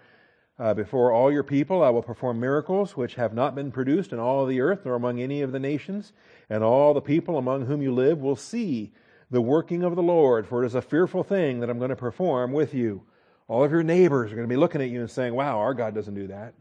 uh, 0.60 0.74
before 0.74 1.12
all 1.12 1.30
your 1.30 1.44
people 1.44 1.84
I 1.84 1.90
will 1.90 2.02
perform 2.02 2.40
miracles 2.40 2.96
which 2.96 3.14
have 3.14 3.32
not 3.32 3.54
been 3.54 3.70
produced 3.70 4.12
in 4.12 4.18
all 4.18 4.44
the 4.44 4.60
earth 4.60 4.80
nor 4.84 4.94
among 4.94 5.20
any 5.20 5.42
of 5.42 5.52
the 5.52 5.60
nations, 5.60 6.12
and 6.50 6.64
all 6.64 6.94
the 6.94 7.00
people 7.00 7.38
among 7.38 7.66
whom 7.66 7.80
you 7.80 7.92
live 7.92 8.18
will 8.18 8.34
see 8.34 8.92
the 9.30 9.40
working 9.40 9.84
of 9.84 9.94
the 9.94 10.02
Lord, 10.02 10.48
for 10.48 10.62
it 10.62 10.66
is 10.66 10.74
a 10.74 10.82
fearful 10.82 11.22
thing 11.22 11.60
that 11.60 11.70
I'm 11.70 11.78
going 11.78 11.90
to 11.90 11.96
perform 11.96 12.52
with 12.52 12.74
you. 12.74 13.02
All 13.46 13.62
of 13.62 13.70
your 13.70 13.84
neighbors 13.84 14.32
are 14.32 14.34
going 14.34 14.48
to 14.48 14.52
be 14.52 14.58
looking 14.58 14.82
at 14.82 14.88
you 14.88 15.00
and 15.00 15.10
saying, 15.10 15.34
Wow, 15.34 15.58
our 15.58 15.74
God 15.74 15.94
doesn't 15.94 16.14
do 16.14 16.26
that. 16.28 16.54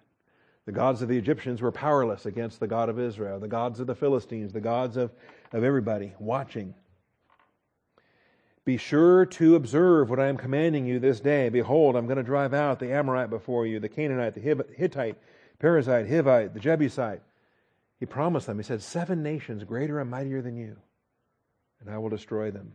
The 0.66 0.74
gods 0.74 1.02
of 1.02 1.10
the 1.10 1.18
Egyptians 1.18 1.62
were 1.62 1.72
powerless 1.72 2.26
against 2.26 2.60
the 2.60 2.68
God 2.68 2.90
of 2.90 3.00
Israel, 3.00 3.40
the 3.40 3.48
gods 3.48 3.80
of 3.80 3.88
the 3.88 3.96
Philistines, 3.96 4.54
the 4.54 4.62
gods 4.62 4.98
of, 4.98 5.12
of 5.54 5.64
everybody 5.64 6.14
watching. 6.20 6.76
Be 8.68 8.76
sure 8.76 9.26
to 9.26 9.56
observe 9.56 10.10
what 10.10 10.20
I 10.20 10.28
am 10.28 10.36
commanding 10.36 10.86
you 10.86 11.00
this 11.00 11.22
day. 11.22 11.48
Behold, 11.48 11.96
I'm 11.96 12.06
going 12.06 12.18
to 12.18 12.24
drive 12.24 12.54
out 12.54 12.80
the 12.80 12.92
Amorite 12.92 13.30
before 13.30 13.66
you, 13.66 13.80
the 13.80 13.88
Canaanite, 13.88 14.34
the 14.34 14.42
Hittite, 14.76 15.16
Perizzite, 15.58 16.10
Hivite, 16.10 16.54
the 16.54 16.60
Jebusite. 16.60 17.22
He 17.98 18.06
promised 18.06 18.46
them, 18.46 18.58
He 18.58 18.64
said, 18.64 18.82
Seven 18.82 19.24
nations 19.24 19.64
greater 19.64 20.02
and 20.02 20.12
mightier 20.12 20.42
than 20.42 20.58
you, 20.58 20.76
and 21.80 21.90
I 21.90 21.98
will 21.98 22.10
destroy 22.10 22.52
them. 22.52 22.74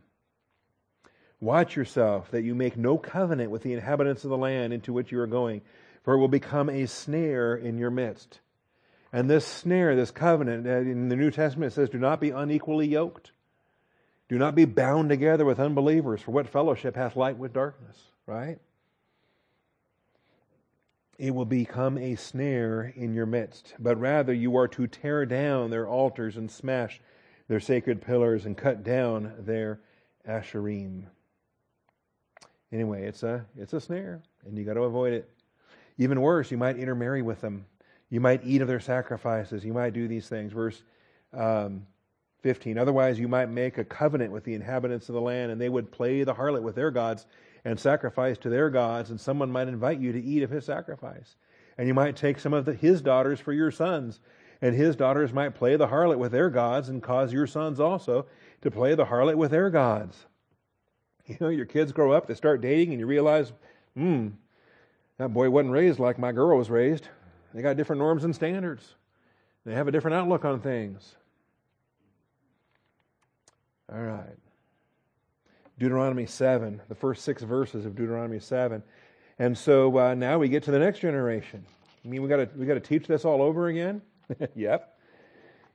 Watch 1.40 1.76
yourself 1.76 2.30
that 2.30 2.40
you 2.40 2.54
make 2.54 2.78
no 2.78 2.96
covenant 2.96 3.50
with 3.50 3.62
the 3.62 3.74
inhabitants 3.74 4.24
of 4.24 4.30
the 4.30 4.38
land 4.38 4.72
into 4.72 4.94
which 4.94 5.12
you 5.12 5.20
are 5.20 5.26
going, 5.26 5.60
for 6.04 6.14
it 6.14 6.18
will 6.20 6.26
become 6.26 6.70
a 6.70 6.86
snare 6.86 7.54
in 7.54 7.76
your 7.76 7.90
midst. 7.90 8.40
And 9.12 9.28
this 9.28 9.46
snare, 9.46 9.94
this 9.94 10.10
covenant, 10.10 10.66
uh, 10.66 10.70
in 10.70 11.10
the 11.10 11.16
New 11.16 11.30
Testament 11.30 11.70
it 11.70 11.74
says, 11.74 11.90
do 11.90 11.98
not 11.98 12.18
be 12.18 12.30
unequally 12.30 12.88
yoked. 12.88 13.32
Do 14.32 14.38
not 14.38 14.54
be 14.54 14.64
bound 14.64 15.10
together 15.10 15.44
with 15.44 15.60
unbelievers, 15.60 16.22
for 16.22 16.30
what 16.30 16.48
fellowship 16.48 16.96
hath 16.96 17.16
light 17.16 17.36
with 17.36 17.52
darkness, 17.52 17.98
right? 18.24 18.58
It 21.18 21.34
will 21.34 21.44
become 21.44 21.98
a 21.98 22.16
snare 22.16 22.94
in 22.96 23.12
your 23.12 23.26
midst, 23.26 23.74
but 23.78 24.00
rather 24.00 24.32
you 24.32 24.56
are 24.56 24.68
to 24.68 24.86
tear 24.86 25.26
down 25.26 25.68
their 25.68 25.86
altars 25.86 26.38
and 26.38 26.50
smash 26.50 26.98
their 27.46 27.60
sacred 27.60 28.00
pillars 28.00 28.46
and 28.46 28.56
cut 28.56 28.82
down 28.82 29.34
their 29.40 29.80
asherim. 30.26 31.08
Anyway, 32.72 33.04
it's 33.04 33.22
a 33.24 33.44
it's 33.54 33.74
a 33.74 33.80
snare, 33.82 34.22
and 34.46 34.56
you 34.56 34.64
got 34.64 34.74
to 34.74 34.84
avoid 34.84 35.12
it. 35.12 35.28
Even 35.98 36.22
worse, 36.22 36.50
you 36.50 36.56
might 36.56 36.78
intermarry 36.78 37.20
with 37.20 37.42
them. 37.42 37.66
You 38.08 38.22
might 38.22 38.40
eat 38.46 38.62
of 38.62 38.68
their 38.68 38.80
sacrifices. 38.80 39.62
You 39.62 39.74
might 39.74 39.92
do 39.92 40.08
these 40.08 40.26
things. 40.26 40.54
Verse 40.54 40.82
um, 41.34 41.86
15. 42.42 42.76
Otherwise, 42.76 43.18
you 43.18 43.28
might 43.28 43.48
make 43.48 43.78
a 43.78 43.84
covenant 43.84 44.32
with 44.32 44.44
the 44.44 44.54
inhabitants 44.54 45.08
of 45.08 45.14
the 45.14 45.20
land, 45.20 45.52
and 45.52 45.60
they 45.60 45.68
would 45.68 45.92
play 45.92 46.24
the 46.24 46.34
harlot 46.34 46.62
with 46.62 46.74
their 46.74 46.90
gods 46.90 47.26
and 47.64 47.78
sacrifice 47.78 48.36
to 48.38 48.48
their 48.48 48.68
gods, 48.70 49.10
and 49.10 49.20
someone 49.20 49.50
might 49.50 49.68
invite 49.68 50.00
you 50.00 50.12
to 50.12 50.22
eat 50.22 50.42
of 50.42 50.50
his 50.50 50.64
sacrifice. 50.64 51.36
And 51.78 51.86
you 51.86 51.94
might 51.94 52.16
take 52.16 52.38
some 52.38 52.52
of 52.52 52.64
the, 52.64 52.74
his 52.74 53.00
daughters 53.00 53.40
for 53.40 53.52
your 53.52 53.70
sons, 53.70 54.20
and 54.60 54.74
his 54.74 54.96
daughters 54.96 55.32
might 55.32 55.54
play 55.54 55.76
the 55.76 55.86
harlot 55.86 56.18
with 56.18 56.32
their 56.32 56.50
gods 56.50 56.88
and 56.88 57.02
cause 57.02 57.32
your 57.32 57.46
sons 57.46 57.80
also 57.80 58.26
to 58.62 58.70
play 58.70 58.94
the 58.94 59.06
harlot 59.06 59.36
with 59.36 59.50
their 59.50 59.70
gods. 59.70 60.26
You 61.24 61.36
know, 61.40 61.50
your 61.50 61.66
kids 61.66 61.92
grow 61.92 62.10
up, 62.10 62.26
they 62.26 62.34
start 62.34 62.60
dating, 62.60 62.90
and 62.90 62.98
you 62.98 63.06
realize, 63.06 63.52
hmm, 63.94 64.30
that 65.18 65.32
boy 65.32 65.48
wasn't 65.50 65.72
raised 65.72 66.00
like 66.00 66.18
my 66.18 66.32
girl 66.32 66.58
was 66.58 66.68
raised. 66.68 67.06
They 67.54 67.62
got 67.62 67.76
different 67.76 68.00
norms 68.00 68.24
and 68.24 68.34
standards. 68.34 68.96
They 69.64 69.72
have 69.72 69.86
a 69.86 69.92
different 69.92 70.16
outlook 70.16 70.44
on 70.44 70.60
things. 70.60 71.14
All 73.92 74.00
right. 74.00 74.38
Deuteronomy 75.78 76.26
7, 76.26 76.80
the 76.88 76.94
first 76.94 77.24
six 77.24 77.42
verses 77.42 77.84
of 77.84 77.94
Deuteronomy 77.94 78.38
7. 78.38 78.82
And 79.38 79.56
so 79.56 79.98
uh, 79.98 80.14
now 80.14 80.38
we 80.38 80.48
get 80.48 80.62
to 80.64 80.70
the 80.70 80.78
next 80.78 81.00
generation. 81.00 81.64
I 82.04 82.08
mean, 82.08 82.22
we 82.22 82.28
got 82.28 82.56
we 82.56 82.66
got 82.66 82.74
to 82.74 82.80
teach 82.80 83.06
this 83.06 83.24
all 83.24 83.42
over 83.42 83.68
again. 83.68 84.02
yep. 84.54 84.98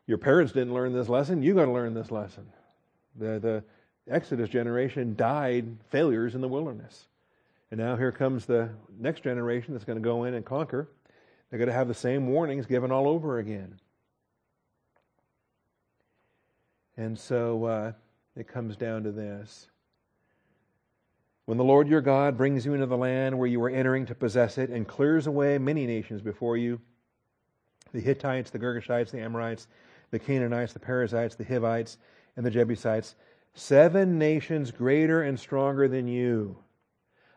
Your 0.08 0.18
parents 0.18 0.54
didn't 0.54 0.74
learn 0.74 0.94
this 0.94 1.10
lesson. 1.10 1.44
You 1.44 1.54
got 1.54 1.66
to 1.66 1.72
learn 1.72 1.94
this 1.94 2.12
lesson. 2.12 2.48
The 3.18 3.40
the 3.40 3.64
Exodus 4.10 4.50
generation 4.50 5.16
died 5.16 5.78
failures 5.90 6.34
in 6.34 6.42
the 6.42 6.48
wilderness. 6.48 7.08
And 7.72 7.80
now 7.80 7.98
here 7.98 8.12
comes 8.12 8.46
the 8.46 8.70
next 8.98 9.24
generation 9.24 9.74
that's 9.74 9.86
going 9.86 9.98
to 9.98 10.04
go 10.04 10.24
in 10.24 10.34
and 10.34 10.46
conquer. 10.46 10.90
They're 11.50 11.60
going 11.60 11.68
to 11.68 11.74
have 11.74 11.88
the 11.88 11.94
same 11.94 12.28
warnings 12.28 12.66
given 12.66 12.92
all 12.92 13.08
over 13.08 13.40
again. 13.40 13.80
And 16.96 17.20
so 17.20 17.66
uh, 17.66 17.92
it 18.38 18.48
comes 18.48 18.78
down 18.78 19.04
to 19.04 19.12
this. 19.12 19.68
When 21.46 21.58
the 21.58 21.64
Lord 21.64 21.88
your 21.88 22.02
God 22.02 22.38
brings 22.38 22.66
you 22.66 22.74
into 22.74 22.86
the 22.86 22.98
land 22.98 23.38
where 23.38 23.48
you 23.48 23.64
are 23.64 23.70
entering 23.70 24.06
to 24.08 24.16
possess 24.16 24.58
it 24.58 24.70
and 24.70 24.88
clears 24.88 25.28
away 25.28 25.58
many 25.58 25.86
nations 25.86 26.22
before 26.22 26.58
you 26.58 26.80
the 27.94 28.02
Hittites, 28.02 28.52
the 28.52 28.60
Girgashites, 28.60 29.12
the 29.12 29.22
Amorites, 29.22 29.68
the 30.12 30.20
Canaanites, 30.20 30.74
the 30.74 30.80
Perizzites, 30.80 31.36
the 31.36 31.46
Hivites, 31.46 31.98
and 32.36 32.46
the 32.46 32.52
Jebusites 32.52 33.16
Seven 33.58 34.20
nations 34.20 34.70
greater 34.70 35.24
and 35.24 35.40
stronger 35.40 35.88
than 35.88 36.08
you. 36.08 36.56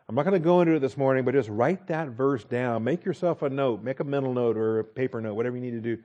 I'm 0.07 0.13
not 0.13 0.21
going 0.21 0.39
to 0.39 0.39
go 0.39 0.61
into 0.61 0.75
it 0.75 0.79
this 0.79 0.95
morning, 0.95 1.25
but 1.25 1.33
just 1.33 1.49
write 1.49 1.87
that 1.87 2.09
verse 2.09 2.43
down. 2.43 2.83
Make 2.83 3.03
yourself 3.05 3.41
a 3.41 3.49
note, 3.49 3.81
make 3.81 4.01
a 4.01 4.03
mental 4.03 4.31
note 4.31 4.55
or 4.55 4.79
a 4.79 4.83
paper 4.83 5.19
note, 5.19 5.33
whatever 5.33 5.55
you 5.55 5.63
need 5.63 5.71
to 5.71 5.95
do. 5.95 5.97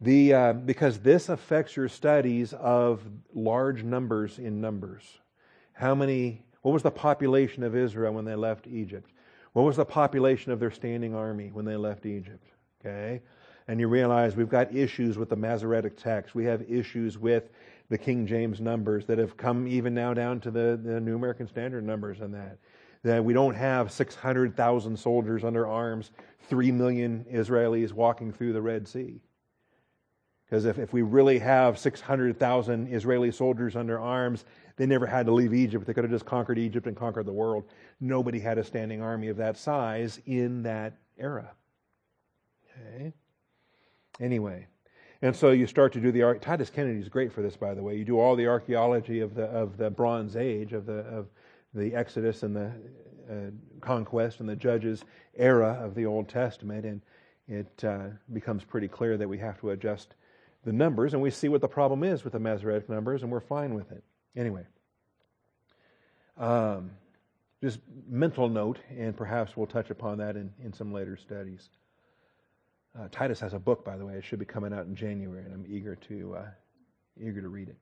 The, 0.00 0.34
uh, 0.34 0.52
because 0.52 0.98
this 0.98 1.28
affects 1.28 1.76
your 1.76 1.88
studies 1.88 2.52
of 2.52 3.02
large 3.34 3.82
numbers 3.82 4.38
in 4.38 4.60
numbers. 4.60 5.02
How 5.72 5.94
many, 5.94 6.44
what 6.62 6.72
was 6.72 6.82
the 6.82 6.90
population 6.90 7.62
of 7.62 7.74
Israel 7.74 8.12
when 8.12 8.24
they 8.24 8.34
left 8.34 8.66
Egypt? 8.66 9.10
What 9.54 9.62
was 9.62 9.76
the 9.76 9.86
population 9.86 10.52
of 10.52 10.60
their 10.60 10.70
standing 10.70 11.14
army 11.14 11.50
when 11.50 11.64
they 11.64 11.76
left 11.76 12.04
Egypt? 12.04 12.44
Okay? 12.80 13.22
And 13.68 13.80
you 13.80 13.88
realize 13.88 14.36
we've 14.36 14.50
got 14.50 14.74
issues 14.74 15.16
with 15.16 15.30
the 15.30 15.36
Masoretic 15.36 15.96
text. 15.96 16.34
We 16.34 16.44
have 16.44 16.62
issues 16.70 17.16
with 17.16 17.48
the 17.88 17.96
King 17.96 18.26
James 18.26 18.60
numbers 18.60 19.06
that 19.06 19.16
have 19.16 19.36
come 19.36 19.66
even 19.66 19.94
now 19.94 20.12
down 20.12 20.40
to 20.40 20.50
the, 20.50 20.78
the 20.82 21.00
New 21.00 21.16
American 21.16 21.48
Standard 21.48 21.84
numbers 21.84 22.20
and 22.20 22.34
that. 22.34 22.58
That 23.02 23.24
we 23.24 23.32
don't 23.32 23.54
have 23.54 23.90
600,000 23.90 24.96
soldiers 24.98 25.42
under 25.42 25.66
arms, 25.66 26.10
3 26.48 26.70
million 26.72 27.24
Israelis 27.32 27.92
walking 27.92 28.32
through 28.32 28.52
the 28.52 28.62
Red 28.62 28.86
Sea. 28.86 29.20
Because 30.48 30.64
if, 30.64 30.78
if 30.78 30.92
we 30.92 31.02
really 31.02 31.40
have 31.40 31.78
600,000 31.78 32.92
Israeli 32.92 33.32
soldiers 33.32 33.74
under 33.74 33.98
arms, 33.98 34.44
they 34.76 34.86
never 34.86 35.06
had 35.06 35.26
to 35.26 35.32
leave 35.32 35.52
Egypt. 35.52 35.86
They 35.86 35.94
could 35.94 36.04
have 36.04 36.10
just 36.10 36.24
conquered 36.24 36.58
Egypt 36.58 36.86
and 36.86 36.96
conquered 36.96 37.26
the 37.26 37.32
world. 37.32 37.64
Nobody 38.00 38.38
had 38.38 38.58
a 38.58 38.64
standing 38.64 39.02
army 39.02 39.28
of 39.28 39.36
that 39.38 39.56
size 39.56 40.20
in 40.26 40.62
that 40.62 40.98
era. 41.18 41.50
Okay? 42.70 43.12
Anyway, 44.20 44.66
and 45.22 45.34
so 45.34 45.50
you 45.50 45.66
start 45.66 45.92
to 45.94 46.00
do 46.00 46.12
the 46.12 46.38
Titus 46.40 46.70
Kennedy 46.70 47.00
is 47.00 47.08
great 47.08 47.32
for 47.32 47.42
this, 47.42 47.56
by 47.56 47.74
the 47.74 47.82
way. 47.82 47.96
You 47.96 48.04
do 48.04 48.20
all 48.20 48.36
the 48.36 48.46
archaeology 48.46 49.20
of 49.20 49.34
the 49.34 49.44
of 49.44 49.76
the 49.76 49.90
Bronze 49.90 50.36
Age 50.36 50.72
of 50.72 50.86
the 50.86 51.00
of 51.00 51.26
the 51.74 51.94
Exodus 51.94 52.42
and 52.42 52.54
the 52.54 52.72
uh, 53.30 53.50
conquest 53.80 54.40
and 54.40 54.48
the 54.48 54.56
Judges 54.56 55.04
era 55.34 55.78
of 55.82 55.94
the 55.94 56.06
Old 56.06 56.28
Testament, 56.28 56.84
and 56.84 57.00
it 57.48 57.84
uh, 57.84 58.08
becomes 58.32 58.62
pretty 58.62 58.88
clear 58.88 59.16
that 59.16 59.28
we 59.28 59.38
have 59.38 59.58
to 59.60 59.70
adjust 59.70 60.14
the 60.66 60.72
numbers, 60.72 61.14
and 61.14 61.22
we 61.22 61.30
see 61.30 61.48
what 61.48 61.60
the 61.60 61.68
problem 61.68 62.02
is 62.02 62.24
with 62.24 62.32
the 62.32 62.40
Masoretic 62.40 62.88
numbers, 62.88 63.22
and 63.22 63.30
we're 63.30 63.40
fine 63.40 63.72
with 63.72 63.92
it. 63.92 64.02
Anyway, 64.34 64.66
um, 66.36 66.90
just 67.62 67.78
mental 68.08 68.48
note, 68.48 68.80
and 68.90 69.16
perhaps 69.16 69.56
we'll 69.56 69.68
touch 69.68 69.90
upon 69.90 70.18
that 70.18 70.34
in, 70.34 70.52
in 70.62 70.72
some 70.72 70.92
later 70.92 71.16
studies. 71.16 71.68
Uh, 72.98 73.06
Titus 73.12 73.38
has 73.38 73.54
a 73.54 73.60
book, 73.60 73.84
by 73.84 73.96
the 73.96 74.04
way. 74.04 74.14
It 74.14 74.24
should 74.24 74.40
be 74.40 74.44
coming 74.44 74.72
out 74.72 74.86
in 74.86 74.96
January, 74.96 75.44
and 75.44 75.54
I'm 75.54 75.64
eager 75.68 75.94
to 76.08 76.36
uh, 76.36 76.46
eager 77.18 77.40
to 77.40 77.48
read 77.48 77.68
it. 77.68 77.76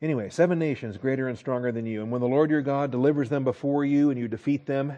Anyway, 0.00 0.30
seven 0.30 0.58
nations 0.60 0.96
greater 0.98 1.26
and 1.26 1.36
stronger 1.36 1.72
than 1.72 1.84
you, 1.84 2.00
and 2.02 2.12
when 2.12 2.20
the 2.20 2.28
Lord 2.28 2.50
your 2.50 2.62
God 2.62 2.92
delivers 2.92 3.28
them 3.28 3.42
before 3.42 3.84
you, 3.84 4.10
and 4.10 4.20
you 4.20 4.28
defeat 4.28 4.66
them, 4.66 4.92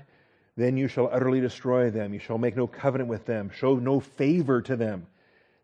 then 0.55 0.77
you 0.77 0.87
shall 0.87 1.09
utterly 1.11 1.41
destroy 1.41 1.91
them. 1.91 2.13
You 2.13 2.21
shall 2.21 2.37
make 2.37 2.57
no 2.57 2.67
covenant 2.67 3.09
with 3.09 3.25
them, 3.25 3.51
show 3.55 3.77
no 3.77 4.01
favor 4.01 4.61
to 4.61 4.77
them. 4.77 5.07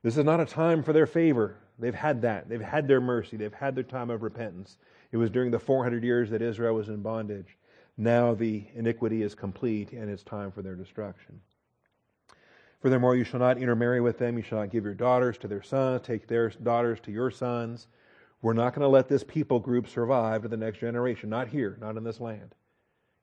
This 0.03 0.17
is 0.17 0.25
not 0.25 0.41
a 0.41 0.47
time 0.47 0.83
for 0.83 0.93
their 0.93 1.07
favor. 1.07 1.57
They've 1.79 1.95
had 1.95 2.23
that. 2.23 2.49
They've 2.49 2.61
had 2.61 2.89
their 2.89 3.01
mercy. 3.01 3.37
They've 3.37 3.53
had 3.53 3.75
their 3.75 3.85
time 3.85 4.11
of 4.11 4.23
repentance. 4.23 4.79
It 5.13 5.17
was 5.17 5.31
during 5.31 5.51
the 5.51 5.59
400 5.59 6.03
years 6.03 6.31
that 6.31 6.43
Israel 6.43 6.75
was 6.75 6.89
in 6.89 7.03
bondage. 7.03 7.57
Now 7.97 8.35
the 8.35 8.65
iniquity 8.75 9.23
is 9.23 9.35
complete, 9.35 9.93
and 9.93 10.11
it's 10.11 10.23
time 10.23 10.51
for 10.51 10.63
their 10.63 10.75
destruction. 10.75 11.41
Furthermore, 12.81 13.15
you 13.15 13.23
shall 13.23 13.39
not 13.39 13.59
intermarry 13.59 14.01
with 14.01 14.19
them. 14.19 14.37
You 14.37 14.43
shall 14.43 14.59
not 14.59 14.71
give 14.71 14.85
your 14.85 14.95
daughters 14.95 15.39
to 15.39 15.49
their 15.49 15.63
sons, 15.63 16.03
take 16.03 16.27
their 16.27 16.51
daughters 16.51 16.99
to 17.01 17.13
your 17.13 17.31
sons. 17.31 17.87
We're 18.41 18.55
not 18.55 18.75
going 18.75 18.83
to 18.83 18.89
let 18.89 19.09
this 19.09 19.23
people 19.23 19.61
group 19.61 19.89
survive 19.89 20.43
to 20.43 20.49
the 20.49 20.57
next 20.57 20.79
generation. 20.79 21.31
Not 21.31 21.47
here, 21.47 21.79
not 21.81 21.97
in 21.97 22.03
this 22.03 22.21
land. 22.21 22.57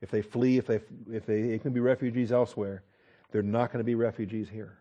If 0.02 0.12
they 0.12 0.22
flee, 0.22 0.58
if 0.58 0.66
they, 0.66 0.80
if 1.12 1.26
they, 1.26 1.42
they 1.42 1.60
can 1.60 1.74
be 1.74 1.82
refugees 1.82 2.32
elsewhere, 2.32 2.84
they're 3.32 3.42
not 3.42 3.74
going 3.74 3.80
to 3.80 3.86
be 3.86 3.96
refugees 3.96 4.48
here. 4.48 4.79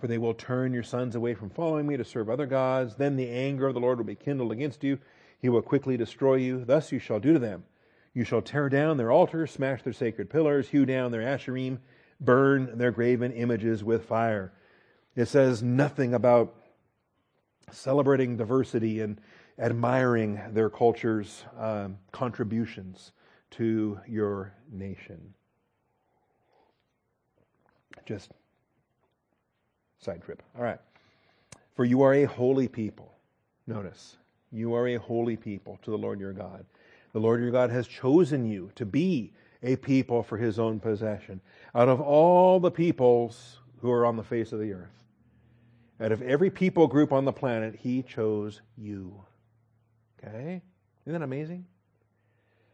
For 0.00 0.06
they 0.06 0.18
will 0.18 0.34
turn 0.34 0.72
your 0.72 0.82
sons 0.82 1.16
away 1.16 1.34
from 1.34 1.50
following 1.50 1.86
me 1.86 1.96
to 1.96 2.04
serve 2.04 2.30
other 2.30 2.46
gods. 2.46 2.94
Then 2.94 3.16
the 3.16 3.28
anger 3.28 3.66
of 3.66 3.74
the 3.74 3.80
Lord 3.80 3.98
will 3.98 4.04
be 4.04 4.14
kindled 4.14 4.52
against 4.52 4.84
you. 4.84 4.98
He 5.40 5.48
will 5.48 5.62
quickly 5.62 5.96
destroy 5.96 6.36
you. 6.36 6.64
Thus 6.64 6.92
you 6.92 6.98
shall 6.98 7.20
do 7.20 7.32
to 7.32 7.38
them 7.38 7.64
you 8.18 8.24
shall 8.24 8.42
tear 8.42 8.68
down 8.68 8.96
their 8.96 9.12
altars, 9.12 9.52
smash 9.52 9.82
their 9.82 9.92
sacred 9.92 10.28
pillars, 10.28 10.68
hew 10.68 10.84
down 10.84 11.12
their 11.12 11.22
asherim, 11.22 11.78
burn 12.20 12.76
their 12.76 12.90
graven 12.90 13.30
images 13.30 13.84
with 13.84 14.06
fire. 14.06 14.52
It 15.14 15.26
says 15.26 15.62
nothing 15.62 16.14
about 16.14 16.52
celebrating 17.70 18.36
diversity 18.36 19.00
and 19.00 19.20
admiring 19.56 20.40
their 20.52 20.68
culture's 20.68 21.44
um, 21.56 21.98
contributions 22.10 23.12
to 23.52 24.00
your 24.08 24.52
nation. 24.68 25.34
Just 28.04 28.32
side 29.98 30.22
trip. 30.22 30.42
All 30.56 30.64
right. 30.64 30.80
For 31.74 31.84
you 31.84 32.02
are 32.02 32.14
a 32.14 32.24
holy 32.24 32.68
people. 32.68 33.12
Notice, 33.66 34.16
you 34.50 34.74
are 34.74 34.88
a 34.88 34.96
holy 34.96 35.36
people 35.36 35.78
to 35.82 35.90
the 35.90 35.98
Lord 35.98 36.20
your 36.20 36.32
God. 36.32 36.64
The 37.12 37.20
Lord 37.20 37.40
your 37.40 37.50
God 37.50 37.70
has 37.70 37.86
chosen 37.86 38.44
you 38.44 38.70
to 38.74 38.86
be 38.86 39.32
a 39.62 39.76
people 39.76 40.22
for 40.22 40.36
his 40.36 40.58
own 40.58 40.80
possession 40.80 41.40
out 41.74 41.88
of 41.88 42.00
all 42.00 42.60
the 42.60 42.70
peoples 42.70 43.58
who 43.80 43.90
are 43.90 44.06
on 44.06 44.16
the 44.16 44.22
face 44.22 44.52
of 44.52 44.60
the 44.60 44.72
earth. 44.72 45.04
Out 46.00 46.12
of 46.12 46.22
every 46.22 46.50
people 46.50 46.86
group 46.86 47.12
on 47.12 47.24
the 47.24 47.32
planet, 47.32 47.74
he 47.74 48.02
chose 48.02 48.60
you. 48.76 49.12
Okay? 50.18 50.62
Isn't 51.04 51.20
that 51.20 51.24
amazing? 51.24 51.66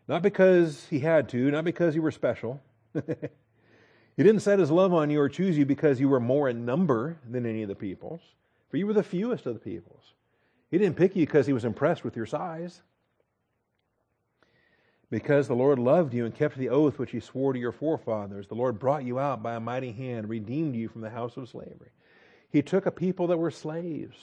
Not 0.07 0.23
because 0.23 0.87
he 0.91 0.99
had 0.99 1.29
to, 1.31 1.51
not 1.51 1.65
because 1.65 1.95
you 1.95 2.03
were 2.03 2.11
special. 2.11 2.61
he 4.17 4.23
didn't 4.23 4.43
set 4.43 4.59
his 4.59 4.71
love 4.71 4.93
on 4.93 5.11
you 5.11 5.21
or 5.21 5.29
choose 5.29 5.59
you 5.59 5.67
because 5.67 6.01
you 6.01 6.09
were 6.09 6.21
more 6.21 6.49
in 6.49 6.65
number 6.65 7.19
than 7.29 7.47
any 7.47 7.63
of 7.63 7.69
the 7.69 7.75
peoples, 7.75 8.21
for 8.71 8.77
you 8.77 8.87
were 8.87 8.93
the 8.93 9.03
fewest 9.03 9.47
of 9.47 9.55
the 9.55 9.61
peoples. 9.61 10.13
He 10.71 10.79
didn't 10.79 10.97
pick 10.97 11.17
you 11.17 11.27
because 11.27 11.47
he 11.47 11.53
was 11.53 11.65
impressed 11.65 12.05
with 12.05 12.17
your 12.17 12.27
size. 12.27 12.83
Because 15.11 15.47
the 15.47 15.55
Lord 15.55 15.79
loved 15.79 16.15
you 16.15 16.25
and 16.25 16.35
kept 16.35 16.57
the 16.57 16.71
oath 16.71 16.99
which 16.99 17.13
he 17.13 17.21
swore 17.21 17.53
to 17.53 17.59
your 17.59 17.73
forefathers, 17.73 18.49
the 18.49 18.55
Lord 18.55 18.79
brought 18.79 19.05
you 19.05 19.19
out 19.19 19.43
by 19.43 19.55
a 19.55 19.61
mighty 19.61 19.93
hand, 19.93 20.29
redeemed 20.29 20.75
you 20.75 20.89
from 20.89 21.03
the 21.03 21.11
house 21.11 21.37
of 21.37 21.49
slavery. 21.49 21.91
He 22.51 22.63
took 22.63 22.87
a 22.87 22.91
people 22.91 23.29
that 23.29 23.39
were 23.39 23.51
slaves, 23.51 24.17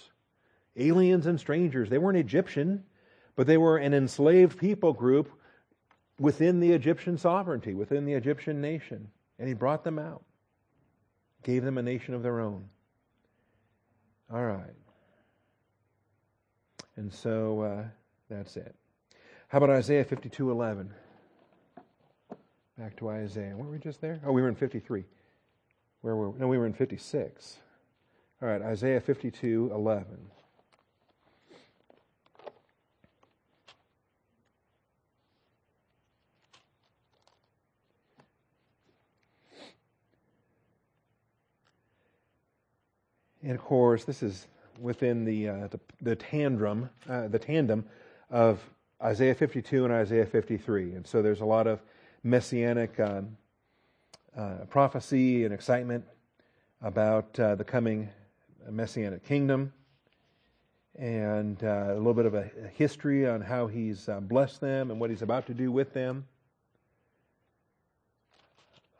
aliens 0.75 1.25
and 1.25 1.39
strangers. 1.39 1.89
They 1.89 1.97
weren't 1.97 2.17
Egyptian, 2.17 2.83
but 3.35 3.47
they 3.47 3.57
were 3.57 3.77
an 3.77 3.93
enslaved 3.93 4.57
people 4.57 4.93
group 4.93 5.31
within 6.19 6.59
the 6.59 6.71
Egyptian 6.71 7.17
sovereignty, 7.17 7.73
within 7.73 8.05
the 8.05 8.13
Egyptian 8.13 8.61
nation. 8.61 9.09
And 9.41 9.47
he 9.47 9.55
brought 9.55 9.83
them 9.83 9.97
out, 9.97 10.21
gave 11.41 11.63
them 11.63 11.79
a 11.79 11.81
nation 11.81 12.13
of 12.13 12.21
their 12.21 12.39
own. 12.39 12.63
All 14.31 14.45
right. 14.45 14.75
And 16.95 17.11
so 17.11 17.61
uh, 17.61 17.83
that's 18.29 18.55
it. 18.55 18.75
How 19.47 19.57
about 19.57 19.71
Isaiah 19.71 20.03
52 20.03 20.51
11? 20.51 20.93
Back 22.77 22.95
to 22.97 23.09
Isaiah. 23.09 23.55
Weren't 23.55 23.71
we 23.71 23.79
just 23.79 23.99
there? 23.99 24.21
Oh, 24.23 24.31
we 24.31 24.43
were 24.43 24.47
in 24.47 24.53
53. 24.53 25.05
Where 26.01 26.15
were 26.15 26.29
we? 26.29 26.39
No, 26.39 26.47
we 26.47 26.59
were 26.59 26.67
in 26.67 26.73
56. 26.73 27.57
All 28.43 28.47
right, 28.47 28.61
Isaiah 28.61 29.01
52 29.01 29.71
11. 29.73 30.05
And 43.43 43.53
of 43.53 43.61
course, 43.61 44.03
this 44.03 44.21
is 44.21 44.47
within 44.79 45.25
the 45.25 45.49
uh, 45.49 45.67
the, 45.67 45.79
the, 46.01 46.15
tandem 46.15 46.89
uh, 47.09 47.27
the 47.27 47.39
tandem 47.39 47.85
of 48.29 48.59
Isaiah 49.01 49.35
52 49.35 49.85
and 49.85 49.93
Isaiah 49.93 50.25
53, 50.25 50.93
and 50.93 51.07
so 51.07 51.21
there's 51.21 51.41
a 51.41 51.45
lot 51.45 51.67
of 51.67 51.81
messianic 52.23 52.99
um, 52.99 53.35
uh, 54.37 54.65
prophecy 54.69 55.43
and 55.43 55.53
excitement 55.53 56.05
about 56.81 57.39
uh, 57.39 57.55
the 57.55 57.63
coming 57.63 58.09
messianic 58.69 59.25
kingdom, 59.25 59.73
and 60.97 61.63
uh, 61.63 61.87
a 61.89 61.97
little 61.97 62.13
bit 62.13 62.25
of 62.25 62.35
a 62.35 62.49
history 62.75 63.27
on 63.27 63.41
how 63.41 63.67
he's 63.67 64.07
uh, 64.07 64.19
blessed 64.19 64.61
them 64.61 64.91
and 64.91 64.99
what 64.99 65.09
he's 65.09 65.21
about 65.23 65.47
to 65.47 65.53
do 65.53 65.71
with 65.71 65.93
them. 65.93 66.25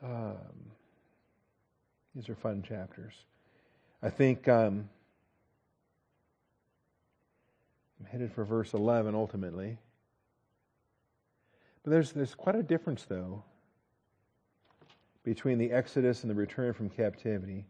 Um, 0.04 0.36
these 2.16 2.28
are 2.28 2.36
fun 2.36 2.64
chapters. 2.68 3.14
I 4.04 4.10
think 4.10 4.48
um, 4.48 4.90
I'm 8.00 8.06
headed 8.08 8.34
for 8.34 8.44
verse 8.44 8.74
11 8.74 9.14
ultimately. 9.14 9.78
But 11.84 11.92
there's, 11.92 12.12
there's 12.12 12.36
quite 12.36 12.56
a 12.56 12.64
difference, 12.64 13.06
though, 13.06 13.44
between 15.24 15.58
the 15.58 15.72
Exodus 15.72 16.24
and 16.24 16.32
the 16.32 16.36
return 16.36 16.74
from 16.74 16.90
captivity. 16.90 17.66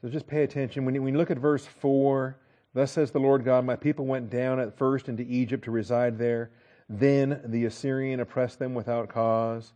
So 0.00 0.08
just 0.08 0.26
pay 0.26 0.42
attention. 0.42 0.84
When 0.84 0.94
you, 0.94 1.02
when 1.02 1.14
you 1.14 1.18
look 1.18 1.30
at 1.30 1.38
verse 1.38 1.66
4, 1.66 2.36
thus 2.74 2.92
says 2.92 3.10
the 3.10 3.18
Lord 3.18 3.44
God, 3.44 3.64
My 3.64 3.76
people 3.76 4.04
went 4.04 4.30
down 4.30 4.60
at 4.60 4.76
first 4.76 5.08
into 5.08 5.22
Egypt 5.22 5.64
to 5.64 5.70
reside 5.70 6.18
there. 6.18 6.50
Then 6.88 7.40
the 7.44 7.64
Assyrian 7.64 8.20
oppressed 8.20 8.58
them 8.58 8.74
without 8.74 9.08
cause. 9.08 9.72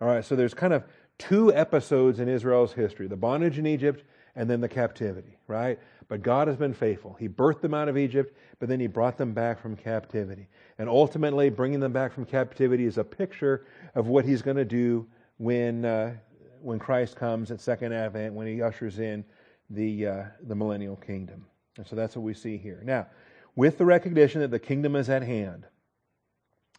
All 0.00 0.08
right, 0.08 0.24
so 0.24 0.34
there's 0.34 0.54
kind 0.54 0.72
of 0.72 0.84
two 1.18 1.52
episodes 1.52 2.20
in 2.20 2.28
Israel's 2.28 2.72
history 2.72 3.08
the 3.08 3.16
bondage 3.16 3.58
in 3.58 3.66
Egypt 3.66 4.04
and 4.36 4.48
then 4.48 4.60
the 4.60 4.68
captivity, 4.68 5.36
right? 5.48 5.78
But 6.06 6.22
God 6.22 6.48
has 6.48 6.56
been 6.56 6.72
faithful. 6.72 7.16
He 7.18 7.28
birthed 7.28 7.60
them 7.60 7.74
out 7.74 7.88
of 7.88 7.98
Egypt, 7.98 8.36
but 8.60 8.68
then 8.68 8.80
He 8.80 8.86
brought 8.86 9.18
them 9.18 9.34
back 9.34 9.60
from 9.60 9.76
captivity. 9.76 10.46
And 10.78 10.88
ultimately, 10.88 11.50
bringing 11.50 11.80
them 11.80 11.92
back 11.92 12.12
from 12.12 12.24
captivity 12.24 12.84
is 12.84 12.98
a 12.98 13.04
picture 13.04 13.66
of 13.94 14.06
what 14.06 14.24
He's 14.24 14.40
going 14.40 14.56
to 14.56 14.64
do 14.64 15.06
when, 15.38 15.84
uh, 15.84 16.14
when 16.62 16.78
Christ 16.78 17.16
comes 17.16 17.50
at 17.50 17.60
Second 17.60 17.92
Advent, 17.92 18.32
when 18.34 18.46
He 18.46 18.62
ushers 18.62 19.00
in 19.00 19.24
the, 19.70 20.06
uh, 20.06 20.24
the 20.46 20.54
millennial 20.54 20.96
kingdom. 20.96 21.44
And 21.76 21.86
so 21.86 21.96
that's 21.96 22.16
what 22.16 22.22
we 22.22 22.34
see 22.34 22.56
here. 22.56 22.80
Now, 22.84 23.08
with 23.56 23.76
the 23.76 23.84
recognition 23.84 24.40
that 24.40 24.50
the 24.50 24.58
kingdom 24.58 24.94
is 24.94 25.10
at 25.10 25.22
hand, 25.22 25.66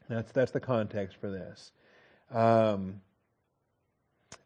that's, 0.07 0.31
that's 0.31 0.51
the 0.51 0.59
context 0.59 1.17
for 1.17 1.29
this. 1.29 1.71
Um, 2.31 3.01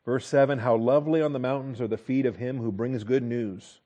Verse 0.06 0.28
7 0.28 0.60
How 0.60 0.76
lovely 0.76 1.22
on 1.22 1.34
the 1.34 1.40
mountains 1.40 1.80
are 1.80 1.88
the 1.88 1.98
feet 1.98 2.26
of 2.26 2.38
him 2.38 2.58
who 2.58 2.72
brings 2.72 3.04
good 3.04 3.24
news, 3.24 3.80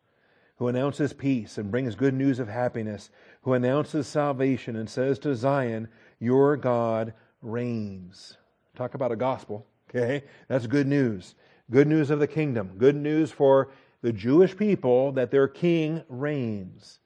who 0.58 0.68
announces 0.68 1.14
peace 1.14 1.58
and 1.58 1.72
brings 1.72 1.96
good 1.96 2.14
news 2.14 2.40
of 2.40 2.48
happiness, 2.48 3.10
who 3.42 3.54
announces 3.54 4.08
salvation 4.08 4.76
and 4.76 4.90
says 4.90 5.20
to 5.20 5.36
Zion, 5.36 5.88
Your 6.20 6.58
God 6.58 7.14
reigns. 7.42 8.38
Talk 8.76 8.94
about 8.94 9.12
a 9.12 9.16
gospel, 9.16 9.66
okay? 9.90 10.24
That's 10.48 10.68
good 10.68 10.88
news. 10.88 11.36
Good 11.70 11.88
news 11.88 12.10
of 12.10 12.20
the 12.20 12.28
kingdom. 12.28 12.72
Good 12.78 12.96
news 12.96 13.32
for 13.32 13.70
the 14.02 14.14
Jewish 14.14 14.56
people 14.56 15.12
that 15.14 15.32
their 15.32 15.48
king 15.48 16.04
reigns. 16.10 17.00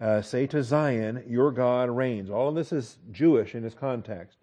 Uh, 0.00 0.20
say 0.20 0.46
to 0.48 0.62
Zion, 0.62 1.22
Your 1.28 1.52
God 1.52 1.88
reigns. 1.88 2.28
All 2.28 2.48
of 2.48 2.54
this 2.54 2.72
is 2.72 2.98
Jewish 3.12 3.54
in 3.54 3.64
its 3.64 3.74
context. 3.74 4.36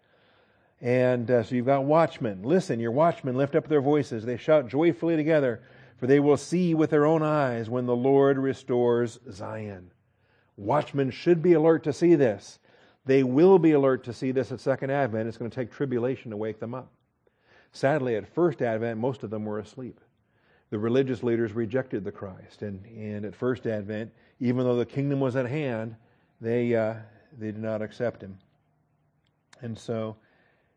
And 0.82 1.30
uh, 1.30 1.43
so 1.43 1.55
you've 1.55 1.65
got 1.65 1.84
watchmen. 1.84 2.43
Listen, 2.43 2.80
your 2.80 2.91
watchmen 2.91 3.36
lift 3.36 3.55
up 3.55 3.67
their 3.67 3.82
voices. 3.82 4.25
They 4.25 4.38
shout 4.38 4.69
joyfully 4.69 5.17
together, 5.17 5.61
for 5.97 6.07
they 6.07 6.19
will 6.19 6.38
see 6.38 6.73
with 6.73 6.89
their 6.89 7.05
own 7.05 7.21
eyes 7.21 7.69
when 7.69 7.86
the 7.86 7.95
Lord 7.95 8.38
restores 8.38 9.19
Zion. 9.30 9.91
Watchmen 10.55 11.11
should 11.11 11.41
be 11.41 11.53
alert 11.53 11.84
to 11.84 11.93
see 11.93 12.15
this. 12.15 12.59
They 13.05 13.23
will 13.23 13.59
be 13.59 13.71
alert 13.71 14.03
to 14.05 14.13
see 14.13 14.32
this 14.32 14.51
at 14.51 14.59
Second 14.59 14.91
Advent. 14.91 15.27
It's 15.27 15.38
going 15.38 15.51
to 15.51 15.55
take 15.55 15.71
tribulation 15.71 16.32
to 16.32 16.38
wake 16.38 16.59
them 16.59 16.73
up. 16.73 16.91
Sadly, 17.71 18.15
at 18.15 18.34
First 18.34 18.61
Advent, 18.61 18.99
most 18.99 19.23
of 19.23 19.30
them 19.30 19.45
were 19.45 19.59
asleep. 19.59 19.99
The 20.69 20.80
religious 20.80 21.23
leaders 21.23 21.53
rejected 21.53 22.03
the 22.03 22.11
Christ. 22.11 22.61
And, 22.61 22.86
and 22.86 23.25
at 23.25 23.36
First 23.36 23.65
Advent, 23.67 24.11
even 24.39 24.63
though 24.63 24.75
the 24.75 24.86
kingdom 24.86 25.19
was 25.19 25.36
at 25.36 25.45
hand, 25.45 25.95
they, 26.39 26.75
uh, 26.75 26.95
they 27.38 27.47
did 27.47 27.61
not 27.61 27.82
accept 27.82 28.21
him. 28.21 28.38
And 29.61 29.77
so, 29.77 30.15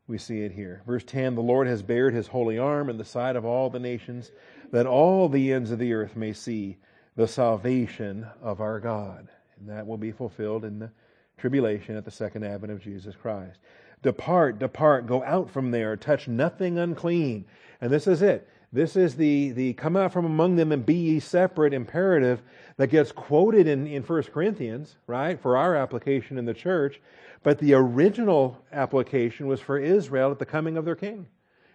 we 0.07 0.19
see 0.19 0.43
it 0.43 0.53
here. 0.53 0.83
Verse 0.87 1.05
10 1.05 1.35
The 1.35 1.43
Lord 1.43 1.67
has 1.67 1.83
bared 1.83 2.15
his 2.15 2.27
holy 2.27 2.59
arm 2.59 2.89
in 2.91 2.99
the 2.99 3.05
sight 3.05 3.37
of 3.37 3.45
all 3.45 3.71
the 3.71 3.79
nations, 3.79 4.33
that 4.71 4.87
all 4.87 5.29
the 5.29 5.53
ends 5.53 5.71
of 5.71 5.79
the 5.79 5.93
earth 5.93 6.17
may 6.17 6.33
see 6.33 6.79
the 7.17 7.29
salvation 7.29 8.27
of 8.41 8.61
our 8.61 8.81
God. 8.81 9.29
And 9.59 9.69
that 9.69 9.87
will 9.87 9.99
be 9.99 10.13
fulfilled 10.13 10.65
in 10.65 10.79
the 10.79 10.91
tribulation 11.39 11.97
at 11.97 12.05
the 12.05 12.11
second 12.11 12.45
advent 12.45 12.73
of 12.73 12.81
Jesus 12.81 13.15
Christ. 13.15 13.59
Depart, 14.03 14.59
depart, 14.59 15.07
go 15.07 15.23
out 15.23 15.51
from 15.51 15.71
there, 15.71 15.97
touch 15.97 16.27
nothing 16.27 16.79
unclean. 16.79 17.45
And 17.81 17.91
this 17.91 18.07
is 18.07 18.23
it. 18.23 18.49
This 18.73 18.97
is 18.97 19.17
the, 19.17 19.51
the 19.51 19.75
come 19.75 19.97
out 19.97 20.13
from 20.13 20.25
among 20.25 20.57
them 20.57 20.73
and 20.73 20.85
be 20.85 20.95
ye 20.95 21.21
separate 21.21 21.75
imperative 21.75 22.43
that 22.79 22.87
gets 22.87 23.13
quoted 23.13 23.67
in, 23.69 23.87
in 23.87 24.03
1 24.03 24.23
Corinthians, 24.25 24.97
right, 25.07 25.39
for 25.39 25.59
our 25.59 25.77
application 25.77 26.39
in 26.39 26.47
the 26.47 26.55
church. 26.55 27.01
But 27.43 27.59
the 27.59 27.75
original 27.75 28.65
application 28.73 29.47
was 29.47 29.61
for 29.61 29.79
Israel 29.79 30.31
at 30.31 30.39
the 30.39 30.47
coming 30.47 30.79
of 30.79 30.87
their 30.87 30.97
king, 30.97 31.27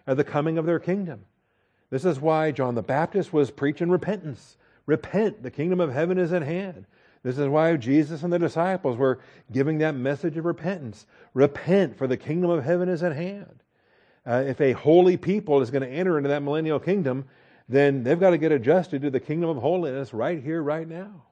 at 0.06 0.16
the 0.16 0.24
coming 0.24 0.58
of 0.58 0.66
their 0.66 0.80
kingdom. 0.80 1.24
This 1.90 2.04
is 2.04 2.20
why 2.20 2.50
John 2.50 2.74
the 2.74 2.82
Baptist 2.82 3.32
was 3.32 3.50
preaching 3.50 3.90
repentance. 3.90 4.56
Repent, 4.86 5.42
the 5.42 5.50
kingdom 5.50 5.80
of 5.80 5.92
heaven 5.92 6.18
is 6.18 6.32
at 6.32 6.42
hand. 6.42 6.86
This 7.22 7.38
is 7.38 7.46
why 7.46 7.76
Jesus 7.76 8.22
and 8.22 8.32
the 8.32 8.38
disciples 8.38 8.96
were 8.96 9.20
giving 9.52 9.78
that 9.78 9.94
message 9.94 10.36
of 10.36 10.44
repentance. 10.44 11.06
Repent, 11.34 11.96
for 11.96 12.06
the 12.06 12.16
kingdom 12.16 12.50
of 12.50 12.64
heaven 12.64 12.88
is 12.88 13.02
at 13.02 13.14
hand. 13.14 13.62
Uh, 14.28 14.44
if 14.46 14.60
a 14.60 14.72
holy 14.72 15.16
people 15.16 15.62
is 15.62 15.70
going 15.70 15.82
to 15.82 15.88
enter 15.88 16.18
into 16.18 16.28
that 16.28 16.42
millennial 16.42 16.78
kingdom, 16.78 17.24
then 17.66 18.02
they've 18.02 18.20
got 18.20 18.30
to 18.30 18.38
get 18.38 18.52
adjusted 18.52 19.00
to 19.00 19.10
the 19.10 19.20
kingdom 19.20 19.48
of 19.48 19.56
holiness 19.56 20.12
right 20.12 20.42
here, 20.42 20.62
right 20.62 20.86
now. 20.86 21.24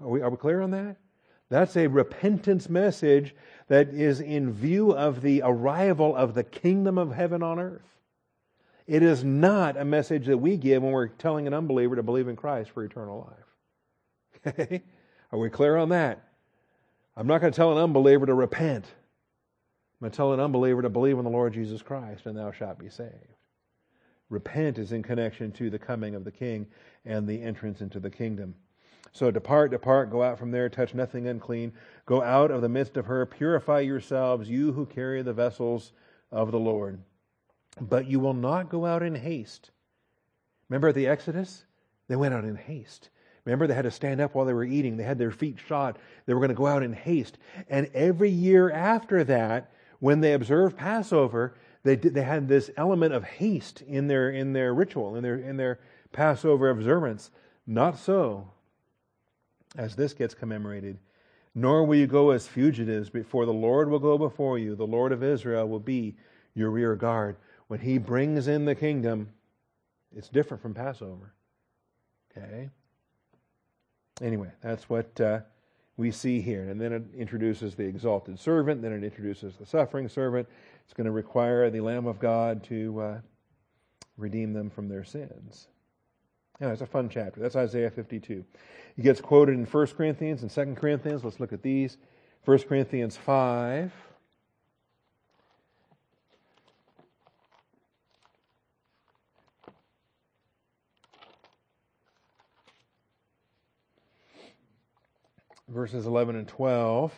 Are 0.00 0.08
we, 0.08 0.20
are 0.20 0.30
we 0.30 0.36
clear 0.36 0.60
on 0.60 0.72
that? 0.72 0.96
That's 1.48 1.76
a 1.76 1.86
repentance 1.86 2.68
message 2.68 3.36
that 3.68 3.90
is 3.90 4.20
in 4.20 4.52
view 4.52 4.92
of 4.92 5.22
the 5.22 5.42
arrival 5.44 6.16
of 6.16 6.34
the 6.34 6.42
kingdom 6.42 6.98
of 6.98 7.12
heaven 7.12 7.42
on 7.42 7.60
earth. 7.60 7.82
It 8.88 9.04
is 9.04 9.22
not 9.22 9.76
a 9.76 9.84
message 9.84 10.26
that 10.26 10.38
we 10.38 10.56
give 10.56 10.82
when 10.82 10.90
we're 10.90 11.06
telling 11.06 11.46
an 11.46 11.54
unbeliever 11.54 11.94
to 11.96 12.02
believe 12.02 12.26
in 12.26 12.34
Christ 12.34 12.70
for 12.70 12.84
eternal 12.84 13.28
life. 13.28 13.38
Okay? 14.60 14.82
Are 15.32 15.38
we 15.38 15.48
clear 15.48 15.76
on 15.76 15.88
that? 15.88 16.22
I'm 17.16 17.26
not 17.26 17.40
going 17.40 17.52
to 17.52 17.56
tell 17.56 17.72
an 17.72 17.78
unbeliever 17.78 18.26
to 18.26 18.34
repent. 18.34 18.84
I'm 20.00 20.06
going 20.06 20.10
to 20.10 20.16
tell 20.16 20.32
an 20.32 20.40
unbeliever 20.40 20.82
to 20.82 20.90
believe 20.90 21.18
in 21.18 21.24
the 21.24 21.30
Lord 21.30 21.54
Jesus 21.54 21.82
Christ 21.82 22.26
and 22.26 22.36
thou 22.36 22.52
shalt 22.52 22.78
be 22.78 22.90
saved. 22.90 23.34
Repent 24.28 24.78
is 24.78 24.92
in 24.92 25.02
connection 25.02 25.52
to 25.52 25.70
the 25.70 25.78
coming 25.78 26.14
of 26.14 26.24
the 26.24 26.32
King 26.32 26.66
and 27.04 27.26
the 27.26 27.40
entrance 27.42 27.80
into 27.80 28.00
the 28.00 28.10
kingdom. 28.10 28.54
So 29.12 29.30
depart, 29.30 29.70
depart, 29.70 30.10
go 30.10 30.22
out 30.22 30.38
from 30.38 30.50
there, 30.50 30.68
touch 30.68 30.92
nothing 30.92 31.28
unclean. 31.28 31.72
Go 32.04 32.20
out 32.20 32.50
of 32.50 32.62
the 32.62 32.68
midst 32.68 32.96
of 32.96 33.06
her, 33.06 33.24
purify 33.26 33.80
yourselves, 33.80 34.48
you 34.48 34.72
who 34.72 34.86
carry 34.86 35.22
the 35.22 35.32
vessels 35.32 35.92
of 36.32 36.50
the 36.50 36.58
Lord. 36.58 36.98
But 37.80 38.08
you 38.08 38.18
will 38.18 38.34
not 38.34 38.68
go 38.68 38.86
out 38.86 39.02
in 39.02 39.14
haste. 39.14 39.70
Remember 40.68 40.92
the 40.92 41.06
Exodus? 41.06 41.64
They 42.08 42.16
went 42.16 42.34
out 42.34 42.44
in 42.44 42.56
haste. 42.56 43.10
Remember, 43.44 43.66
they 43.66 43.74
had 43.74 43.82
to 43.82 43.90
stand 43.90 44.20
up 44.20 44.34
while 44.34 44.46
they 44.46 44.54
were 44.54 44.64
eating. 44.64 44.96
They 44.96 45.04
had 45.04 45.18
their 45.18 45.30
feet 45.30 45.58
shod. 45.64 45.98
They 46.26 46.32
were 46.32 46.40
going 46.40 46.48
to 46.48 46.54
go 46.54 46.66
out 46.66 46.82
in 46.82 46.92
haste. 46.94 47.36
And 47.68 47.90
every 47.92 48.30
year 48.30 48.70
after 48.70 49.22
that, 49.24 49.70
when 50.04 50.20
they 50.20 50.34
observed 50.34 50.76
Passover, 50.76 51.54
they, 51.82 51.96
did, 51.96 52.12
they 52.12 52.24
had 52.24 52.46
this 52.46 52.70
element 52.76 53.14
of 53.14 53.24
haste 53.24 53.80
in 53.80 54.06
their, 54.06 54.28
in 54.28 54.52
their 54.52 54.74
ritual, 54.74 55.16
in 55.16 55.22
their, 55.22 55.36
in 55.36 55.56
their 55.56 55.80
Passover 56.12 56.68
observance. 56.68 57.30
Not 57.66 57.96
so 57.98 58.50
as 59.78 59.96
this 59.96 60.12
gets 60.12 60.34
commemorated. 60.34 60.98
Nor 61.54 61.86
will 61.86 61.96
you 61.96 62.06
go 62.06 62.32
as 62.32 62.46
fugitives, 62.46 63.08
before 63.08 63.46
the 63.46 63.54
Lord 63.54 63.88
will 63.88 63.98
go 63.98 64.18
before 64.18 64.58
you. 64.58 64.76
The 64.76 64.86
Lord 64.86 65.10
of 65.10 65.22
Israel 65.22 65.66
will 65.66 65.80
be 65.80 66.16
your 66.54 66.68
rear 66.68 66.94
guard. 66.96 67.36
When 67.68 67.80
he 67.80 67.96
brings 67.96 68.46
in 68.46 68.66
the 68.66 68.74
kingdom, 68.74 69.30
it's 70.14 70.28
different 70.28 70.62
from 70.62 70.74
Passover. 70.74 71.32
Okay? 72.36 72.68
Anyway, 74.20 74.50
that's 74.62 74.86
what 74.90 75.18
uh, 75.18 75.40
we 75.96 76.10
see 76.10 76.40
here. 76.40 76.68
And 76.68 76.80
then 76.80 76.92
it 76.92 77.02
introduces 77.16 77.74
the 77.74 77.84
exalted 77.84 78.38
servant, 78.38 78.82
then 78.82 78.92
it 78.92 79.04
introduces 79.04 79.56
the 79.56 79.66
suffering 79.66 80.08
servant. 80.08 80.48
It's 80.84 80.94
going 80.94 81.06
to 81.06 81.12
require 81.12 81.70
the 81.70 81.80
Lamb 81.80 82.06
of 82.06 82.18
God 82.18 82.62
to 82.64 83.00
uh, 83.00 83.18
redeem 84.16 84.52
them 84.52 84.70
from 84.70 84.88
their 84.88 85.04
sins. 85.04 85.68
Yeah, 86.60 86.70
it's 86.70 86.82
a 86.82 86.86
fun 86.86 87.08
chapter. 87.08 87.40
That's 87.40 87.56
Isaiah 87.56 87.90
52. 87.90 88.44
It 88.96 89.02
gets 89.02 89.20
quoted 89.20 89.54
in 89.54 89.64
1 89.64 89.86
Corinthians 89.88 90.42
and 90.42 90.50
2 90.50 90.80
Corinthians. 90.80 91.24
Let's 91.24 91.40
look 91.40 91.52
at 91.52 91.62
these. 91.62 91.98
1 92.44 92.58
Corinthians 92.60 93.16
5. 93.16 93.92
Verses 105.68 106.06
11 106.06 106.36
and 106.36 106.46
12. 106.46 107.12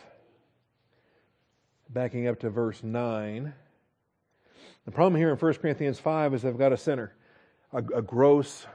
Backing 1.89 2.27
up 2.27 2.39
to 2.39 2.49
verse 2.49 2.81
9. 2.83 3.53
The 4.85 4.91
problem 4.91 5.15
here 5.15 5.29
in 5.29 5.37
1 5.37 5.53
Corinthians 5.55 5.99
5 5.99 6.33
is 6.33 6.41
they've 6.41 6.57
got 6.57 6.71
a 6.71 6.77
sinner, 6.77 7.13
a, 7.73 7.79
a 7.79 8.01
gross, 8.01 8.65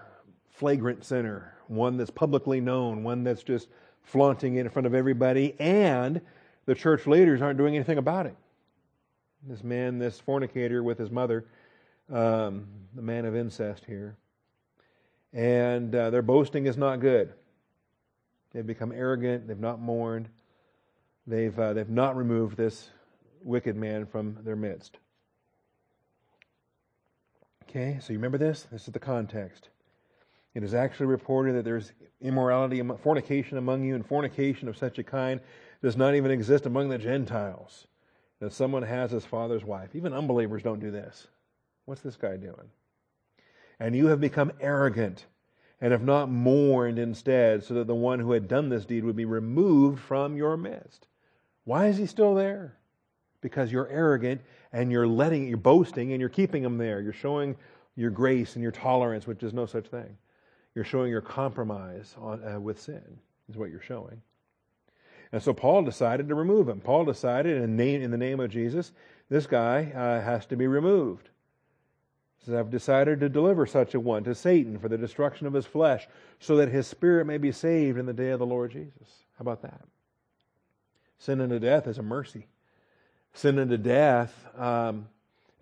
flagrant 0.51 1.05
sinner, 1.05 1.55
one 1.69 1.97
that's 1.97 2.11
publicly 2.11 2.61
known, 2.61 3.03
one 3.03 3.25
that's 3.25 3.43
just 3.43 3.69
flaunting 4.03 4.57
it 4.57 4.61
in 4.61 4.69
front 4.69 4.87
of 4.87 4.95
everybody, 4.95 5.59
and 5.59 6.21
the 6.67 6.75
church 6.75 7.07
leaders 7.07 7.41
aren't 7.41 7.57
doing 7.57 7.75
anything 7.75 7.97
about 7.97 8.27
it. 8.27 8.37
This 9.45 9.65
man, 9.65 9.99
this 9.99 10.21
fornicator 10.21 10.83
with 10.83 10.99
his 10.99 11.11
mother, 11.11 11.47
um, 12.13 12.67
the 12.95 13.03
man 13.03 13.25
of 13.25 13.35
incest 13.35 13.85
here. 13.87 14.17
And 15.33 15.95
uh, 15.95 16.11
their 16.11 16.23
boasting 16.23 16.67
is 16.67 16.77
not 16.77 17.01
good. 17.01 17.33
They've 18.53 18.67
become 18.67 18.93
arrogant, 18.93 19.49
they've 19.49 19.59
not 19.59 19.81
mourned, 19.81 20.29
they've, 21.27 21.59
uh, 21.59 21.73
they've 21.73 21.89
not 21.89 22.17
removed 22.17 22.57
this 22.57 22.91
wicked 23.43 23.77
man 23.77 24.07
from 24.07 24.39
their 24.43 24.57
midst. 24.57 24.99
Okay, 27.65 27.99
so 28.01 28.13
you 28.13 28.19
remember 28.19 28.39
this? 28.39 28.67
This 28.71 28.87
is 28.87 28.93
the 28.93 28.99
context. 28.99 29.71
It 30.55 30.63
is 30.63 30.75
actually 30.75 31.07
reported 31.07 31.55
that 31.57 31.65
there's 31.65 31.93
immorality, 32.21 32.83
fornication 33.03 33.57
among 33.57 33.85
you, 33.85 33.95
and 33.95 34.07
fornication 34.07 34.69
of 34.69 34.77
such 34.77 34.99
a 34.99 35.03
kind 35.03 35.41
does 35.83 35.97
not 35.97 36.15
even 36.15 36.31
exist 36.31 36.67
among 36.67 36.91
the 36.91 36.99
Gentiles. 36.99 37.87
That 38.41 38.53
someone 38.53 38.83
has 38.83 39.13
his 39.13 39.25
father's 39.25 39.65
wife. 39.65 39.95
Even 39.95 40.13
unbelievers 40.13 40.63
don't 40.63 40.81
do 40.81 40.91
this. 40.91 41.29
What's 41.85 42.03
this 42.03 42.17
guy 42.17 42.37
doing? 42.37 42.71
And 43.81 43.97
you 43.97 44.09
have 44.09 44.21
become 44.21 44.53
arrogant 44.61 45.27
and 45.83 45.91
have 45.91 46.05
not 46.05 46.31
mourned 46.31 46.99
instead, 46.99 47.65
so 47.65 47.75
that 47.75 47.89
the 47.89 47.95
one 47.95 48.21
who 48.21 48.33
had 48.33 48.47
done 48.47 48.69
this 48.69 48.87
deed 48.87 49.05
would 49.05 49.17
be 49.17 49.25
removed 49.25 50.01
from 50.01 50.37
your 50.37 50.57
midst. 50.57 51.09
Why 51.65 51.89
is 51.89 51.99
he 51.99 52.07
still 52.07 52.37
there? 52.37 52.77
Because 53.41 53.73
you're 53.73 53.89
arrogant 53.89 54.41
and 54.73 54.93
you're 54.93 55.09
letting, 55.09 55.49
you're 55.49 55.57
boasting 55.57 56.13
and 56.13 56.21
you're 56.21 56.29
keeping 56.29 56.63
him 56.63 56.79
there. 56.79 57.01
You're 57.01 57.13
showing 57.13 57.57
your 57.97 58.11
grace 58.11 58.55
and 58.55 58.63
your 58.63 58.71
tolerance, 58.71 59.27
which 59.27 59.43
is 59.43 59.53
no 59.53 59.67
such 59.67 59.89
thing. 59.89 60.17
You're 60.77 60.85
showing 60.85 61.11
your 61.11 61.21
compromise 61.21 62.15
on, 62.17 62.43
uh, 62.45 62.61
with 62.61 62.81
sin, 62.81 63.19
is 63.51 63.57
what 63.57 63.71
you're 63.71 63.83
showing. 63.83 64.23
And 65.33 65.43
so 65.43 65.53
Paul 65.53 65.83
decided 65.83 66.29
to 66.29 66.37
remove 66.37 66.69
him. 66.69 66.81
Paul 66.81 67.05
decided 67.05 67.61
in, 67.61 67.77
name, 67.77 68.03
in 68.03 68.13
the 68.13 68.17
name 68.17 68.39
of 68.39 68.51
Jesus, 68.51 68.93
this 69.29 69.47
guy 69.47 69.91
uh, 69.95 70.23
has 70.23 70.47
to 70.47 70.57
be 70.57 70.69
removed. 70.69 71.29
Says, 72.45 72.55
I've 72.55 72.71
decided 72.71 73.21
to 73.21 73.29
deliver 73.29 73.67
such 73.67 73.95
a 73.95 74.01
one 74.01 74.25
to 74.25 74.35
Satan 74.35 74.79
for 74.79 74.89
the 74.89 74.99
destruction 74.99 75.47
of 75.47 75.53
his 75.53 75.67
flesh, 75.67 76.09
so 76.41 76.57
that 76.57 76.69
his 76.69 76.87
spirit 76.87 77.27
may 77.27 77.39
be 77.39 77.53
saved 77.53 77.99
in 77.99 78.07
the 78.07 78.13
day 78.13 78.31
of 78.31 78.41
the 78.41 78.47
Lord 78.47 78.73
Jesus. 78.73 79.25
How 79.39 79.43
about 79.43 79.63
that? 79.63 79.83
Sin 81.19 81.41
unto 81.41 81.61
death 81.61 81.87
is 81.87 81.99
a 81.99 82.03
mercy. 82.03 82.47
Sin 83.33 83.59
unto 83.61 83.77
death 83.77 84.35
um, 84.59 85.07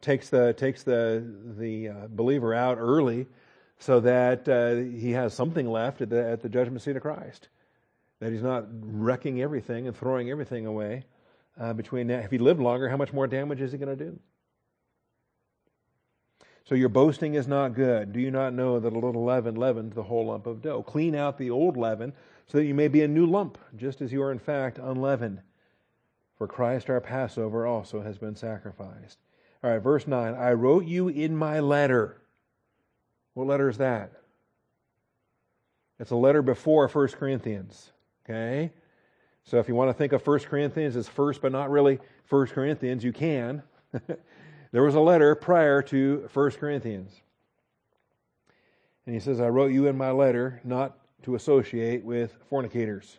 takes 0.01 0.31
the 0.31 0.55
takes 0.55 0.83
the 0.83 1.22
the 1.59 1.89
uh, 1.89 1.95
believer 2.09 2.55
out 2.55 2.78
early 2.78 3.26
so 3.78 4.01
that 4.01 4.49
uh, 4.49 4.74
he 4.74 5.12
has 5.12 5.35
something 5.35 5.68
left 5.68 6.01
at 6.01 6.11
the, 6.11 6.31
at 6.31 6.43
the 6.43 6.49
judgment 6.49 6.83
seat 6.83 6.97
of 6.97 7.03
Christ. 7.03 7.49
That 8.20 8.33
he's 8.33 8.43
not 8.43 8.66
wrecking 8.70 9.41
everything 9.43 9.87
and 9.87 9.97
throwing 9.97 10.31
everything 10.31 10.66
away. 10.66 11.05
Uh, 11.59 11.72
between 11.72 12.07
now, 12.07 12.18
if 12.18 12.31
he 12.31 12.39
lived 12.39 12.61
longer, 12.61 12.89
how 12.89 12.97
much 12.97 13.12
more 13.12 13.26
damage 13.26 13.61
is 13.61 13.72
he 13.72 13.78
going 13.78 13.97
to 13.97 14.05
do? 14.05 14.18
So 16.70 16.76
your 16.76 16.88
boasting 16.88 17.34
is 17.34 17.48
not 17.48 17.74
good. 17.74 18.12
Do 18.12 18.20
you 18.20 18.30
not 18.30 18.54
know 18.54 18.78
that 18.78 18.92
a 18.92 18.96
little 18.96 19.24
leaven 19.24 19.56
leavens 19.56 19.92
the 19.92 20.04
whole 20.04 20.26
lump 20.26 20.46
of 20.46 20.62
dough? 20.62 20.84
Clean 20.84 21.16
out 21.16 21.36
the 21.36 21.50
old 21.50 21.76
leaven 21.76 22.12
so 22.46 22.58
that 22.58 22.64
you 22.64 22.74
may 22.74 22.86
be 22.86 23.02
a 23.02 23.08
new 23.08 23.26
lump, 23.26 23.58
just 23.76 24.00
as 24.00 24.12
you 24.12 24.22
are 24.22 24.30
in 24.30 24.38
fact 24.38 24.78
unleavened. 24.78 25.40
For 26.38 26.46
Christ 26.46 26.88
our 26.88 27.00
Passover 27.00 27.66
also 27.66 28.02
has 28.02 28.18
been 28.18 28.36
sacrificed. 28.36 29.18
All 29.64 29.70
right, 29.72 29.80
verse 29.80 30.06
9. 30.06 30.32
I 30.34 30.52
wrote 30.52 30.84
you 30.84 31.08
in 31.08 31.34
my 31.34 31.58
letter 31.58 32.22
what 33.34 33.48
letter 33.48 33.68
is 33.68 33.78
that? 33.78 34.12
It's 35.98 36.12
a 36.12 36.16
letter 36.16 36.40
before 36.40 36.86
1 36.86 37.08
Corinthians. 37.08 37.90
Okay? 38.24 38.70
So 39.42 39.58
if 39.58 39.66
you 39.66 39.74
want 39.74 39.88
to 39.88 39.94
think 39.94 40.12
of 40.12 40.24
1 40.24 40.38
Corinthians 40.40 40.94
as 40.94 41.08
first 41.08 41.42
but 41.42 41.50
not 41.50 41.68
really 41.68 41.98
1 42.28 42.46
Corinthians, 42.46 43.02
you 43.02 43.12
can. 43.12 43.64
there 44.72 44.82
was 44.82 44.94
a 44.94 45.00
letter 45.00 45.34
prior 45.34 45.82
to 45.82 46.28
1 46.32 46.50
Corinthians. 46.52 47.20
And 49.06 49.14
he 49.14 49.20
says, 49.20 49.40
I 49.40 49.48
wrote 49.48 49.72
you 49.72 49.86
in 49.86 49.96
my 49.96 50.10
letter 50.10 50.60
not 50.62 50.96
to 51.22 51.34
associate 51.34 52.04
with 52.04 52.36
fornicators. 52.48 53.18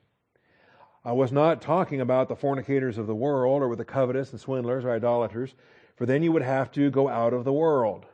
I 1.04 1.12
was 1.12 1.32
not 1.32 1.62
talking 1.62 2.02
about 2.02 2.30
the 2.30 2.36
fornicators 2.36 2.98
of 2.98 3.08
the 3.08 3.16
world 3.16 3.62
or 3.62 3.68
with 3.68 3.80
the 3.80 3.86
covetous 3.86 4.32
and 4.32 4.40
swindlers 4.40 4.86
or 4.86 4.92
idolaters, 4.92 5.56
for 5.96 6.06
then 6.06 6.24
you 6.24 6.32
would 6.32 6.44
have 6.44 6.72
to 6.74 6.90
go 6.92 7.10
out 7.10 7.34
of 7.34 7.44
the 7.44 7.54
world. 7.54 8.06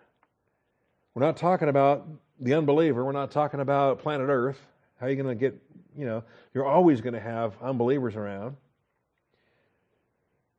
We're 1.14 1.26
not 1.26 1.38
talking 1.38 1.68
about 1.68 2.08
the 2.40 2.54
unbeliever. 2.54 3.04
We're 3.04 3.12
not 3.12 3.32
talking 3.32 3.60
about 3.60 4.00
planet 4.00 4.30
Earth. 4.30 4.60
How 5.00 5.08
are 5.08 5.10
you 5.10 5.16
going 5.22 5.28
to 5.28 5.36
get, 5.36 5.62
you 5.96 6.06
know, 6.06 6.24
you're 6.54 6.66
always 6.66 7.02
going 7.02 7.14
to 7.14 7.20
have 7.20 7.54
unbelievers 7.62 8.16
around. 8.16 8.56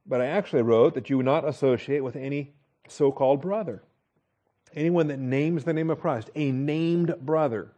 But 0.07 0.21
I 0.21 0.27
actually 0.27 0.63
wrote 0.63 0.95
that 0.95 1.11
you 1.11 1.17
would 1.17 1.27
not 1.27 1.47
associate 1.47 2.01
with 2.01 2.17
any 2.17 2.55
so 2.91 3.13
called 3.13 3.41
brother. 3.41 3.83
Anyone 4.75 5.09
that 5.09 5.19
names 5.19 5.65
the 5.65 5.73
name 5.73 5.91
of 5.91 6.01
Christ, 6.01 6.31
a 6.35 6.53
named 6.53 7.15
brother. 7.21 7.73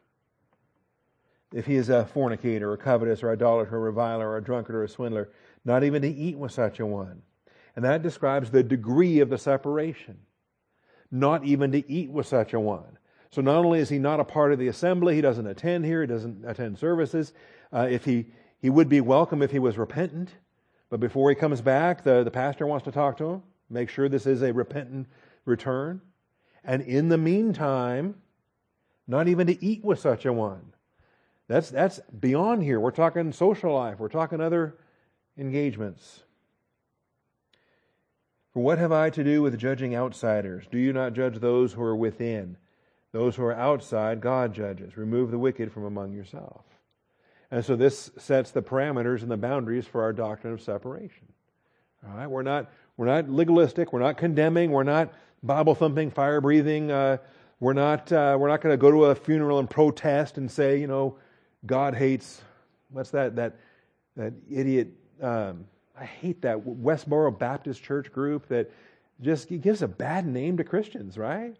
If 1.52 1.66
he 1.66 1.76
is 1.76 1.88
a 1.88 2.04
fornicator 2.06 2.70
or 2.70 2.76
covetous 2.76 3.22
or 3.22 3.30
idolater 3.30 3.76
or 3.76 3.80
reviler 3.80 4.28
or 4.28 4.36
a 4.36 4.42
drunkard 4.42 4.76
or 4.76 4.84
a 4.84 4.88
swindler, 4.88 5.30
not 5.64 5.84
even 5.84 6.02
to 6.02 6.08
eat 6.08 6.38
with 6.38 6.52
such 6.52 6.80
a 6.80 6.86
one. 6.86 7.22
And 7.76 7.84
that 7.84 8.02
describes 8.02 8.50
the 8.50 8.62
degree 8.62 9.20
of 9.20 9.30
the 9.30 9.38
separation 9.38 10.18
not 11.10 11.44
even 11.44 11.72
to 11.72 11.90
eat 11.90 12.10
with 12.10 12.26
such 12.26 12.52
a 12.52 12.60
one. 12.60 12.98
So 13.30 13.40
not 13.40 13.64
only 13.64 13.80
is 13.80 13.88
he 13.88 13.98
not 13.98 14.20
a 14.20 14.24
part 14.24 14.52
of 14.52 14.58
the 14.58 14.68
assembly, 14.68 15.14
he 15.14 15.20
doesn't 15.20 15.46
attend 15.46 15.84
here, 15.84 16.00
he 16.00 16.06
doesn't 16.06 16.44
attend 16.44 16.78
services. 16.78 17.32
Uh, 17.72 17.86
if 17.90 18.04
he, 18.04 18.26
he 18.60 18.70
would 18.70 18.88
be 18.88 19.00
welcome 19.00 19.42
if 19.42 19.50
he 19.50 19.58
was 19.58 19.78
repentant, 19.78 20.30
but 20.88 21.00
before 21.00 21.30
he 21.30 21.36
comes 21.36 21.60
back, 21.60 22.02
the, 22.02 22.24
the 22.24 22.30
pastor 22.30 22.66
wants 22.66 22.84
to 22.84 22.92
talk 22.92 23.16
to 23.18 23.26
him, 23.26 23.42
make 23.70 23.88
sure 23.88 24.08
this 24.08 24.26
is 24.26 24.42
a 24.42 24.52
repentant 24.52 25.06
return. 25.44 26.00
And 26.64 26.82
in 26.82 27.08
the 27.08 27.18
meantime, 27.18 28.16
not 29.06 29.28
even 29.28 29.46
to 29.46 29.64
eat 29.64 29.84
with 29.84 29.98
such 29.98 30.26
a 30.26 30.32
one. 30.32 30.72
That's, 31.48 31.70
that's 31.70 32.00
beyond 32.20 32.62
here. 32.62 32.78
We're 32.78 32.90
talking 32.90 33.32
social 33.32 33.74
life, 33.74 33.98
we're 33.98 34.08
talking 34.08 34.40
other 34.40 34.76
engagements. 35.38 36.22
For 38.52 38.62
what 38.62 38.78
have 38.78 38.92
I 38.92 39.10
to 39.10 39.22
do 39.22 39.42
with 39.42 39.58
judging 39.58 39.94
outsiders? 39.94 40.64
Do 40.70 40.78
you 40.78 40.92
not 40.92 41.12
judge 41.12 41.38
those 41.38 41.72
who 41.72 41.82
are 41.82 41.96
within? 41.96 42.56
Those 43.12 43.36
who 43.36 43.44
are 43.44 43.54
outside, 43.54 44.20
God 44.20 44.52
judges. 44.52 44.96
Remove 44.96 45.30
the 45.30 45.38
wicked 45.38 45.72
from 45.72 45.84
among 45.84 46.12
yourself. 46.12 46.64
And 47.50 47.64
so 47.64 47.74
this 47.74 48.10
sets 48.18 48.50
the 48.50 48.62
parameters 48.62 49.22
and 49.22 49.30
the 49.30 49.36
boundaries 49.36 49.86
for 49.86 50.02
our 50.02 50.12
doctrine 50.12 50.52
of 50.52 50.60
separation. 50.60 51.26
All 52.06 52.16
right, 52.16 52.28
we're 52.28 52.42
not 52.42 52.70
we're 53.00 53.06
not 53.06 53.30
legalistic. 53.30 53.94
We're 53.94 54.00
not 54.00 54.18
condemning. 54.18 54.72
We're 54.72 54.82
not 54.82 55.10
Bible 55.42 55.74
thumping, 55.74 56.10
fire 56.10 56.42
breathing. 56.42 56.90
Uh, 56.90 57.16
we're 57.58 57.72
not 57.72 58.12
uh, 58.12 58.36
we're 58.38 58.48
not 58.48 58.60
going 58.60 58.74
to 58.74 58.76
go 58.76 58.90
to 58.90 59.06
a 59.06 59.14
funeral 59.14 59.58
and 59.58 59.70
protest 59.70 60.36
and 60.36 60.50
say, 60.50 60.78
you 60.78 60.86
know, 60.86 61.16
God 61.64 61.94
hates. 61.94 62.42
What's 62.90 63.08
that 63.12 63.36
that 63.36 63.56
that 64.16 64.34
idiot? 64.50 64.88
Um, 65.22 65.64
I 65.98 66.04
hate 66.04 66.42
that 66.42 66.58
Westboro 66.58 67.38
Baptist 67.38 67.82
Church 67.82 68.12
group 68.12 68.46
that 68.48 68.70
just 69.22 69.48
gives 69.48 69.80
a 69.80 69.88
bad 69.88 70.26
name 70.26 70.58
to 70.58 70.64
Christians, 70.64 71.16
right? 71.16 71.56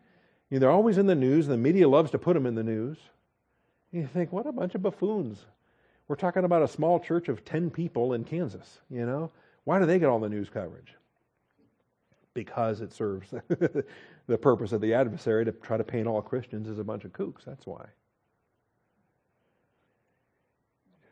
You 0.51 0.59
know, 0.59 0.59
they're 0.59 0.71
always 0.71 0.99
in 0.99 1.07
the 1.07 1.15
news, 1.15 1.47
and 1.47 1.55
the 1.55 1.63
media 1.63 1.89
loves 1.89 2.11
to 2.11 2.19
put 2.19 2.35
them 2.35 2.45
in 2.45 2.55
the 2.55 2.63
news. 2.63 2.99
And 3.93 4.03
you 4.03 4.09
think, 4.09 4.31
what 4.31 4.47
a 4.47 4.53
bunch 4.53 4.75
of 4.75 4.83
buffoons. 4.83 5.47
We're 6.07 6.17
talking 6.17 6.45
about 6.45 6.61
a 6.61 6.69
small 6.69 7.01
church 7.01 7.31
of 7.31 7.47
10 7.47 7.71
people 7.71 8.13
in 8.13 8.25
Kansas, 8.25 8.81
you 8.91 9.07
know? 9.07 9.31
Why 9.65 9.79
do 9.79 9.87
they 9.87 9.99
get 9.99 10.11
all 10.11 10.21
the 10.21 10.29
news 10.29 10.51
coverage? 10.51 10.97
Because 12.35 12.81
it 12.81 12.93
serves 12.93 13.31
the 14.29 14.39
purpose 14.39 14.73
of 14.73 14.81
the 14.81 14.95
adversary 14.95 15.45
to 15.45 15.53
try 15.53 15.77
to 15.77 15.85
paint 15.85 16.07
all 16.07 16.23
Christians 16.23 16.69
as 16.69 16.79
a 16.79 16.85
bunch 16.85 17.05
of 17.05 17.13
kooks. 17.13 17.45
That's 17.45 17.67
why. 17.67 17.87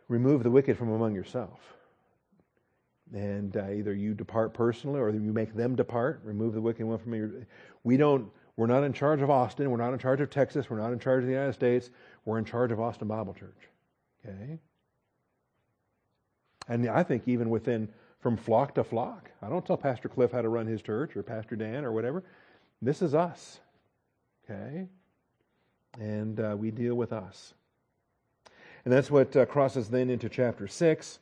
Remove 0.09 0.43
the 0.43 0.51
wicked 0.51 0.79
from 0.79 0.91
among 0.91 1.15
yourself. 1.15 1.61
And 3.13 3.57
uh, 3.57 3.71
either 3.71 3.95
you 3.95 4.15
depart 4.15 4.55
personally 4.55 5.01
or 5.01 5.11
you 5.11 5.33
make 5.33 5.55
them 5.55 5.75
depart. 5.75 6.21
Remove 6.25 6.55
the 6.55 6.61
wicked 6.61 6.85
one 6.85 6.99
from 6.99 7.15
your. 7.15 7.31
We 7.83 7.97
don't. 7.97 8.31
We're 8.57 8.67
not 8.67 8.85
in 8.85 8.93
charge 8.93 9.23
of 9.23 9.31
Austin. 9.31 9.71
We're 9.71 9.77
not 9.77 9.93
in 9.93 9.99
charge 9.99 10.21
of 10.21 10.31
Texas. 10.31 10.69
We're 10.69 10.81
not 10.81 10.93
in 10.93 10.99
charge 10.99 11.23
of 11.23 11.27
the 11.27 11.33
United 11.33 11.55
States. 11.55 11.91
We're 12.25 12.39
in 12.39 12.45
charge 12.45 12.73
of 12.73 12.81
Austin 12.81 13.09
Bible 13.09 13.33
Church. 13.33 13.69
Okay? 14.27 14.59
And 16.69 16.89
I 16.89 17.03
think 17.03 17.27
even 17.27 17.51
within 17.51 17.89
from 18.21 18.37
flock 18.37 18.75
to 18.75 18.85
flock. 18.85 19.31
I 19.43 19.49
don't 19.49 19.65
tell 19.65 19.77
Pastor 19.77 20.09
Cliff 20.09 20.33
how 20.33 20.43
to 20.43 20.49
run 20.49 20.67
his 20.67 20.83
church 20.83 21.17
or 21.17 21.23
Pastor 21.23 21.57
Dan 21.57 21.85
or 21.85 21.93
whatever. 21.93 22.25
This 22.83 23.03
is 23.03 23.15
us. 23.15 23.61
Okay? 24.45 24.87
And 26.01 26.41
uh, 26.41 26.57
we 26.59 26.71
deal 26.71 26.95
with 26.95 27.13
us. 27.13 27.55
And 28.85 28.93
that's 28.93 29.11
what 29.11 29.37
uh, 29.37 29.47
crosses 29.47 29.89
then 29.89 30.11
into 30.11 30.29
chapter 30.29 30.67
6, 30.67 31.19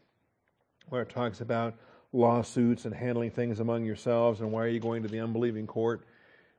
where 0.88 1.02
it 1.02 1.08
talks 1.08 1.40
about 1.40 1.74
lawsuits 2.12 2.84
and 2.84 2.94
handling 2.94 3.30
things 3.30 3.60
among 3.60 3.84
yourselves 3.84 4.40
and 4.40 4.50
why 4.50 4.62
are 4.62 4.68
you 4.68 4.80
going 4.80 5.02
to 5.02 5.08
the 5.08 5.20
unbelieving 5.20 5.66
court? 5.66 6.06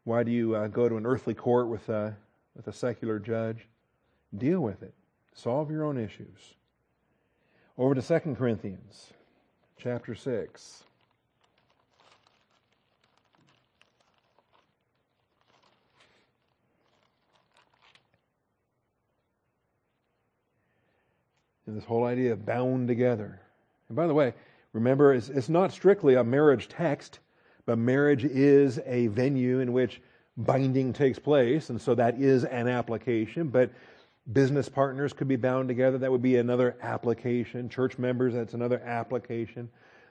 Why 0.04 0.24
do 0.24 0.32
you 0.32 0.56
uh, 0.56 0.68
go 0.68 0.88
to 0.88 0.98
an 0.98 1.06
earthly 1.06 1.34
court 1.34 1.68
with 1.68 1.88
a, 1.90 2.16
with 2.56 2.68
a 2.68 2.74
secular 2.74 3.20
judge? 3.20 3.68
Deal 4.38 4.60
with 4.60 4.84
it. 4.84 4.94
Solve 5.34 5.72
your 5.72 5.84
own 5.84 5.98
issues. 5.98 6.56
Over 7.78 7.96
to 7.96 8.02
2 8.02 8.36
Corinthians 8.36 9.14
chapter 9.78 10.16
6. 10.16 10.84
And 21.68 21.76
this 21.76 21.84
whole 21.84 22.06
idea 22.06 22.32
of 22.32 22.46
bound 22.46 22.88
together. 22.88 23.42
And 23.90 23.96
by 23.96 24.08
the 24.08 24.14
way, 24.14 24.34
remember, 24.74 25.14
it's, 25.14 25.30
it's 25.30 25.50
not 25.50 25.72
strictly 25.72 26.16
a 26.16 26.24
marriage 26.24 26.70
text, 26.70 27.20
but 27.66 27.78
marriage 27.78 28.24
is 28.24 28.80
a 28.86 29.08
venue 29.08 29.60
in 29.60 29.74
which 29.74 30.02
binding 30.38 30.94
takes 30.94 31.20
place, 31.20 31.70
and 31.70 31.82
so 31.82 31.94
that 31.96 32.20
is 32.20 32.46
an 32.46 32.68
application. 32.68 33.50
But 33.50 33.72
Business 34.32 34.68
partners 34.68 35.14
could 35.14 35.30
be 35.30 35.38
bound 35.38 35.70
together. 35.70 35.98
That 35.98 36.12
would 36.12 36.22
be 36.22 36.36
another 36.36 36.76
application. 36.82 37.70
Church 37.70 37.98
members, 37.98 38.34
that's 38.34 38.54
another 38.54 38.80
application. 38.80 39.70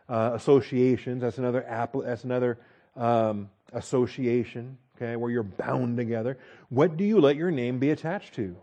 Uh, 0.08 0.30
associations, 0.34 1.20
that's 1.20 1.38
another 1.38 1.66
app, 1.68 1.94
that's 1.94 2.24
another 2.24 2.58
um, 2.96 3.50
association. 3.72 4.78
Okay, 4.96 5.16
where 5.16 5.30
you're 5.30 5.42
bound 5.42 5.98
together. 5.98 6.38
What 6.70 6.96
do 6.96 7.04
you 7.04 7.20
let 7.20 7.36
your 7.36 7.50
name 7.50 7.78
be 7.78 7.90
attached 7.90 8.34
to? 8.36 8.56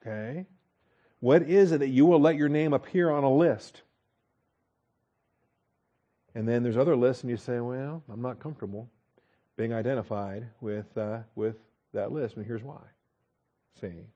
Okay, 0.00 0.46
what 1.20 1.42
is 1.42 1.72
it 1.72 1.80
that 1.80 1.88
you 1.88 2.06
will 2.06 2.20
let 2.20 2.36
your 2.36 2.48
name 2.48 2.72
appear 2.72 3.10
on 3.10 3.24
a 3.24 3.32
list? 3.32 3.82
And 6.34 6.48
then 6.48 6.62
there's 6.62 6.78
other 6.78 6.96
lists, 6.96 7.22
and 7.22 7.30
you 7.30 7.36
say, 7.36 7.60
"Well, 7.60 8.02
I'm 8.10 8.22
not 8.22 8.40
comfortable 8.40 8.88
being 9.58 9.74
identified 9.74 10.48
with 10.62 10.96
uh, 10.96 11.18
with 11.34 11.56
that 11.92 12.10
list," 12.10 12.36
and 12.36 12.46
here's 12.46 12.62
why. 12.62 12.80
See. 13.78 14.06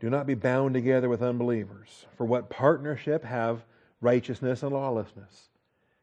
Do 0.00 0.10
not 0.10 0.26
be 0.26 0.34
bound 0.34 0.74
together 0.74 1.08
with 1.08 1.22
unbelievers. 1.22 2.06
For 2.16 2.24
what 2.26 2.50
partnership 2.50 3.24
have 3.24 3.64
righteousness 4.00 4.62
and 4.62 4.72
lawlessness? 4.72 5.48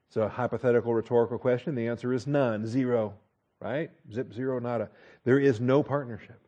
It's 0.07 0.17
a 0.17 0.27
hypothetical 0.27 0.93
rhetorical 0.93 1.37
question. 1.37 1.75
The 1.75 1.87
answer 1.87 2.13
is 2.13 2.25
none, 2.25 2.65
zero, 2.65 3.13
right? 3.59 3.91
Zip, 4.11 4.33
zero, 4.33 4.59
nada. 4.59 4.89
There 5.23 5.39
is 5.39 5.59
no 5.59 5.83
partnership. 5.83 6.39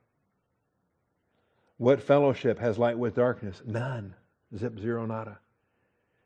What 1.78 2.02
fellowship 2.02 2.60
has 2.60 2.78
light 2.78 2.98
with 2.98 3.16
darkness? 3.16 3.62
None, 3.66 4.16
zip, 4.58 4.80
zero, 4.80 5.06
nada. 5.06 5.40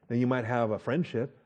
Now 0.10 0.16
you 0.16 0.28
might 0.28 0.46
have 0.46 0.72
a 0.72 0.80
friendship. 0.80 1.38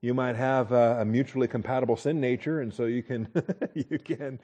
You 0.00 0.12
might 0.12 0.36
have 0.36 0.72
a, 0.72 1.02
mutually 1.06 1.48
compatible 1.48 1.96
sin 1.96 2.20
nature, 2.20 2.60
and 2.60 2.72
so 2.74 2.84
you 2.84 3.02
can, 3.02 3.28
you 3.74 3.98
can, 3.98 4.38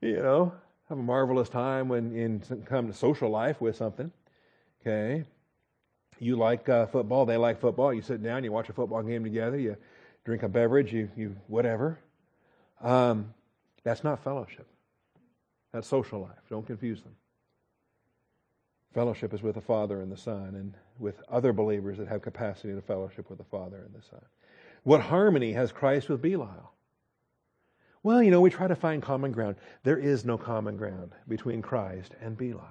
you 0.00 0.16
know, 0.16 0.52
have 0.88 0.98
a 0.98 1.02
marvelous 1.02 1.48
time 1.48 1.88
when 1.88 2.14
in 2.14 2.40
come 2.64 2.86
to 2.86 2.94
social 2.94 3.30
life 3.30 3.60
with 3.60 3.76
something. 3.76 4.10
Okay, 4.80 5.24
you 6.18 6.36
like 6.36 6.68
uh, 6.68 6.86
football, 6.86 7.26
they 7.26 7.36
like 7.36 7.60
football. 7.60 7.92
You 7.92 8.02
sit 8.02 8.22
down, 8.22 8.44
you 8.44 8.52
watch 8.52 8.68
a 8.68 8.72
football 8.72 9.02
game 9.02 9.22
together, 9.22 9.58
you 9.58 9.76
drink 10.24 10.42
a 10.42 10.48
beverage, 10.48 10.92
you 10.92 11.10
you 11.16 11.36
whatever. 11.46 11.98
Um, 12.80 13.34
that's 13.84 14.04
not 14.04 14.22
fellowship. 14.22 14.66
That's 15.72 15.86
social 15.86 16.20
life. 16.20 16.38
Don't 16.48 16.66
confuse 16.66 17.02
them. 17.02 17.14
Fellowship 18.94 19.34
is 19.34 19.42
with 19.42 19.54
the 19.56 19.60
Father 19.60 20.00
and 20.00 20.10
the 20.10 20.16
Son, 20.16 20.54
and 20.54 20.74
with 20.98 21.20
other 21.28 21.52
believers 21.52 21.98
that 21.98 22.08
have 22.08 22.22
capacity 22.22 22.74
to 22.74 22.80
fellowship 22.80 23.28
with 23.28 23.38
the 23.38 23.44
Father 23.44 23.84
and 23.84 23.94
the 23.94 24.06
Son. 24.06 24.24
What 24.84 25.02
harmony 25.02 25.52
has 25.52 25.70
Christ 25.70 26.08
with 26.08 26.22
Belial? 26.22 26.72
Well, 28.02 28.22
you 28.22 28.30
know, 28.30 28.40
we 28.40 28.50
try 28.50 28.68
to 28.68 28.76
find 28.76 29.02
common 29.02 29.32
ground. 29.32 29.56
There 29.82 29.98
is 29.98 30.24
no 30.24 30.38
common 30.38 30.76
ground 30.76 31.12
between 31.26 31.62
Christ 31.62 32.14
and 32.20 32.36
Belial. 32.36 32.62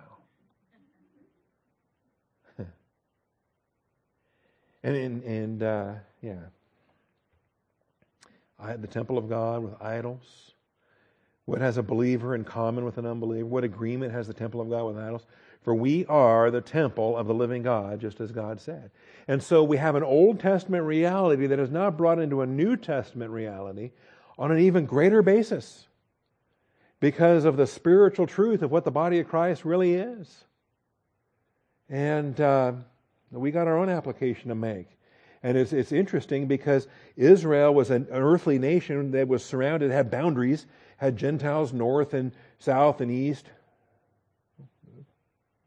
and 4.83 4.95
and, 4.95 5.23
and 5.23 5.63
uh, 5.63 5.93
yeah, 6.21 6.39
I, 8.59 8.69
had 8.69 8.81
the 8.81 8.87
temple 8.87 9.17
of 9.17 9.27
God 9.29 9.63
with 9.63 9.73
idols. 9.81 10.51
What 11.45 11.61
has 11.61 11.77
a 11.77 11.83
believer 11.83 12.35
in 12.35 12.43
common 12.43 12.83
with 12.83 12.97
an 12.97 13.05
unbeliever? 13.05 13.45
What 13.45 13.63
agreement 13.63 14.11
has 14.13 14.27
the 14.27 14.33
temple 14.33 14.59
of 14.59 14.69
God 14.69 14.85
with 14.85 14.97
idols? 14.97 15.25
For 15.61 15.75
we 15.75 16.05
are 16.05 16.49
the 16.51 16.61
temple 16.61 17.17
of 17.17 17.27
the 17.27 17.33
living 17.33 17.63
God, 17.63 17.99
just 17.99 18.21
as 18.21 18.31
God 18.31 18.61
said. 18.61 18.91
And 19.27 19.43
so 19.43 19.63
we 19.63 19.77
have 19.77 19.95
an 19.95 20.03
Old 20.03 20.39
Testament 20.39 20.85
reality 20.85 21.47
that 21.47 21.59
is 21.59 21.69
now 21.69 21.91
brought 21.91 22.19
into 22.19 22.41
a 22.41 22.45
New 22.45 22.77
Testament 22.77 23.31
reality 23.31 23.91
on 24.37 24.51
an 24.51 24.59
even 24.59 24.85
greater 24.85 25.21
basis 25.21 25.87
because 26.99 27.45
of 27.45 27.57
the 27.57 27.67
spiritual 27.67 28.27
truth 28.27 28.61
of 28.61 28.71
what 28.71 28.83
the 28.83 28.91
body 28.91 29.19
of 29.19 29.27
Christ 29.27 29.65
really 29.65 29.93
is. 29.93 30.43
And 31.89 32.39
uh, 32.39 32.73
we 33.31 33.51
got 33.51 33.67
our 33.67 33.77
own 33.77 33.89
application 33.89 34.49
to 34.49 34.55
make. 34.55 34.87
And 35.43 35.57
it's, 35.57 35.73
it's 35.73 35.91
interesting 35.91 36.47
because 36.47 36.87
Israel 37.15 37.73
was 37.73 37.91
an 37.91 38.07
earthly 38.11 38.57
nation 38.57 39.11
that 39.11 39.27
was 39.27 39.45
surrounded, 39.45 39.91
had 39.91 40.09
boundaries, 40.09 40.65
had 40.97 41.15
Gentiles 41.15 41.73
north 41.73 42.13
and 42.13 42.31
south 42.59 43.01
and 43.01 43.11
east, 43.11 43.45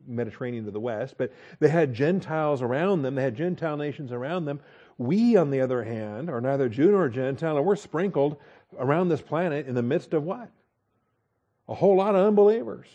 Mediterranean 0.06 0.64
to 0.64 0.72
the 0.72 0.80
west, 0.80 1.14
but 1.16 1.32
they 1.60 1.68
had 1.68 1.94
Gentiles 1.94 2.62
around 2.62 3.02
them, 3.02 3.14
they 3.14 3.22
had 3.22 3.36
Gentile 3.36 3.76
nations 3.76 4.10
around 4.10 4.44
them. 4.44 4.60
We, 4.98 5.36
on 5.36 5.50
the 5.50 5.60
other 5.60 5.84
hand, 5.84 6.28
are 6.28 6.40
neither 6.40 6.68
Jew 6.68 6.90
nor 6.90 7.08
Gentile, 7.08 7.56
and 7.56 7.64
we're 7.64 7.76
sprinkled 7.76 8.36
around 8.78 9.08
this 9.08 9.22
planet 9.22 9.66
in 9.66 9.74
the 9.74 9.82
midst 9.82 10.14
of 10.14 10.22
what? 10.22 10.50
A 11.68 11.74
whole 11.74 11.96
lot 11.96 12.14
of 12.14 12.26
unbelievers. 12.26 12.86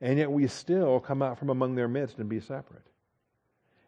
And 0.00 0.18
yet 0.18 0.30
we 0.30 0.46
still 0.46 1.00
come 1.00 1.22
out 1.22 1.38
from 1.38 1.50
among 1.50 1.74
their 1.74 1.88
midst 1.88 2.18
and 2.18 2.28
be 2.28 2.40
separate. 2.40 2.86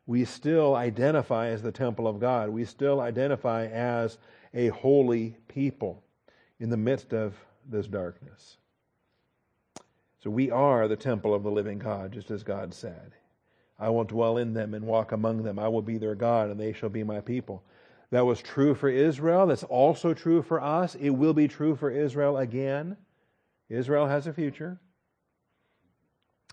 We 0.07 0.25
still 0.25 0.75
identify 0.75 1.49
as 1.49 1.63
the 1.63 1.71
temple 1.71 2.09
of 2.09 2.19
God. 2.19 2.51
We 2.51 2.65
still 2.65 3.01
identify 3.01 3.67
as 3.67 4.19
a 4.53 4.69
holy 4.69 5.37
people 5.47 6.03
in 6.59 6.71
the 6.71 6.77
midst 6.77 7.13
of 7.13 7.35
this 7.69 7.87
darkness. 7.87 8.57
So 10.23 10.31
we 10.31 10.51
are 10.51 10.89
the 10.89 10.97
temple 10.97 11.33
of 11.33 11.43
the 11.45 11.51
living 11.51 11.79
God, 11.79 12.13
just 12.13 12.31
as 12.31 12.43
God 12.43 12.75
said. 12.75 13.13
I 13.79 13.89
will 13.89 14.05
dwell 14.05 14.37
in 14.37 14.53
them 14.53 14.75
and 14.75 14.85
walk 14.85 15.13
among 15.13 15.43
them. 15.43 15.59
I 15.59 15.69
will 15.69 15.81
be 15.81 15.97
their 15.97 16.15
God, 16.15 16.51
and 16.51 16.61
they 16.61 16.73
shall 16.73 16.91
be 16.91 17.05
my 17.05 17.21
people. 17.21 17.63
That 18.11 18.27
was 18.27 18.43
true 18.43 18.75
for 18.75 18.89
Israel. 18.89 19.47
That's 19.47 19.63
also 19.65 20.15
true 20.15 20.43
for 20.43 20.61
us. 20.61 20.95
It 20.97 21.11
will 21.11 21.33
be 21.33 21.47
true 21.47 21.77
for 21.77 21.91
Israel 21.91 22.39
again. 22.39 22.97
Israel 23.69 24.07
has 24.07 24.27
a 24.27 24.33
future. 24.33 24.81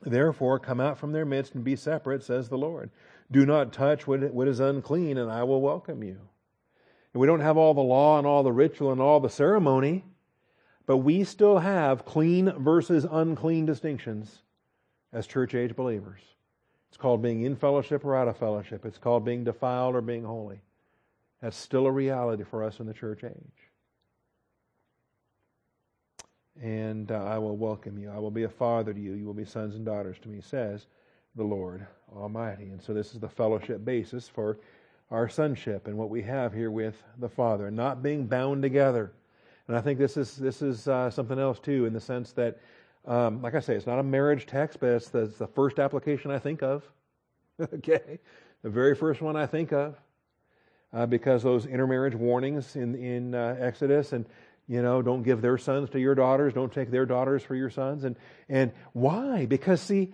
Therefore, 0.04 0.60
come 0.60 0.80
out 0.80 1.00
from 1.00 1.12
their 1.12 1.26
midst 1.26 1.56
and 1.56 1.64
be 1.64 1.76
separate, 1.76 2.24
says 2.24 2.50
the 2.50 2.58
Lord. 2.58 2.92
Do 3.32 3.46
not 3.46 3.74
touch 3.74 4.06
what 4.06 4.48
is 4.48 4.60
unclean, 4.60 5.18
and 5.18 5.32
I 5.32 5.44
will 5.44 5.62
welcome 5.62 6.04
you. 6.04 6.20
And 7.14 7.22
we 7.22 7.26
don't 7.26 7.40
have 7.40 7.58
all 7.58 7.74
the 7.74 7.82
law 7.82 8.20
and 8.20 8.28
all 8.28 8.44
the 8.44 8.52
ritual 8.52 8.92
and 8.92 9.02
all 9.02 9.20
the 9.20 9.30
ceremony, 9.30 10.06
but 10.86 10.98
we 10.98 11.24
still 11.24 11.58
have 11.58 12.06
clean 12.06 12.54
versus 12.64 13.08
unclean 13.10 13.66
distinctions 13.66 14.44
as 15.12 15.26
church 15.26 15.56
age 15.56 15.76
believers. 15.76 16.22
It's 16.90 16.98
called 16.98 17.24
being 17.24 17.42
in 17.42 17.56
fellowship 17.56 18.06
or 18.06 18.16
out 18.16 18.28
of 18.28 18.38
fellowship. 18.38 18.86
It's 18.86 19.00
called 19.00 19.26
being 19.26 19.44
defiled 19.44 19.96
or 19.96 20.02
being 20.02 20.24
holy. 20.24 20.62
That's 21.42 21.58
still 21.58 21.86
a 21.86 21.92
reality 21.92 22.44
for 22.44 22.64
us 22.64 22.80
in 22.80 22.88
the 22.88 22.94
church 22.94 23.24
age. 23.24 23.34
And 26.62 27.12
uh, 27.12 27.24
I 27.24 27.38
will 27.38 27.56
welcome 27.56 28.00
you. 28.00 28.10
I 28.10 28.18
will 28.18 28.32
be 28.32 28.44
a 28.44 28.50
father 28.50 28.94
to 28.94 29.00
you. 29.00 29.14
You 29.14 29.26
will 29.26 29.34
be 29.34 29.46
sons 29.46 29.76
and 29.76 29.86
daughters 29.86 30.18
to 30.24 30.30
me, 30.30 30.42
says 30.42 30.88
the 31.36 31.44
Lord 31.44 31.86
Almighty. 32.16 32.70
And 32.70 32.82
so 32.82 32.94
this 32.94 33.14
is 33.14 33.20
the 33.20 33.30
fellowship 33.30 33.86
basis 33.86 34.28
for 34.28 34.58
our 35.12 35.30
sonship 35.30 35.88
and 35.88 35.98
what 35.98 36.10
we 36.10 36.24
have 36.24 36.54
here 36.54 36.72
with 36.72 37.02
the 37.20 37.30
Father, 37.30 37.68
And 37.68 37.76
not 37.76 38.02
being 38.02 38.26
bound 38.26 38.64
together. 38.64 39.12
And 39.68 39.78
I 39.78 39.82
think 39.82 40.00
this 40.00 40.18
is 40.18 40.36
this 40.36 40.62
is 40.62 40.88
uh, 40.88 41.10
something 41.10 41.38
else 41.38 41.60
too, 41.60 41.86
in 41.86 41.94
the 41.94 42.00
sense 42.00 42.32
that 42.34 42.58
um, 43.06 43.42
like 43.42 43.56
I 43.56 43.62
say, 43.62 43.76
it's 43.76 43.88
not 43.88 44.00
a 44.00 44.04
marriage 44.04 44.46
text, 44.46 44.80
but 44.82 44.90
it's 44.90 45.10
the, 45.10 45.24
it's 45.24 45.38
the 45.38 45.48
first 45.48 45.80
application 45.80 46.30
I 46.30 46.40
think 46.40 46.62
of. 46.62 46.84
okay? 47.74 48.20
The 48.64 48.70
very 48.70 48.96
first 48.96 49.22
one 49.22 49.38
I 49.38 49.46
think 49.46 49.72
of. 49.72 49.96
Uh, 50.94 51.06
because 51.06 51.44
those 51.44 51.66
intermarriage 51.66 52.16
warnings 52.16 52.76
in, 52.76 52.96
in 52.96 53.36
uh, 53.36 53.58
Exodus 53.60 54.14
and, 54.14 54.26
you 54.68 54.82
know, 54.82 55.02
don't 55.02 55.24
give 55.24 55.42
their 55.42 55.58
sons 55.58 55.90
to 55.90 56.00
your 56.00 56.16
daughters, 56.16 56.54
don't 56.54 56.72
take 56.72 56.92
their 56.92 57.06
daughters 57.06 57.44
for 57.44 57.56
your 57.56 57.70
sons. 57.70 58.04
And, 58.04 58.16
and 58.48 58.72
why? 58.94 59.46
Because, 59.46 59.82
see, 59.82 60.14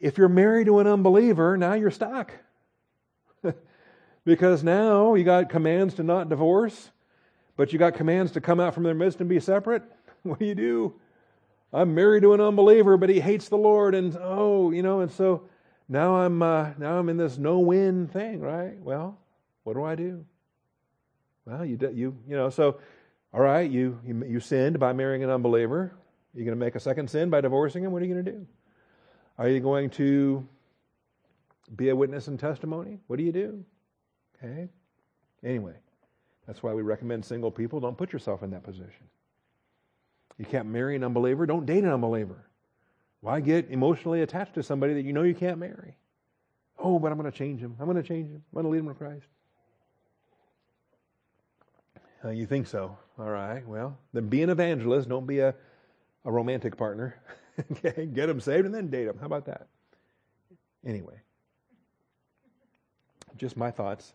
if 0.00 0.18
you're 0.18 0.28
married 0.28 0.66
to 0.66 0.80
an 0.80 0.86
unbeliever, 0.86 1.56
now 1.56 1.74
you're 1.74 1.90
stuck. 1.90 2.32
because 4.24 4.64
now 4.64 5.14
you 5.14 5.24
got 5.24 5.50
commands 5.50 5.94
to 5.94 6.02
not 6.02 6.28
divorce, 6.28 6.90
but 7.56 7.72
you 7.72 7.78
got 7.78 7.94
commands 7.94 8.32
to 8.32 8.40
come 8.40 8.58
out 8.60 8.74
from 8.74 8.82
their 8.82 8.94
midst 8.94 9.20
and 9.20 9.28
be 9.28 9.40
separate. 9.40 9.82
What 10.22 10.38
do 10.38 10.44
you 10.44 10.54
do? 10.54 11.00
I'm 11.72 11.94
married 11.94 12.24
to 12.24 12.34
an 12.34 12.42
unbeliever, 12.42 12.98
but 12.98 13.08
he 13.08 13.20
hates 13.20 13.48
the 13.48 13.56
Lord, 13.56 13.94
and 13.94 14.14
oh, 14.20 14.70
you 14.70 14.82
know, 14.82 15.00
and 15.00 15.10
so 15.10 15.48
now 15.88 16.16
I'm 16.16 16.42
uh, 16.42 16.70
now 16.76 16.98
I'm 16.98 17.08
in 17.08 17.16
this 17.16 17.38
no-win 17.38 18.06
thing, 18.08 18.40
right? 18.40 18.78
Well, 18.82 19.16
what 19.64 19.74
do 19.74 19.84
I 19.84 19.94
do? 19.94 20.24
Well, 21.44 21.64
you 21.64 21.78
you 21.92 22.16
you 22.28 22.36
know, 22.36 22.50
so 22.50 22.78
all 23.32 23.40
right, 23.40 23.70
you 23.70 23.98
you, 24.04 24.24
you 24.26 24.40
sinned 24.40 24.78
by 24.78 24.92
marrying 24.92 25.22
an 25.22 25.30
unbeliever. 25.30 25.92
You're 26.34 26.44
going 26.44 26.56
to 26.58 26.64
make 26.64 26.76
a 26.76 26.80
second 26.80 27.10
sin 27.10 27.28
by 27.28 27.40
divorcing 27.40 27.84
him. 27.84 27.92
What 27.92 28.02
are 28.02 28.04
you 28.04 28.14
going 28.14 28.24
to 28.24 28.32
do? 28.32 28.46
Are 29.36 29.48
you 29.48 29.58
going 29.60 29.90
to 29.90 30.46
be 31.74 31.88
a 31.88 31.96
witness 31.96 32.28
and 32.28 32.38
testimony? 32.38 33.00
What 33.08 33.16
do 33.16 33.24
you 33.24 33.32
do? 33.32 33.64
Okay. 34.36 34.68
Anyway, 35.42 35.74
that's 36.46 36.62
why 36.62 36.72
we 36.72 36.82
recommend 36.82 37.24
single 37.24 37.50
people 37.50 37.80
don't 37.80 37.96
put 37.96 38.12
yourself 38.12 38.42
in 38.42 38.50
that 38.50 38.62
position. 38.62 39.08
You 40.38 40.44
can't 40.44 40.68
marry 40.68 40.96
an 40.96 41.04
unbeliever. 41.04 41.46
Don't 41.46 41.66
date 41.66 41.84
an 41.84 41.90
unbeliever. 41.90 42.46
Why 43.20 43.40
get 43.40 43.70
emotionally 43.70 44.22
attached 44.22 44.54
to 44.54 44.62
somebody 44.62 44.94
that 44.94 45.04
you 45.04 45.12
know 45.12 45.22
you 45.22 45.34
can't 45.34 45.58
marry? 45.58 45.96
Oh, 46.78 46.98
but 46.98 47.12
I'm 47.12 47.18
going 47.18 47.30
to 47.30 47.36
change 47.36 47.60
him. 47.60 47.76
I'm 47.78 47.86
going 47.86 48.00
to 48.00 48.06
change 48.06 48.28
him. 48.30 48.42
I'm 48.50 48.62
going 48.62 48.64
to 48.64 48.70
lead 48.70 48.78
him 48.78 48.88
to 48.88 48.94
Christ. 48.94 49.26
Uh, 52.24 52.30
you 52.30 52.46
think 52.46 52.66
so? 52.66 52.96
All 53.18 53.30
right. 53.30 53.66
Well, 53.66 53.96
then 54.12 54.28
be 54.28 54.42
an 54.42 54.50
evangelist. 54.50 55.08
Don't 55.08 55.26
be 55.26 55.38
a, 55.38 55.54
a 56.24 56.32
romantic 56.32 56.76
partner. 56.76 57.16
okay. 57.72 58.06
Get 58.06 58.26
them 58.26 58.40
saved 58.40 58.66
and 58.66 58.74
then 58.74 58.88
date 58.88 59.06
them. 59.06 59.16
How 59.18 59.26
about 59.26 59.46
that? 59.46 59.68
Anyway, 60.84 61.20
just 63.36 63.56
my 63.56 63.70
thoughts. 63.70 64.14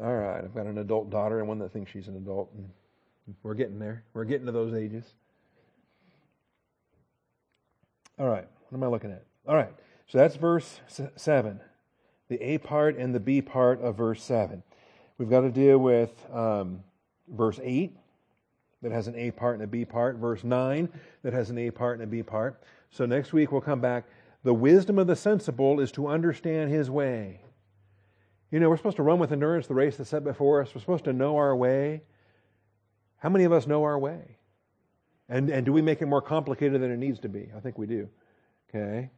All 0.00 0.14
right. 0.14 0.42
I've 0.42 0.54
got 0.54 0.66
an 0.66 0.78
adult 0.78 1.10
daughter 1.10 1.38
and 1.38 1.48
one 1.48 1.58
that 1.58 1.72
thinks 1.72 1.90
she's 1.90 2.08
an 2.08 2.16
adult. 2.16 2.50
And 2.54 2.68
we're 3.42 3.54
getting 3.54 3.78
there. 3.78 4.04
We're 4.14 4.24
getting 4.24 4.46
to 4.46 4.52
those 4.52 4.74
ages. 4.74 5.04
All 8.18 8.28
right. 8.28 8.46
What 8.68 8.78
am 8.78 8.84
I 8.84 8.88
looking 8.88 9.12
at? 9.12 9.24
All 9.46 9.54
right. 9.54 9.72
So 10.08 10.16
that's 10.16 10.36
verse 10.36 10.80
7, 11.16 11.60
the 12.28 12.42
A 12.42 12.58
part 12.58 12.96
and 12.96 13.14
the 13.14 13.20
B 13.20 13.42
part 13.42 13.82
of 13.82 13.96
verse 13.96 14.22
7. 14.22 14.62
We've 15.18 15.28
got 15.28 15.40
to 15.40 15.50
deal 15.50 15.78
with 15.78 16.12
um, 16.32 16.84
verse 17.28 17.58
8 17.62 17.96
that 18.82 18.92
has 18.92 19.08
an 19.08 19.16
A 19.16 19.32
part 19.32 19.54
and 19.54 19.64
a 19.64 19.66
B 19.66 19.84
part, 19.84 20.16
verse 20.16 20.44
9 20.44 20.88
that 21.24 21.32
has 21.32 21.50
an 21.50 21.58
A 21.58 21.70
part 21.72 21.98
and 21.98 22.04
a 22.04 22.06
B 22.06 22.22
part. 22.22 22.62
So 22.90 23.04
next 23.04 23.32
week 23.32 23.50
we'll 23.50 23.60
come 23.60 23.80
back. 23.80 24.04
The 24.44 24.54
wisdom 24.54 24.98
of 24.98 25.08
the 25.08 25.16
sensible 25.16 25.80
is 25.80 25.90
to 25.92 26.06
understand 26.06 26.70
his 26.70 26.88
way. 26.88 27.40
You 28.52 28.60
know, 28.60 28.68
we're 28.68 28.76
supposed 28.76 28.96
to 28.96 29.02
run 29.02 29.18
with 29.18 29.32
endurance 29.32 29.66
the 29.66 29.74
race 29.74 29.96
that's 29.96 30.10
set 30.10 30.22
before 30.22 30.62
us. 30.62 30.72
We're 30.74 30.80
supposed 30.80 31.04
to 31.04 31.12
know 31.12 31.36
our 31.36 31.54
way. 31.54 32.02
How 33.16 33.28
many 33.28 33.44
of 33.44 33.52
us 33.52 33.66
know 33.66 33.82
our 33.82 33.98
way? 33.98 34.36
And, 35.28 35.50
and 35.50 35.66
do 35.66 35.72
we 35.72 35.82
make 35.82 36.00
it 36.00 36.06
more 36.06 36.22
complicated 36.22 36.80
than 36.80 36.90
it 36.90 36.96
needs 36.96 37.18
to 37.20 37.28
be? 37.28 37.50
I 37.54 37.60
think 37.60 37.76
we 37.76 37.86
do. 37.86 38.08
Okay? 38.70 39.10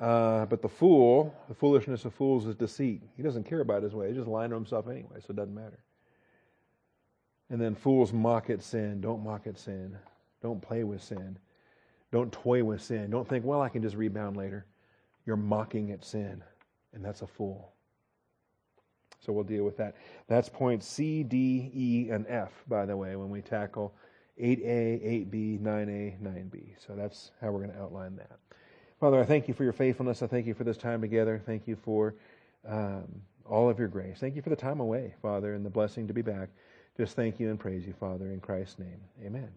Uh, 0.00 0.46
but 0.46 0.62
the 0.62 0.68
fool, 0.68 1.34
the 1.48 1.54
foolishness 1.54 2.04
of 2.04 2.14
fools 2.14 2.46
is 2.46 2.56
deceit. 2.56 3.02
He 3.16 3.22
doesn't 3.22 3.44
care 3.44 3.60
about 3.60 3.82
his 3.82 3.94
way. 3.94 4.08
He's 4.08 4.16
just 4.16 4.28
lying 4.28 4.50
to 4.50 4.56
himself 4.56 4.88
anyway, 4.88 5.20
so 5.20 5.26
it 5.30 5.36
doesn't 5.36 5.54
matter. 5.54 5.78
And 7.50 7.60
then 7.60 7.74
fools 7.74 8.12
mock 8.12 8.50
at 8.50 8.62
sin. 8.62 9.00
Don't 9.00 9.22
mock 9.22 9.46
at 9.46 9.58
sin. 9.58 9.96
Don't 10.42 10.60
play 10.60 10.84
with 10.84 11.02
sin. 11.02 11.38
Don't 12.10 12.32
toy 12.32 12.64
with 12.64 12.82
sin. 12.82 13.10
Don't 13.10 13.28
think, 13.28 13.44
well, 13.44 13.62
I 13.62 13.68
can 13.68 13.82
just 13.82 13.96
rebound 13.96 14.36
later. 14.36 14.66
You're 15.24 15.36
mocking 15.36 15.92
at 15.92 16.04
sin, 16.04 16.42
and 16.92 17.04
that's 17.04 17.22
a 17.22 17.26
fool. 17.26 17.72
So 19.20 19.32
we'll 19.32 19.44
deal 19.44 19.64
with 19.64 19.76
that. 19.76 19.94
That's 20.26 20.48
points 20.48 20.86
C, 20.86 21.22
D, 21.22 21.70
E, 21.72 22.10
and 22.10 22.26
F, 22.28 22.50
by 22.68 22.86
the 22.86 22.96
way, 22.96 23.14
when 23.14 23.30
we 23.30 23.40
tackle 23.40 23.94
8A, 24.40 25.30
8B, 25.30 25.60
9A, 25.60 26.20
9B. 26.20 26.74
So 26.84 26.94
that's 26.96 27.30
how 27.40 27.50
we're 27.50 27.60
going 27.60 27.72
to 27.72 27.80
outline 27.80 28.16
that. 28.16 28.38
Father, 29.02 29.18
I 29.18 29.24
thank 29.24 29.48
you 29.48 29.54
for 29.54 29.64
your 29.64 29.72
faithfulness. 29.72 30.22
I 30.22 30.28
thank 30.28 30.46
you 30.46 30.54
for 30.54 30.62
this 30.62 30.76
time 30.76 31.00
together. 31.00 31.42
Thank 31.44 31.66
you 31.66 31.74
for 31.74 32.14
um, 32.64 33.02
all 33.44 33.68
of 33.68 33.76
your 33.76 33.88
grace. 33.88 34.18
Thank 34.20 34.36
you 34.36 34.42
for 34.42 34.50
the 34.50 34.54
time 34.54 34.78
away, 34.78 35.12
Father, 35.20 35.54
and 35.54 35.66
the 35.66 35.70
blessing 35.70 36.06
to 36.06 36.14
be 36.14 36.22
back. 36.22 36.50
Just 36.96 37.16
thank 37.16 37.40
you 37.40 37.50
and 37.50 37.58
praise 37.58 37.84
you, 37.84 37.94
Father, 37.98 38.26
in 38.26 38.38
Christ's 38.38 38.78
name. 38.78 39.00
Amen. 39.24 39.48